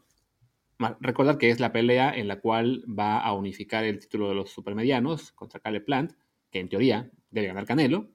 recordar 1.01 1.39
que 1.39 1.51
es 1.51 1.61
la 1.61 1.73
pelea 1.73 2.15
en 2.15 2.29
la 2.29 2.41
cual 2.41 2.85
va 2.87 3.21
a 3.21 3.33
unificar 3.33 3.85
el 3.85 3.99
título 3.99 4.29
de 4.29 4.35
los 4.35 4.51
supermedianos 4.51 5.33
contra 5.33 5.61
Caleb 5.61 5.85
Plant, 5.85 6.13
que 6.51 6.61
en 6.61 6.69
teoría 6.69 7.11
debe 7.31 7.49
ganar 7.49 7.67
Canelo, 7.67 8.11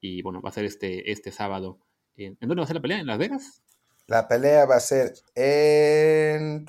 y 0.00 0.22
bueno, 0.22 0.40
va 0.40 0.50
a 0.50 0.52
ser 0.52 0.64
este, 0.64 1.10
este 1.10 1.32
sábado. 1.32 1.80
¿En 2.16 2.36
dónde 2.40 2.56
va 2.56 2.64
a 2.64 2.66
ser 2.66 2.76
la 2.76 2.82
pelea? 2.82 3.00
¿En 3.00 3.06
Las 3.06 3.18
Vegas? 3.18 3.62
La 4.06 4.28
pelea 4.28 4.66
va 4.66 4.76
a 4.76 4.80
ser 4.80 5.14
en... 5.34 6.64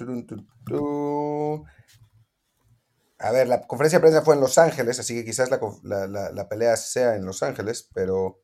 A 3.19 3.31
ver, 3.31 3.47
la 3.47 3.65
conferencia 3.65 3.99
de 3.99 4.01
prensa 4.01 4.21
fue 4.21 4.35
en 4.35 4.41
Los 4.41 4.57
Ángeles, 4.57 4.99
así 4.99 5.15
que 5.15 5.25
quizás 5.25 5.49
la, 5.49 6.49
pelea 6.49 6.75
sea 6.77 7.15
en 7.15 7.25
Los 7.25 7.43
Ángeles, 7.43 7.89
pero... 7.93 8.41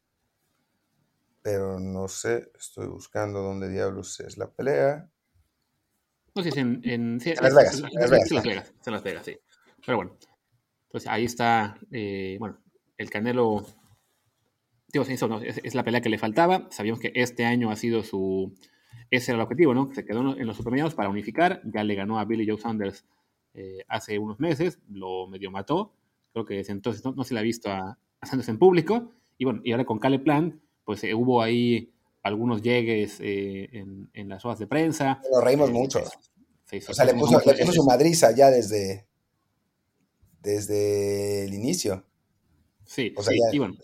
Pero 1.42 1.78
no 1.80 2.08
sé, 2.08 2.52
estoy 2.58 2.88
buscando 2.88 3.42
dónde 3.42 3.68
diablos 3.68 4.22
es 4.22 4.38
la 4.38 4.50
pelea. 4.50 5.10
No 6.36 6.44
sé 6.44 6.52
si 6.52 6.60
en, 6.60 6.82
en, 6.84 7.20
Las 7.42 7.56
Vegas. 7.56 7.76
En 7.78 8.00
Las 8.00 8.10
Vegas, 8.44 8.74
en 8.86 8.94
Las 8.94 9.04
Vegas, 9.04 9.26
sí. 9.26 9.38
Pero 9.86 9.98
bueno, 9.98 10.18
pues 10.90 11.08
ahí 11.08 11.26
está, 11.26 11.78
eh, 11.92 12.38
bueno, 12.40 12.60
el 12.98 13.10
Canelo 13.10 13.66
eso, 14.94 15.42
es, 15.42 15.76
la 15.76 15.84
pelea 15.84 16.02
que 16.02 16.10
le 16.10 16.20
faltaba. 16.20 16.68
Sabíamos 16.70 17.00
que 17.00 17.12
este 17.16 17.46
año 17.46 17.72
ha 17.72 17.76
sido 17.76 18.04
su. 18.04 18.54
Ese 19.10 19.32
era 19.32 19.38
el 19.38 19.44
objetivo, 19.44 19.74
¿no? 19.74 19.92
Se 19.94 20.06
quedó 20.06 20.38
en 20.38 20.46
los 20.46 20.56
supermedianos 20.56 20.94
para 20.94 21.10
unificar. 21.10 21.62
Ya 21.66 21.84
le 21.84 21.96
ganó 21.96 22.20
a 22.20 22.26
Billy 22.26 22.48
Joe 22.48 22.60
Sanders 22.60 23.06
eh, 23.54 23.84
hace 23.88 24.20
unos 24.20 24.40
meses, 24.40 24.80
lo 24.90 25.28
medio 25.28 25.52
mató. 25.52 25.94
Creo 26.32 26.46
que 26.46 26.56
desde 26.56 26.74
entonces 26.74 27.04
no, 27.04 27.24
se 27.24 27.34
le 27.34 27.40
ha 27.40 27.44
visto 27.44 27.72
a, 27.72 27.98
Sanders 28.22 28.50
en 28.50 28.60
público. 28.60 29.12
Y 29.38 29.46
bueno, 29.46 29.62
y 29.64 29.72
ahora 29.72 29.86
con 29.86 30.00
Cale 30.00 30.20
Plant, 30.20 30.62
pues 30.84 31.04
eh, 31.04 31.14
hubo 31.14 31.42
ahí 31.42 31.93
algunos 32.24 32.62
llegues 32.62 33.20
eh, 33.20 33.70
en, 34.14 34.30
las 34.30 34.44
hojas 34.46 34.60
de 34.60 34.68
prensa. 34.68 35.22
Nos 35.32 35.44
reímos 35.44 35.70
mucho. 35.72 36.00
o 36.00 36.94
sea, 36.94 37.06
le 37.06 37.14
puso, 37.14 37.40
su 37.72 37.84
madriza 37.84 38.34
ya 38.34 38.50
desde, 38.50 39.06
desde 40.42 41.46
el 41.46 41.54
inicio. 41.54 42.06
Sí, 42.86 43.14
o 43.16 43.24
sea, 43.24 43.34
y 43.52 43.60
bueno, 43.60 43.76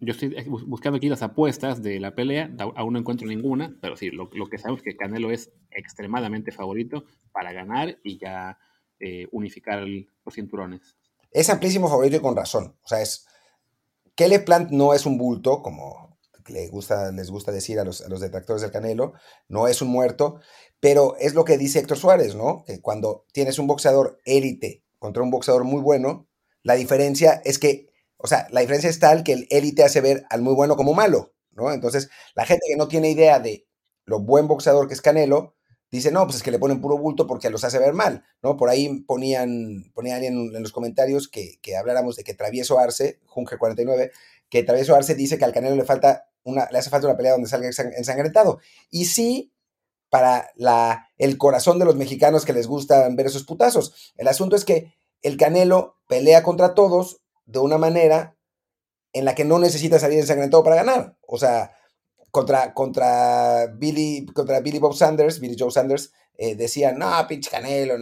yo 0.00 0.12
estoy 0.12 0.34
buscando 0.48 0.96
aquí 0.96 1.08
las 1.08 1.22
apuestas 1.22 1.82
de 1.82 2.00
la 2.00 2.14
pelea, 2.14 2.54
aún 2.76 2.92
no 2.92 2.98
encuentro 2.98 3.26
ninguna, 3.26 3.76
pero 3.80 3.96
sí, 3.96 4.10
lo, 4.10 4.28
que 4.28 4.58
sabemos 4.58 4.80
es 4.80 4.84
que 4.84 4.96
Canelo 4.96 5.30
es 5.30 5.50
extremadamente 5.70 6.52
favorito 6.52 7.04
para 7.32 7.52
ganar 7.52 7.98
y 8.02 8.18
ya 8.18 8.58
eh, 9.00 9.28
unificar 9.32 9.84
los 9.86 10.34
cinturones. 10.34 10.96
Es 11.30 11.50
amplísimo 11.50 11.88
favorito 11.88 12.16
y 12.16 12.20
con 12.20 12.36
razón. 12.36 12.76
O 12.82 12.88
sea, 12.88 13.00
es. 13.00 13.26
Kelly 14.14 14.38
Plant 14.38 14.70
no 14.70 14.94
es 14.94 15.06
un 15.06 15.18
bulto, 15.18 15.60
como 15.60 16.13
le 16.48 16.68
gusta, 16.68 17.12
les 17.12 17.30
gusta 17.30 17.52
decir 17.52 17.78
a 17.80 17.84
los, 17.84 18.02
a 18.02 18.08
los 18.08 18.20
detractores 18.20 18.62
del 18.62 18.70
Canelo, 18.70 19.12
no 19.48 19.68
es 19.68 19.82
un 19.82 19.88
muerto, 19.88 20.40
pero 20.80 21.16
es 21.18 21.34
lo 21.34 21.44
que 21.44 21.58
dice 21.58 21.78
Héctor 21.78 21.98
Suárez, 21.98 22.34
¿no? 22.34 22.64
Que 22.66 22.80
cuando 22.80 23.24
tienes 23.32 23.58
un 23.58 23.66
boxeador 23.66 24.20
élite 24.24 24.84
contra 24.98 25.22
un 25.22 25.30
boxeador 25.30 25.64
muy 25.64 25.80
bueno, 25.80 26.28
la 26.62 26.74
diferencia 26.74 27.42
es 27.44 27.58
que 27.58 27.94
o 28.24 28.26
sea, 28.26 28.48
la 28.50 28.62
diferencia 28.62 28.88
es 28.88 28.98
tal 28.98 29.22
que 29.22 29.34
el 29.34 29.46
élite 29.50 29.84
hace 29.84 30.00
ver 30.00 30.24
al 30.30 30.40
muy 30.40 30.54
bueno 30.54 30.76
como 30.76 30.94
malo, 30.94 31.34
¿no? 31.52 31.70
Entonces, 31.70 32.08
la 32.34 32.46
gente 32.46 32.64
que 32.66 32.76
no 32.76 32.88
tiene 32.88 33.10
idea 33.10 33.38
de 33.38 33.66
lo 34.06 34.20
buen 34.20 34.48
boxeador 34.48 34.88
que 34.88 34.94
es 34.94 35.02
Canelo, 35.02 35.56
dice, 35.90 36.10
no, 36.10 36.24
pues 36.24 36.36
es 36.36 36.42
que 36.42 36.50
le 36.50 36.58
ponen 36.58 36.80
puro 36.80 36.96
bulto 36.96 37.26
porque 37.26 37.50
los 37.50 37.64
hace 37.64 37.78
ver 37.78 37.92
mal, 37.92 38.24
¿no? 38.42 38.56
Por 38.56 38.70
ahí 38.70 39.00
ponían, 39.02 39.92
ponían 39.92 40.24
en, 40.24 40.54
los 40.54 40.72
comentarios 40.72 41.28
que, 41.28 41.58
que, 41.60 41.76
habláramos 41.76 42.16
de 42.16 42.24
que 42.24 42.32
Travieso 42.32 42.78
Arce, 42.78 43.20
Junge 43.26 43.58
49, 43.58 44.10
que 44.48 44.62
Travieso 44.62 44.94
Arce 44.94 45.14
dice 45.14 45.36
que 45.36 45.44
al 45.44 45.52
Canelo 45.52 45.76
le 45.76 45.84
falta 45.84 46.30
le 46.44 46.78
hace 46.78 46.90
falta 46.90 47.06
una 47.06 47.16
pelea 47.16 47.32
donde 47.32 47.48
salga 47.48 47.68
ensangrentado. 47.68 48.58
Y 48.90 49.06
sí, 49.06 49.52
para 50.10 50.50
la, 50.54 51.08
el 51.18 51.38
corazón 51.38 51.78
de 51.78 51.84
los 51.84 51.96
mexicanos 51.96 52.44
que 52.44 52.52
les 52.52 52.66
gusta 52.66 53.08
ver 53.10 53.26
esos 53.26 53.44
putazos. 53.44 54.12
El 54.16 54.28
asunto 54.28 54.54
es 54.54 54.64
que 54.64 54.94
el 55.22 55.36
Canelo 55.36 55.96
pelea 56.06 56.42
contra 56.42 56.74
todos, 56.74 57.20
de 57.46 57.58
una 57.58 57.78
manera 57.78 58.36
en 59.12 59.24
la 59.24 59.34
que 59.34 59.44
no 59.44 59.58
necesita 59.58 59.98
salir 59.98 60.18
ensangrentado 60.18 60.62
para 60.62 60.76
ganar. 60.76 61.16
O 61.26 61.38
sea, 61.38 61.72
contra, 62.30 62.74
contra, 62.74 63.66
Billy, 63.76 64.26
contra 64.26 64.60
Billy 64.60 64.78
Bob 64.78 64.94
Sanders, 64.94 65.40
Billy 65.40 65.56
Joe 65.58 65.70
Sanders, 65.70 66.12
eh, 66.36 66.56
decía, 66.56 66.92
no, 66.92 67.10
pinche 67.28 67.50
canelo, 67.50 67.94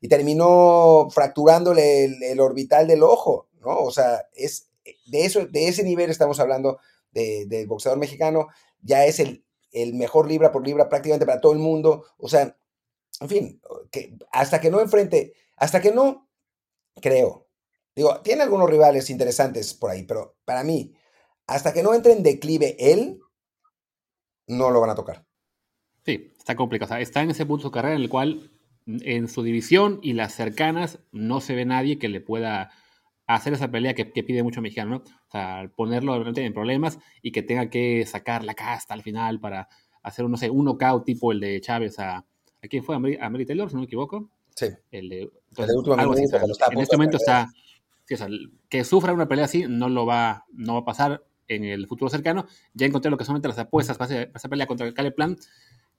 y 0.00 0.08
terminó 0.08 1.08
fracturándole 1.10 2.04
el, 2.04 2.40
orbital 2.40 2.86
del 2.86 3.02
ojo, 3.02 3.48
¿no? 3.60 3.78
O 3.78 3.90
sea, 3.90 4.26
es, 4.34 4.68
de, 5.06 5.24
eso, 5.24 5.46
de 5.46 5.68
ese 5.68 5.82
nivel 5.82 6.10
estamos 6.10 6.40
hablando 6.40 6.78
del 7.12 7.66
boxeador 7.66 7.98
mexicano, 7.98 8.48
ya 8.80 9.04
es 9.04 9.20
el, 9.20 9.44
el 9.72 9.94
mejor 9.94 10.28
libra 10.28 10.52
por 10.52 10.66
libra 10.66 10.88
prácticamente 10.88 11.26
para 11.26 11.40
todo 11.40 11.52
el 11.52 11.58
mundo, 11.58 12.04
o 12.18 12.28
sea, 12.28 12.56
en 13.20 13.28
fin, 13.28 13.62
que 13.90 14.16
hasta 14.32 14.60
que 14.60 14.70
no 14.70 14.80
enfrente, 14.80 15.34
hasta 15.56 15.80
que 15.80 15.92
no, 15.92 16.28
creo, 17.00 17.50
Digo, 17.94 18.20
tiene 18.20 18.42
algunos 18.42 18.70
rivales 18.70 19.10
interesantes 19.10 19.74
por 19.74 19.90
ahí, 19.90 20.04
pero 20.04 20.36
para 20.44 20.64
mí, 20.64 20.94
hasta 21.46 21.72
que 21.72 21.82
no 21.82 21.94
entre 21.94 22.12
en 22.12 22.22
declive 22.22 22.76
él, 22.78 23.20
no 24.46 24.70
lo 24.70 24.80
van 24.80 24.90
a 24.90 24.94
tocar. 24.94 25.26
Sí, 26.04 26.32
está 26.38 26.56
complicado. 26.56 26.96
está 26.96 27.22
en 27.22 27.30
ese 27.30 27.46
punto 27.46 27.64
de 27.64 27.68
su 27.68 27.70
carrera 27.72 27.96
en 27.96 28.02
el 28.02 28.08
cual 28.08 28.50
en 28.86 29.28
su 29.28 29.42
división 29.42 29.98
y 30.02 30.14
las 30.14 30.34
cercanas 30.34 31.00
no 31.12 31.40
se 31.40 31.54
ve 31.54 31.64
nadie 31.64 31.98
que 31.98 32.08
le 32.08 32.20
pueda 32.20 32.70
hacer 33.34 33.52
esa 33.52 33.70
pelea 33.70 33.94
que, 33.94 34.04
pide 34.04 34.42
mucho 34.42 34.60
mexicano, 34.60 34.90
¿no? 34.90 34.96
O 34.98 35.30
sea, 35.30 35.70
ponerlo 35.76 36.26
en 36.26 36.52
problemas 36.52 36.98
y 37.22 37.32
que 37.32 37.42
tenga 37.42 37.70
que 37.70 38.04
sacar 38.06 38.44
la 38.44 38.54
casta 38.54 38.94
al 38.94 39.02
final 39.02 39.40
para 39.40 39.68
hacer, 40.02 40.28
no 40.28 40.36
sé, 40.36 40.50
un 40.50 40.64
knockout 40.64 41.04
tipo 41.04 41.32
el 41.32 41.40
de 41.40 41.60
Chávez 41.60 41.98
a... 41.98 42.26
¿A 42.62 42.68
quién 42.68 42.84
fue? 42.84 42.94
¿A 42.94 42.98
Mary, 42.98 43.46
Taylor, 43.46 43.70
si 43.70 43.74
no 43.74 43.80
me 43.80 43.86
equivoco? 43.86 44.28
Sí. 44.54 44.66
El 44.90 45.08
de, 45.08 45.30
en 45.56 46.78
este 46.78 46.96
momento 46.96 47.16
está 47.16 47.48
que 48.68 48.84
sufra 48.84 49.12
una 49.12 49.28
pelea 49.28 49.44
así 49.44 49.64
no 49.68 49.88
lo 49.88 50.04
va, 50.04 50.44
no 50.52 50.74
va 50.74 50.80
a 50.80 50.84
pasar 50.84 51.24
en 51.48 51.64
el 51.64 51.86
futuro 51.86 52.10
cercano. 52.10 52.46
Ya 52.74 52.86
encontré 52.86 53.10
lo 53.10 53.16
que 53.16 53.24
son 53.24 53.36
entre 53.36 53.50
las 53.50 53.58
apuestas 53.58 53.98
para 53.98 54.22
esa 54.22 54.48
pelea 54.48 54.66
contra 54.66 54.86
el 54.86 54.94
Cale 54.94 55.12
Plan. 55.12 55.36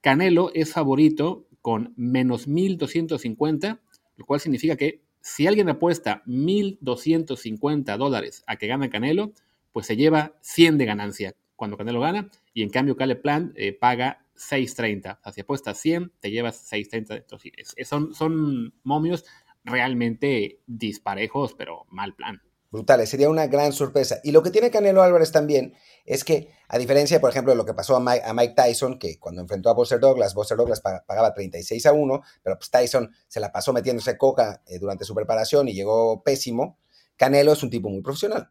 Canelo 0.01 0.51
es 0.53 0.73
favorito 0.73 1.47
con 1.61 1.93
menos 1.95 2.47
1250, 2.47 3.79
lo 4.17 4.25
cual 4.25 4.39
significa 4.39 4.75
que 4.75 5.01
si 5.21 5.47
alguien 5.47 5.69
apuesta 5.69 6.23
1250 6.25 7.97
dólares 7.97 8.43
a 8.47 8.57
que 8.57 8.67
gana 8.67 8.89
Canelo, 8.89 9.33
pues 9.71 9.85
se 9.85 9.95
lleva 9.95 10.33
100 10.41 10.77
de 10.77 10.85
ganancia 10.85 11.35
cuando 11.55 11.77
Canelo 11.77 12.01
gana, 12.01 12.29
y 12.53 12.63
en 12.63 12.69
cambio 12.69 12.95
Cale 12.95 13.15
Plan 13.15 13.53
eh, 13.55 13.71
paga 13.71 14.25
6.30. 14.35 15.19
O 15.19 15.23
sea, 15.23 15.31
si 15.31 15.41
apuestas 15.41 15.77
100, 15.77 16.11
te 16.19 16.31
llevas 16.31 16.71
6.30. 16.71 17.17
Entonces, 17.17 17.51
son, 17.87 18.13
son 18.13 18.73
momios 18.83 19.25
realmente 19.63 20.59
disparejos, 20.65 21.53
pero 21.53 21.85
mal 21.89 22.15
plan. 22.15 22.41
Brutales, 22.71 23.09
sería 23.09 23.29
una 23.29 23.47
gran 23.47 23.73
sorpresa. 23.73 24.21
Y 24.23 24.31
lo 24.31 24.41
que 24.41 24.49
tiene 24.49 24.71
Canelo 24.71 25.01
Álvarez 25.01 25.33
también 25.33 25.73
es 26.05 26.23
que, 26.23 26.53
a 26.69 26.77
diferencia, 26.77 27.19
por 27.19 27.29
ejemplo, 27.29 27.51
de 27.51 27.57
lo 27.57 27.65
que 27.65 27.73
pasó 27.73 27.97
a 27.97 27.99
Mike, 27.99 28.53
Tyson, 28.55 28.97
que 28.97 29.19
cuando 29.19 29.41
enfrentó 29.41 29.69
a 29.69 29.73
Buster 29.73 29.99
Douglas, 29.99 30.33
Buster 30.33 30.55
Douglas 30.55 30.79
pagaba 30.79 31.33
36 31.33 31.85
a 31.85 31.91
1, 31.91 32.21
pero 32.41 32.57
pues 32.57 32.71
Tyson 32.71 33.13
se 33.27 33.41
la 33.41 33.51
pasó 33.51 33.73
metiéndose 33.73 34.17
coca 34.17 34.61
eh, 34.65 34.79
durante 34.79 35.03
su 35.03 35.13
preparación 35.13 35.67
y 35.67 35.73
llegó 35.73 36.23
pésimo. 36.23 36.77
Canelo 37.17 37.51
es 37.51 37.61
un 37.61 37.69
tipo 37.69 37.89
muy 37.89 38.01
profesional, 38.01 38.49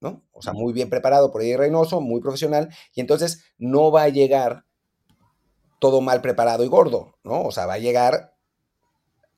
¿no? 0.00 0.22
O 0.32 0.42
sea, 0.42 0.52
muy 0.52 0.74
bien 0.74 0.90
preparado 0.90 1.30
por 1.30 1.40
ahí 1.40 1.56
Reynoso, 1.56 2.02
muy 2.02 2.20
profesional, 2.20 2.68
y 2.92 3.00
entonces 3.00 3.44
no 3.56 3.90
va 3.90 4.02
a 4.02 4.08
llegar 4.10 4.66
todo 5.78 6.02
mal 6.02 6.20
preparado 6.20 6.64
y 6.64 6.68
gordo, 6.68 7.16
¿no? 7.24 7.42
O 7.44 7.50
sea, 7.50 7.64
va 7.64 7.74
a 7.74 7.78
llegar 7.78 8.34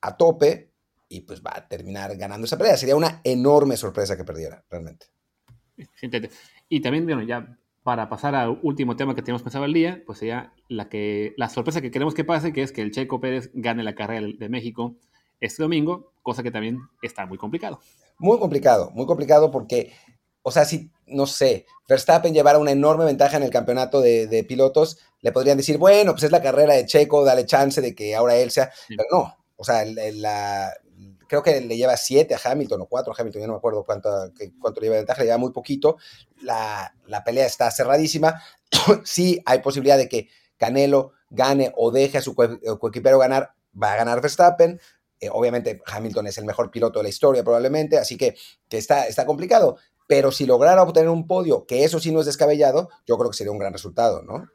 a 0.01 0.17
tope, 0.17 0.66
y 1.09 1.21
pues 1.21 1.41
va 1.41 1.51
a 1.55 1.67
terminar 1.67 2.15
ganando 2.17 2.45
esa 2.45 2.57
pelea. 2.57 2.77
Sería 2.77 2.95
una 2.95 3.21
enorme 3.23 3.77
sorpresa 3.77 4.17
que 4.17 4.23
perdiera, 4.23 4.63
realmente. 4.69 5.07
Y 6.69 6.81
también, 6.81 7.05
bueno, 7.05 7.23
ya 7.23 7.57
para 7.83 8.09
pasar 8.09 8.35
al 8.35 8.59
último 8.63 8.97
tema 8.97 9.15
que 9.15 9.21
tenemos 9.21 9.43
pensado 9.43 9.63
el 9.63 9.73
día, 9.73 10.03
pues 10.05 10.19
sería 10.19 10.53
la, 10.67 10.89
que, 10.89 11.33
la 11.37 11.47
sorpresa 11.47 11.79
que 11.79 11.91
queremos 11.91 12.13
que 12.13 12.25
pase, 12.25 12.51
que 12.51 12.61
es 12.61 12.73
que 12.73 12.81
el 12.81 12.91
Checo 12.91 13.21
Pérez 13.21 13.49
gane 13.53 13.83
la 13.83 13.95
carrera 13.95 14.27
de 14.37 14.49
México 14.49 14.97
este 15.39 15.63
domingo, 15.63 16.11
cosa 16.21 16.43
que 16.43 16.51
también 16.51 16.79
está 17.01 17.25
muy 17.25 17.37
complicado. 17.37 17.79
Muy 18.17 18.39
complicado, 18.39 18.91
muy 18.91 19.05
complicado 19.05 19.51
porque, 19.51 19.93
o 20.41 20.51
sea, 20.51 20.65
si, 20.65 20.91
no 21.05 21.27
sé, 21.27 21.65
Verstappen 21.87 22.33
llevara 22.33 22.57
una 22.57 22.71
enorme 22.71 23.05
ventaja 23.05 23.37
en 23.37 23.43
el 23.43 23.51
campeonato 23.51 24.01
de, 24.01 24.45
pilotos, 24.47 24.99
le 25.21 25.31
podrían 25.31 25.57
decir, 25.57 25.77
bueno, 25.77 26.11
pues 26.11 26.23
es 26.23 26.31
la 26.31 26.41
carrera 26.41 26.73
de 26.73 26.85
Checo, 26.85 27.23
dale 27.23 27.45
chance 27.45 27.79
de 27.79 27.95
que 27.95 28.15
ahora 28.15 28.35
él 28.35 28.51
sea, 28.51 28.69
pero 28.89 29.03
no, 29.11 29.37
o 29.55 29.63
sea, 29.63 29.85
la, 29.85 30.73
creo 31.27 31.43
que 31.43 31.61
le 31.61 31.77
lleva 31.77 31.97
7 31.97 32.33
a 32.33 32.39
Hamilton 32.43 32.81
o 32.81 32.85
4 32.85 33.13
a 33.13 33.15
Hamilton, 33.19 33.41
yo 33.41 33.47
no 33.47 33.53
me 33.53 33.57
acuerdo 33.57 33.83
cuánto, 33.83 34.09
cuánto 34.59 34.81
le 34.81 34.85
lleva 34.85 34.95
de 34.95 35.01
ventaja, 35.01 35.21
le 35.21 35.25
lleva 35.25 35.37
muy 35.37 35.51
poquito. 35.51 35.97
La, 36.41 36.93
la 37.05 37.23
pelea 37.23 37.45
está 37.45 37.69
cerradísima. 37.71 38.41
sí 39.03 39.41
hay 39.45 39.59
posibilidad 39.59 39.97
de 39.97 40.09
que 40.09 40.29
Canelo 40.57 41.13
gane 41.29 41.71
o 41.75 41.91
deje 41.91 42.17
a 42.17 42.21
su 42.21 42.35
coequipero 42.35 43.19
ganar, 43.19 43.53
va 43.81 43.93
a 43.93 43.97
ganar 43.97 44.21
Verstappen. 44.21 44.79
Eh, 45.19 45.29
obviamente 45.31 45.81
Hamilton 45.85 46.27
es 46.27 46.37
el 46.37 46.45
mejor 46.45 46.69
piloto 46.69 46.99
de 46.99 47.03
la 47.03 47.09
historia 47.09 47.43
probablemente, 47.43 47.97
así 47.97 48.17
que, 48.17 48.35
que 48.69 48.77
está, 48.77 49.07
está 49.07 49.25
complicado. 49.25 49.77
Pero 50.07 50.31
si 50.31 50.45
lograra 50.45 50.83
obtener 50.83 51.09
un 51.09 51.27
podio, 51.27 51.65
que 51.65 51.83
eso 51.83 51.99
sí 51.99 52.11
no 52.11 52.21
es 52.21 52.25
descabellado, 52.25 52.89
yo 53.05 53.17
creo 53.17 53.29
que 53.29 53.37
sería 53.37 53.51
un 53.51 53.59
gran 53.59 53.73
resultado, 53.73 54.21
¿no? 54.21 54.47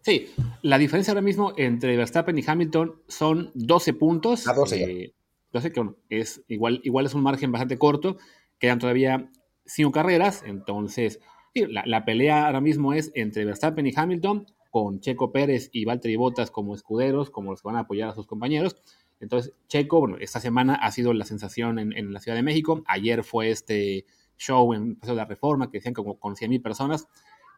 Sí, 0.00 0.32
la 0.62 0.78
diferencia 0.78 1.12
ahora 1.12 1.22
mismo 1.22 1.52
entre 1.56 1.96
Verstappen 1.96 2.36
y 2.38 2.44
Hamilton 2.46 3.02
son 3.08 3.50
12 3.54 3.94
puntos. 3.94 4.46
A 4.46 4.54
12 4.54 4.80
yo 4.80 5.12
sé 5.60 5.72
que 5.72 5.82
es 6.10 6.44
igual, 6.48 6.80
igual 6.84 7.06
es 7.06 7.14
un 7.14 7.22
margen 7.22 7.52
bastante 7.52 7.78
corto, 7.78 8.16
quedan 8.58 8.78
todavía 8.78 9.30
cinco 9.66 9.92
carreras, 9.92 10.42
entonces 10.46 11.20
la, 11.54 12.04
pelea 12.04 12.46
ahora 12.46 12.60
mismo 12.60 12.92
es 12.92 13.12
entre 13.14 13.44
Verstappen 13.44 13.86
y 13.86 13.92
Hamilton, 13.94 14.46
con 14.70 15.00
Checo 15.00 15.30
Pérez 15.30 15.70
y 15.72 15.84
Valtteri 15.84 16.16
Bottas 16.16 16.50
como 16.50 16.74
escuderos, 16.74 17.30
como 17.30 17.52
los 17.52 17.62
que 17.62 17.68
van 17.68 17.76
a 17.76 17.80
apoyar 17.80 18.08
a 18.08 18.14
sus 18.14 18.26
compañeros. 18.26 18.76
Entonces, 19.20 19.52
Checo, 19.68 20.00
bueno, 20.00 20.16
esta 20.18 20.40
semana 20.40 20.74
ha 20.74 20.90
sido 20.90 21.12
la 21.12 21.24
sensación 21.24 21.78
en, 21.78 22.12
la 22.12 22.18
Ciudad 22.18 22.36
de 22.36 22.42
México. 22.42 22.82
Ayer 22.86 23.22
fue 23.22 23.50
este 23.50 24.04
show 24.36 24.74
en 24.74 24.96
Paseo 24.96 25.14
de 25.14 25.20
la 25.20 25.26
Reforma, 25.26 25.70
que 25.70 25.78
decían 25.78 25.94
como 25.94 26.18
con 26.18 26.34
100.000 26.34 26.60
personas 26.60 27.06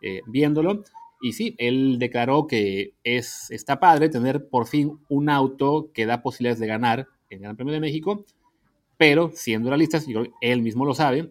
eh, 0.03 0.21
viéndolo. 0.27 0.85
Y 1.23 1.33
sí, 1.33 1.55
él 1.59 1.99
declaró 1.99 2.47
que 2.47 2.93
es, 3.03 3.51
está 3.51 3.81
padre 3.81 4.11
tener 4.11 4.51
por 4.51 4.67
fin 4.67 4.99
un 5.09 5.31
auto 5.31 5.91
que 5.95 6.05
da 6.05 6.23
posibilidades 6.23 6.61
de 6.61 6.67
ganar 6.67 7.09
el 7.31 7.41
Gran 7.41 7.57
Premio 7.57 7.75
de 7.75 7.81
México, 7.81 8.25
pero 8.97 9.31
siendo 9.35 9.69
realistas, 9.69 10.09
y 10.09 10.15
él 10.41 10.63
mismo 10.63 10.85
lo 10.85 10.95
sabe, 10.95 11.31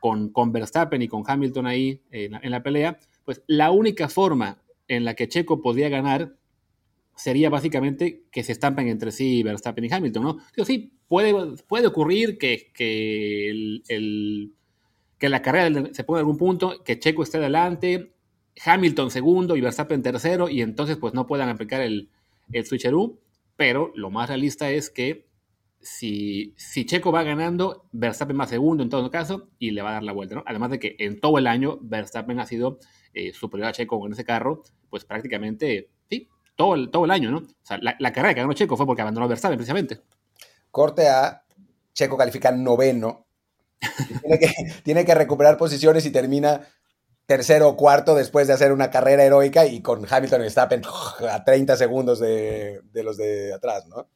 con, 0.00 0.30
con 0.30 0.52
Verstappen 0.52 1.02
y 1.02 1.08
con 1.08 1.24
Hamilton 1.26 1.66
ahí 1.66 2.00
en 2.10 2.50
la, 2.50 2.62
pelea, 2.62 2.98
pues 3.24 3.42
la 3.46 3.70
única 3.70 4.08
forma 4.08 4.62
en 4.88 5.04
la 5.04 5.14
que 5.14 5.28
Checo 5.28 5.60
podría 5.60 5.88
ganar 5.88 6.34
sería 7.14 7.50
básicamente 7.50 8.22
que 8.30 8.42
se 8.42 8.52
estampen 8.52 8.88
entre 8.88 9.12
sí 9.12 9.42
Verstappen 9.42 9.84
y 9.84 9.92
Hamilton, 9.92 10.22
¿no? 10.22 10.38
sí, 10.64 10.92
puede, 11.06 11.34
puede 11.68 11.86
ocurrir 11.86 12.38
que, 12.38 12.70
que, 12.72 13.50
el, 13.50 14.52
que 15.18 15.28
la 15.28 15.42
carrera 15.42 15.90
se 15.92 16.04
ponga 16.04 16.20
en 16.20 16.22
algún 16.22 16.38
punto, 16.38 16.82
que 16.82 16.98
Checo 16.98 17.22
esté 17.22 17.36
adelante, 17.36 18.12
Hamilton 18.64 19.10
segundo 19.10 19.56
y 19.56 19.60
Verstappen 19.60 20.02
tercero, 20.02 20.48
y 20.48 20.62
entonces 20.62 20.96
pues 20.96 21.12
no 21.12 21.26
puedan 21.26 21.50
aplicar 21.50 21.82
el, 21.82 22.08
el 22.52 22.64
switcheroo, 22.64 23.18
pero 23.60 23.92
lo 23.94 24.08
más 24.08 24.30
realista 24.30 24.70
es 24.70 24.88
que 24.88 25.28
si, 25.82 26.54
si 26.56 26.86
Checo 26.86 27.12
va 27.12 27.24
ganando, 27.24 27.84
Verstappen 27.92 28.40
va 28.40 28.46
segundo 28.46 28.82
en 28.82 28.88
todo 28.88 29.10
caso 29.10 29.50
y 29.58 29.72
le 29.72 29.82
va 29.82 29.90
a 29.90 29.92
dar 29.92 30.02
la 30.02 30.12
vuelta, 30.12 30.36
¿no? 30.36 30.44
Además 30.46 30.70
de 30.70 30.78
que 30.78 30.96
en 30.98 31.20
todo 31.20 31.36
el 31.36 31.46
año 31.46 31.78
Verstappen 31.82 32.40
ha 32.40 32.46
sido 32.46 32.78
eh, 33.12 33.34
superior 33.34 33.68
a 33.68 33.72
Checo 33.72 34.06
en 34.06 34.14
ese 34.14 34.24
carro, 34.24 34.62
pues 34.88 35.04
prácticamente, 35.04 35.90
sí, 36.08 36.26
todo 36.56 36.74
el, 36.74 36.90
todo 36.90 37.04
el 37.04 37.10
año, 37.10 37.30
¿no? 37.30 37.36
O 37.36 37.46
sea, 37.62 37.78
la, 37.82 38.12
carrera 38.14 38.32
que 38.32 38.40
ganó 38.40 38.54
Checo 38.54 38.78
fue 38.78 38.86
porque 38.86 39.02
abandonó 39.02 39.28
Verstappen 39.28 39.58
precisamente. 39.58 40.00
Corte 40.70 41.06
a 41.10 41.44
Checo 41.92 42.16
califica 42.16 42.50
noveno. 42.52 43.26
Tiene 44.22 44.38
que, 44.38 44.48
tiene 44.84 45.04
que 45.04 45.14
recuperar 45.14 45.58
posiciones 45.58 46.06
y 46.06 46.10
termina 46.10 46.66
tercero 47.30 47.68
o 47.68 47.76
cuarto 47.76 48.16
después 48.16 48.48
de 48.48 48.54
hacer 48.54 48.72
una 48.72 48.90
carrera 48.90 49.22
heroica 49.22 49.64
y 49.64 49.82
con 49.82 50.04
Hamilton 50.04 50.40
y 50.40 50.42
Verstappen 50.42 50.82
a 51.30 51.44
30 51.44 51.76
segundos 51.76 52.18
de, 52.18 52.80
los 52.92 53.16
de 53.16 53.54
atrás, 53.54 53.86
¿no? 53.86 54.08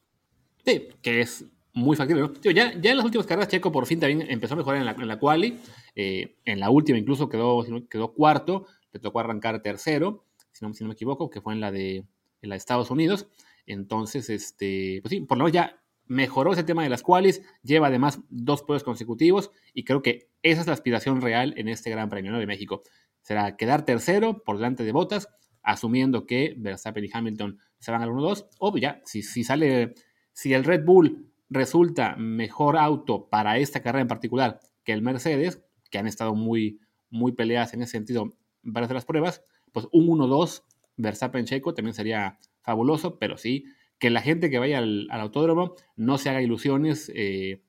Sí, 0.64 0.88
que 1.00 1.20
es 1.20 1.44
muy 1.74 1.96
factible. 1.96 2.22
¿no? 2.22 2.32
ya, 2.42 2.72
ya 2.74 2.90
en 2.90 2.96
las 2.96 3.04
últimas 3.04 3.24
carreras 3.24 3.46
Checo 3.46 3.70
por 3.70 3.86
fin 3.86 4.00
también 4.00 4.28
empezó 4.28 4.54
a 4.54 4.56
mejorar 4.56 4.80
en 4.80 4.86
la, 4.86 4.96
en 4.98 5.06
la 5.06 5.20
quali. 5.20 5.60
Eh, 5.94 6.38
en 6.44 6.58
la 6.58 6.70
última 6.70 6.98
incluso 6.98 7.28
quedó, 7.28 7.64
quedó 7.88 8.12
cuarto, 8.12 8.66
le 8.92 8.98
tocó 8.98 9.20
arrancar 9.20 9.62
tercero, 9.62 10.24
si 10.50 10.66
no, 10.66 10.74
si 10.74 10.82
no 10.82 10.88
me 10.88 10.94
equivoco, 10.94 11.30
que 11.30 11.40
fue 11.40 11.52
en 11.52 11.60
la, 11.60 11.70
de, 11.70 11.98
en 11.98 12.48
la 12.48 12.54
de 12.54 12.58
Estados 12.58 12.90
Unidos. 12.90 13.28
Entonces, 13.64 14.28
este, 14.28 14.98
pues 15.02 15.10
sí, 15.10 15.20
por 15.20 15.38
lo 15.38 15.44
menos 15.44 15.54
ya 15.54 15.84
mejoró 16.06 16.52
ese 16.52 16.64
tema 16.64 16.82
de 16.82 16.88
las 16.88 17.02
qualis, 17.02 17.42
lleva 17.62 17.86
además 17.86 18.20
dos 18.28 18.62
podios 18.62 18.82
consecutivos 18.82 19.50
y 19.72 19.84
creo 19.84 20.02
que 20.02 20.28
esa 20.42 20.60
es 20.60 20.66
la 20.66 20.74
aspiración 20.74 21.20
real 21.20 21.54
en 21.56 21.68
este 21.68 21.90
Gran 21.90 22.08
Premio 22.08 22.36
de 22.36 22.46
México. 22.46 22.82
Será 23.24 23.56
quedar 23.56 23.86
tercero 23.86 24.44
por 24.44 24.56
delante 24.56 24.84
de 24.84 24.92
Botas, 24.92 25.28
asumiendo 25.62 26.26
que 26.26 26.54
Verstappen 26.58 27.04
y 27.04 27.10
Hamilton 27.10 27.58
se 27.78 27.90
van 27.90 28.02
al 28.02 28.10
1-2, 28.10 28.46
o 28.58 28.76
ya, 28.76 29.00
si, 29.04 29.22
sale 29.22 29.94
si 30.32 30.52
el 30.52 30.62
Red 30.62 30.84
Bull 30.84 31.32
resulta 31.48 32.16
mejor 32.16 32.76
auto 32.76 33.28
para 33.30 33.56
esta 33.56 33.80
carrera 33.80 34.02
en 34.02 34.08
particular 34.08 34.60
que 34.84 34.92
el 34.92 35.00
Mercedes, 35.00 35.64
que 35.90 35.96
han 35.98 36.06
estado 36.06 36.34
muy, 36.34 36.80
muy 37.08 37.32
peleadas 37.32 37.72
en 37.72 37.80
ese 37.80 37.92
sentido 37.92 38.36
varias 38.62 38.88
de 38.88 38.94
las 38.94 39.06
pruebas, 39.06 39.42
pues 39.72 39.88
un 39.90 40.06
1-2 40.06 40.62
Verstappen 40.98 41.46
Checo 41.46 41.72
también 41.72 41.94
sería 41.94 42.38
fabuloso, 42.60 43.18
pero 43.18 43.38
sí 43.38 43.64
que 43.98 44.10
la 44.10 44.20
gente 44.20 44.50
que 44.50 44.58
vaya 44.58 44.78
al, 44.78 45.08
autódromo 45.10 45.76
no 45.96 46.18
se 46.18 46.28
haga 46.28 46.42
ilusiones 46.42 47.10
eh, 47.14 47.62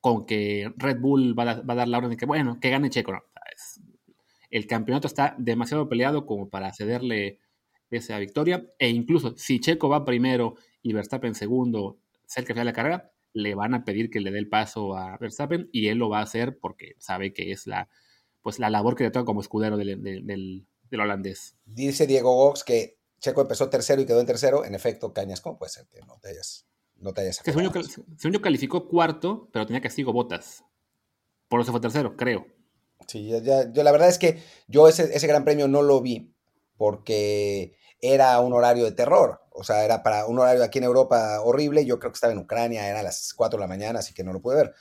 con 0.00 0.26
que 0.26 0.72
Red 0.76 0.98
Bull 0.98 1.38
va 1.38 1.50
a, 1.50 1.62
dar 1.62 1.86
la 1.86 1.98
orden 1.98 2.10
de 2.10 2.16
que, 2.16 2.26
bueno, 2.26 2.58
que 2.60 2.70
gane 2.70 2.90
Checo. 2.90 3.12
No, 3.12 3.22
el 4.50 4.66
campeonato 4.66 5.06
está 5.06 5.34
demasiado 5.38 5.88
peleado 5.88 6.26
como 6.26 6.48
para 6.48 6.72
cederle 6.72 7.38
esa 7.90 8.18
victoria, 8.18 8.68
e 8.78 8.88
incluso 8.88 9.36
si 9.36 9.60
Checo 9.60 9.88
va 9.88 10.04
primero 10.04 10.54
y 10.82 10.92
Verstappen 10.92 11.34
segundo, 11.34 11.98
cerca 12.26 12.54
de 12.54 12.64
la 12.64 12.72
carrera, 12.72 13.12
le 13.32 13.54
van 13.54 13.74
a 13.74 13.84
pedir 13.84 14.10
que 14.10 14.20
le 14.20 14.30
dé 14.30 14.38
el 14.38 14.48
paso 14.48 14.96
a 14.96 15.16
Verstappen 15.18 15.68
y 15.72 15.88
él 15.88 15.98
lo 15.98 16.08
va 16.08 16.20
a 16.20 16.22
hacer 16.22 16.58
porque 16.58 16.94
sabe 16.98 17.32
que 17.32 17.52
es 17.52 17.66
la, 17.66 17.88
pues, 18.42 18.58
la 18.58 18.70
labor 18.70 18.96
que 18.96 19.04
le 19.04 19.10
toca 19.10 19.24
como 19.24 19.40
escudero 19.40 19.76
del, 19.76 20.02
del, 20.02 20.66
holandés. 21.00 21.56
Dice 21.64 22.06
Diego 22.06 22.34
Gox 22.34 22.64
que 22.64 22.98
Checo 23.20 23.42
empezó 23.42 23.68
tercero 23.68 24.02
y 24.02 24.06
quedó 24.06 24.20
en 24.20 24.26
tercero. 24.26 24.64
En 24.64 24.74
efecto, 24.74 25.12
Cañas, 25.12 25.40
¿cómo 25.40 25.58
puede 25.58 25.70
ser 25.70 25.86
que 25.88 26.00
no 26.00 26.18
te 26.20 26.30
hayas, 26.30 26.66
no 26.96 27.12
te 27.12 27.20
hayas 27.20 27.36
Según 27.44 27.70
yo, 28.32 28.40
calificó 28.40 28.88
cuarto, 28.88 29.48
pero 29.52 29.66
tenía 29.66 29.80
castigo 29.80 30.12
botas. 30.12 30.64
Por 31.48 31.60
eso 31.60 31.70
fue 31.70 31.80
tercero, 31.80 32.16
creo. 32.16 32.46
Sí, 33.06 33.28
ya, 33.28 33.70
yo 33.72 33.82
la 33.82 33.92
verdad 33.92 34.08
es 34.08 34.18
que 34.18 34.42
yo 34.68 34.88
ese, 34.88 35.14
ese 35.14 35.26
gran 35.26 35.44
premio 35.44 35.68
no 35.68 35.82
lo 35.82 36.00
vi 36.00 36.32
porque 36.76 37.74
era 38.00 38.40
un 38.40 38.52
horario 38.52 38.84
de 38.84 38.92
terror. 38.92 39.40
O 39.50 39.64
sea, 39.64 39.84
era 39.84 40.02
para 40.02 40.26
un 40.26 40.38
horario 40.38 40.64
aquí 40.64 40.78
en 40.78 40.84
Europa 40.84 41.40
horrible. 41.42 41.84
Yo 41.84 41.98
creo 41.98 42.12
que 42.12 42.16
estaba 42.16 42.32
en 42.32 42.38
Ucrania, 42.38 42.88
era 42.88 43.00
a 43.00 43.02
las 43.02 43.34
4 43.34 43.58
de 43.58 43.60
la 43.60 43.68
mañana, 43.68 43.98
así 43.98 44.14
que 44.14 44.24
no 44.24 44.32
lo 44.32 44.40
pude 44.40 44.56
ver. 44.56 44.74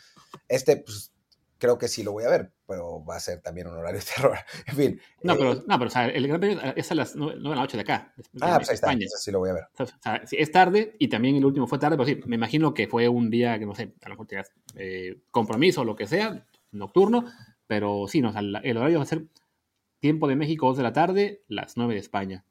Este, 0.47 0.77
pues, 0.77 1.11
creo 1.57 1.77
que 1.77 1.87
sí 1.87 2.03
lo 2.03 2.13
voy 2.13 2.23
a 2.23 2.29
ver, 2.29 2.53
pero 2.65 3.03
va 3.03 3.17
a 3.17 3.19
ser 3.19 3.41
también 3.41 3.67
un 3.67 3.75
horario 3.75 3.99
de 3.99 4.05
terror. 4.05 4.37
En 4.67 4.75
fin. 4.75 5.01
No, 5.21 5.35
pero, 5.35 5.53
eh, 5.53 5.63
no, 5.67 5.77
pero 5.77 5.87
o 5.87 5.91
sea, 5.91 6.07
el 6.07 6.27
Gran 6.27 6.39
Premio 6.39 6.61
es 6.75 6.91
a 6.91 6.95
las 6.95 7.15
9 7.15 7.35
de 7.35 7.49
la 7.49 7.55
noche 7.55 7.77
de 7.77 7.81
acá. 7.81 8.13
ah, 8.41 8.55
pues 8.57 8.69
ahí 8.69 8.75
está, 8.75 9.17
sí 9.17 9.31
lo 9.31 9.39
voy 9.39 9.49
a 9.49 9.53
ver. 9.53 9.63
O 9.77 9.85
sea, 9.85 10.23
es 10.31 10.51
tarde 10.51 10.95
y 10.97 11.09
también 11.09 11.35
el 11.35 11.45
último 11.45 11.67
fue 11.67 11.77
tarde, 11.77 11.97
pero 11.97 12.07
sí, 12.07 12.19
me 12.25 12.37
imagino 12.37 12.73
que 12.73 12.87
fue 12.87 13.07
un 13.09 13.29
día 13.29 13.59
que, 13.59 13.65
no 13.65 13.75
sé, 13.75 13.93
a 14.01 14.09
lo 14.09 14.15
mejor 14.15 14.27
tenías 14.27 14.51
eh, 14.75 15.21
compromiso 15.31 15.81
o 15.81 15.85
lo 15.85 15.95
que 15.95 16.07
sea, 16.07 16.45
nocturno, 16.71 17.25
pero 17.69 18.07
sí, 18.07 18.19
no, 18.19 18.29
o 18.29 18.31
sea, 18.31 18.41
el 18.41 18.77
horario 18.77 18.97
va 18.97 19.03
a 19.03 19.07
ser 19.07 19.27
tiempo 19.99 20.27
de 20.27 20.35
México 20.35 20.65
2 20.65 20.77
de 20.77 20.83
la 20.83 20.91
tarde, 20.91 21.43
las 21.47 21.77
9 21.77 21.93
de 21.93 21.99
España. 21.99 22.43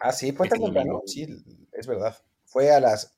Ah, 0.00 0.10
sí, 0.10 0.32
fue 0.32 0.48
tan 0.48 0.60
temprano. 0.60 1.02
Sí, 1.06 1.28
es 1.72 1.86
verdad. 1.86 2.16
Fue 2.44 2.72
a 2.72 2.80
las. 2.80 3.16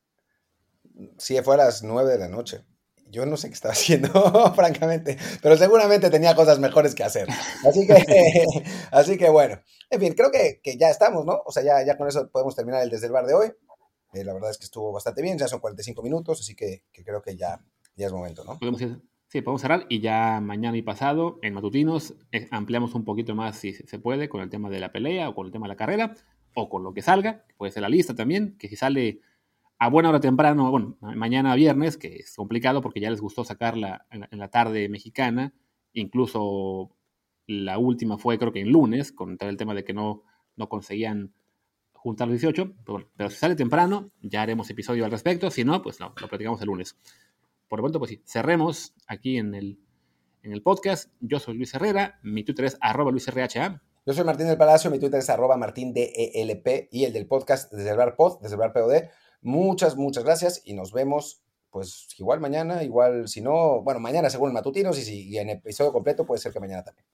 Sí, 1.17 1.41
fue 1.43 1.55
a 1.55 1.57
las 1.57 1.83
9 1.83 2.11
de 2.13 2.19
la 2.19 2.29
noche. 2.29 2.67
Yo 3.07 3.25
no 3.25 3.39
sé 3.39 3.49
qué 3.49 3.55
estaba 3.55 3.73
haciendo, 3.73 4.11
francamente, 4.55 5.17
pero 5.41 5.57
seguramente 5.57 6.11
tenía 6.11 6.35
cosas 6.35 6.59
mejores 6.59 6.95
que 6.95 7.05
hacer. 7.05 7.27
Así 7.67 7.87
que, 7.87 7.95
así 8.93 9.17
que 9.17 9.31
bueno. 9.31 9.63
En 9.89 9.99
fin, 9.99 10.13
creo 10.13 10.31
que, 10.31 10.61
que, 10.63 10.77
ya 10.77 10.91
estamos, 10.91 11.25
¿no? 11.25 11.41
O 11.47 11.53
sea, 11.53 11.63
ya, 11.63 11.83
ya 11.87 11.97
con 11.97 12.07
eso 12.07 12.29
podemos 12.31 12.55
terminar 12.55 12.83
el 12.83 12.91
desde 12.91 13.07
el 13.07 13.13
bar 13.13 13.25
de 13.25 13.33
hoy. 13.33 13.47
Eh, 14.13 14.25
la 14.25 14.35
verdad 14.35 14.51
es 14.51 14.59
que 14.59 14.65
estuvo 14.65 14.93
bastante 14.93 15.23
bien, 15.23 15.39
ya 15.39 15.49
son 15.49 15.61
45 15.61 16.03
minutos, 16.03 16.41
así 16.41 16.55
que, 16.55 16.85
que 16.93 17.03
creo 17.03 17.23
que 17.23 17.35
ya, 17.35 17.65
ya 17.97 18.09
es 18.09 18.13
momento, 18.13 18.45
¿no? 18.45 18.59
Podemos 18.59 18.83
ir, 18.83 19.01
sí, 19.31 19.43
podemos 19.43 19.63
cerrar 19.63 19.87
y 19.89 20.01
ya 20.01 20.41
mañana 20.41 20.77
y 20.77 20.83
pasado 20.83 21.39
en 21.43 21.55
Matutinos 21.55 22.15
eh, 22.33 22.49
ampliamos 22.51 22.95
un 22.97 23.05
poquito 23.05 23.37
más 23.37 23.57
si 23.57 23.73
se 23.73 23.99
puede 24.01 24.29
con 24.29 24.41
el 24.41 24.51
tema 24.51 24.69
de 24.69 24.81
la 24.81 24.91
pelea 24.91 25.29
o 25.29 25.35
con 25.37 25.47
el 25.47 25.53
tema 25.53 25.67
de 25.67 25.69
la 25.69 25.77
carrera 25.77 26.15
o 26.55 26.69
con 26.69 26.83
lo 26.83 26.93
que 26.93 27.01
salga, 27.01 27.45
puede 27.57 27.71
ser 27.71 27.83
la 27.83 27.89
lista 27.89 28.13
también, 28.13 28.57
que 28.59 28.69
si 28.69 28.75
sale 28.75 29.21
a 29.79 29.89
buena 29.89 30.09
hora 30.09 30.19
temprano, 30.19 30.69
bueno, 30.73 30.97
mañana 31.01 31.55
viernes, 31.55 31.97
que 31.97 32.17
es 32.17 32.35
complicado 32.35 32.83
porque 32.83 32.99
ya 32.99 33.09
les 33.09 33.21
gustó 33.21 33.45
sacarla 33.45 34.05
en 34.11 34.39
la, 34.39 34.49
tarde 34.49 34.89
mexicana, 34.89 35.55
incluso 35.93 36.91
la 37.47 37.79
última 37.79 38.19
fue 38.19 38.37
creo 38.37 38.53
que 38.53 38.61
en 38.61 38.73
lunes, 38.73 39.13
con 39.13 39.39
todo 39.39 39.49
el 39.49 39.57
tema 39.57 39.75
de 39.75 39.85
que 39.85 39.95
no, 39.95 40.25
no 40.57 40.69
conseguían 40.69 41.33
juntar 41.93 42.27
los 42.27 42.41
18, 42.41 42.75
pero, 42.85 43.09
pero 43.17 43.31
si 43.31 43.37
sale 43.37 43.55
temprano, 43.55 44.11
ya 44.23 44.43
haremos 44.43 44.69
episodio 44.71 45.05
al 45.05 45.13
respecto, 45.13 45.53
si 45.53 45.63
no, 45.63 45.81
pues 45.83 46.01
no, 46.01 46.15
lo 46.21 46.29
platicamos 46.29 46.61
el 46.63 46.67
lunes. 46.67 46.97
Por 47.71 47.79
lo 47.79 47.85
tanto, 47.85 48.01
pues 48.01 48.11
sí, 48.11 48.23
cerremos 48.27 48.97
aquí 49.07 49.39
en 49.39 49.55
el, 49.55 49.79
en 50.43 50.53
el 50.53 50.61
podcast. 50.61 51.09
Yo 51.21 51.39
soy 51.39 51.57
Luis 51.57 51.73
Herrera, 51.73 52.19
mi 52.25 52.43
Twitter 52.43 52.65
es 52.65 52.77
arroba 52.81 53.13
luisrha, 53.13 53.81
yo 54.07 54.13
soy 54.13 54.25
Martín 54.25 54.49
del 54.49 54.59
Palacio, 54.59 54.91
mi 54.91 54.99
Twitter 54.99 55.21
es 55.21 55.31
arroba 55.31 55.57
martindelp 55.57 56.67
y 56.91 57.05
el 57.05 57.13
del 57.13 57.27
podcast 57.29 57.73
desde 57.73 57.91
el 57.91 57.97
bar 57.97 58.17
pod, 58.17 58.41
desde 58.41 58.57
el 58.57 58.59
bar 58.59 58.73
POD. 58.73 59.05
Muchas, 59.43 59.97
muchas 59.97 60.25
gracias 60.25 60.63
y 60.65 60.75
nos 60.75 60.93
vemos 60.93 61.45
pues 61.71 62.09
igual 62.19 62.41
mañana, 62.41 62.83
igual 62.83 63.29
si 63.29 63.41
no, 63.41 63.83
bueno, 63.83 64.01
mañana 64.01 64.31
según 64.31 64.49
el 64.49 64.55
matutino, 64.55 64.91
y 64.91 64.95
si 64.95 65.39
en 65.39 65.51
episodio 65.51 65.93
completo 65.93 66.27
puede 66.27 66.41
ser 66.41 66.53
que 66.53 66.59
mañana 66.59 66.83
también. 66.83 67.07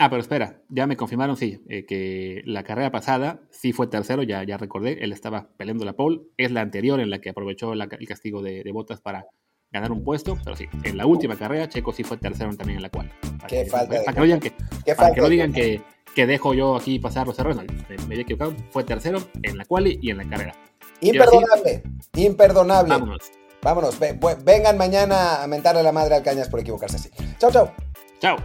Ah, 0.00 0.10
pero 0.10 0.20
espera, 0.20 0.64
ya 0.68 0.88
me 0.88 0.96
confirmaron, 0.96 1.36
sí, 1.36 1.62
eh, 1.68 1.86
que 1.86 2.42
la 2.44 2.64
carrera 2.64 2.90
pasada 2.90 3.46
sí 3.52 3.72
fue 3.72 3.86
tercero, 3.86 4.24
ya, 4.24 4.42
ya 4.42 4.56
recordé, 4.56 5.04
él 5.04 5.12
estaba 5.12 5.52
peleando 5.56 5.84
la 5.84 5.92
pole, 5.92 6.22
es 6.38 6.50
la 6.50 6.62
anterior 6.62 6.98
en 6.98 7.10
la 7.10 7.20
que 7.20 7.30
aprovechó 7.30 7.72
el 7.74 8.08
castigo 8.08 8.42
de, 8.42 8.64
de 8.64 8.72
botas 8.72 9.00
para 9.00 9.26
ganar 9.72 9.90
un 9.90 10.04
puesto, 10.04 10.38
pero 10.44 10.54
sí, 10.54 10.68
en 10.84 10.96
la 10.96 11.06
última 11.06 11.36
carrera 11.36 11.68
Checo 11.68 11.92
sí 11.92 12.04
fue 12.04 12.18
tercero 12.18 12.54
también 12.56 12.76
en 12.76 12.82
la 12.82 12.90
cual. 12.90 13.10
Qué 13.48 13.64
falta. 13.66 14.02
Para 14.04 14.12
que 14.12 14.20
no 14.20 14.24
digan 14.24 14.40
que, 14.40 14.52
para 14.94 15.14
que, 15.14 15.20
no 15.20 15.28
digan 15.28 15.52
que, 15.52 15.80
que, 16.14 16.26
dejo 16.26 16.54
yo 16.54 16.76
aquí 16.76 16.98
pasar 16.98 17.26
los 17.26 17.38
errores, 17.38 17.56
no, 17.56 17.62
me, 17.62 18.04
había 18.04 18.22
equivocado, 18.22 18.54
fue 18.70 18.84
tercero 18.84 19.18
en 19.42 19.56
la 19.56 19.64
quali 19.64 19.98
y 20.02 20.10
en 20.10 20.18
la 20.18 20.28
carrera. 20.28 20.54
Imperdonable, 21.00 21.82
imperdonable. 22.14 22.90
Vámonos. 22.90 23.32
Vámonos, 23.62 23.96
vengan 24.44 24.76
mañana 24.76 25.42
a 25.42 25.46
mentarle 25.46 25.84
la 25.84 25.92
madre 25.92 26.16
al 26.16 26.22
Cañas 26.22 26.48
por 26.48 26.58
equivocarse 26.58 26.96
así. 26.96 27.10
Chao, 27.38 27.50
chao. 27.50 27.72
Chao. 28.18 28.36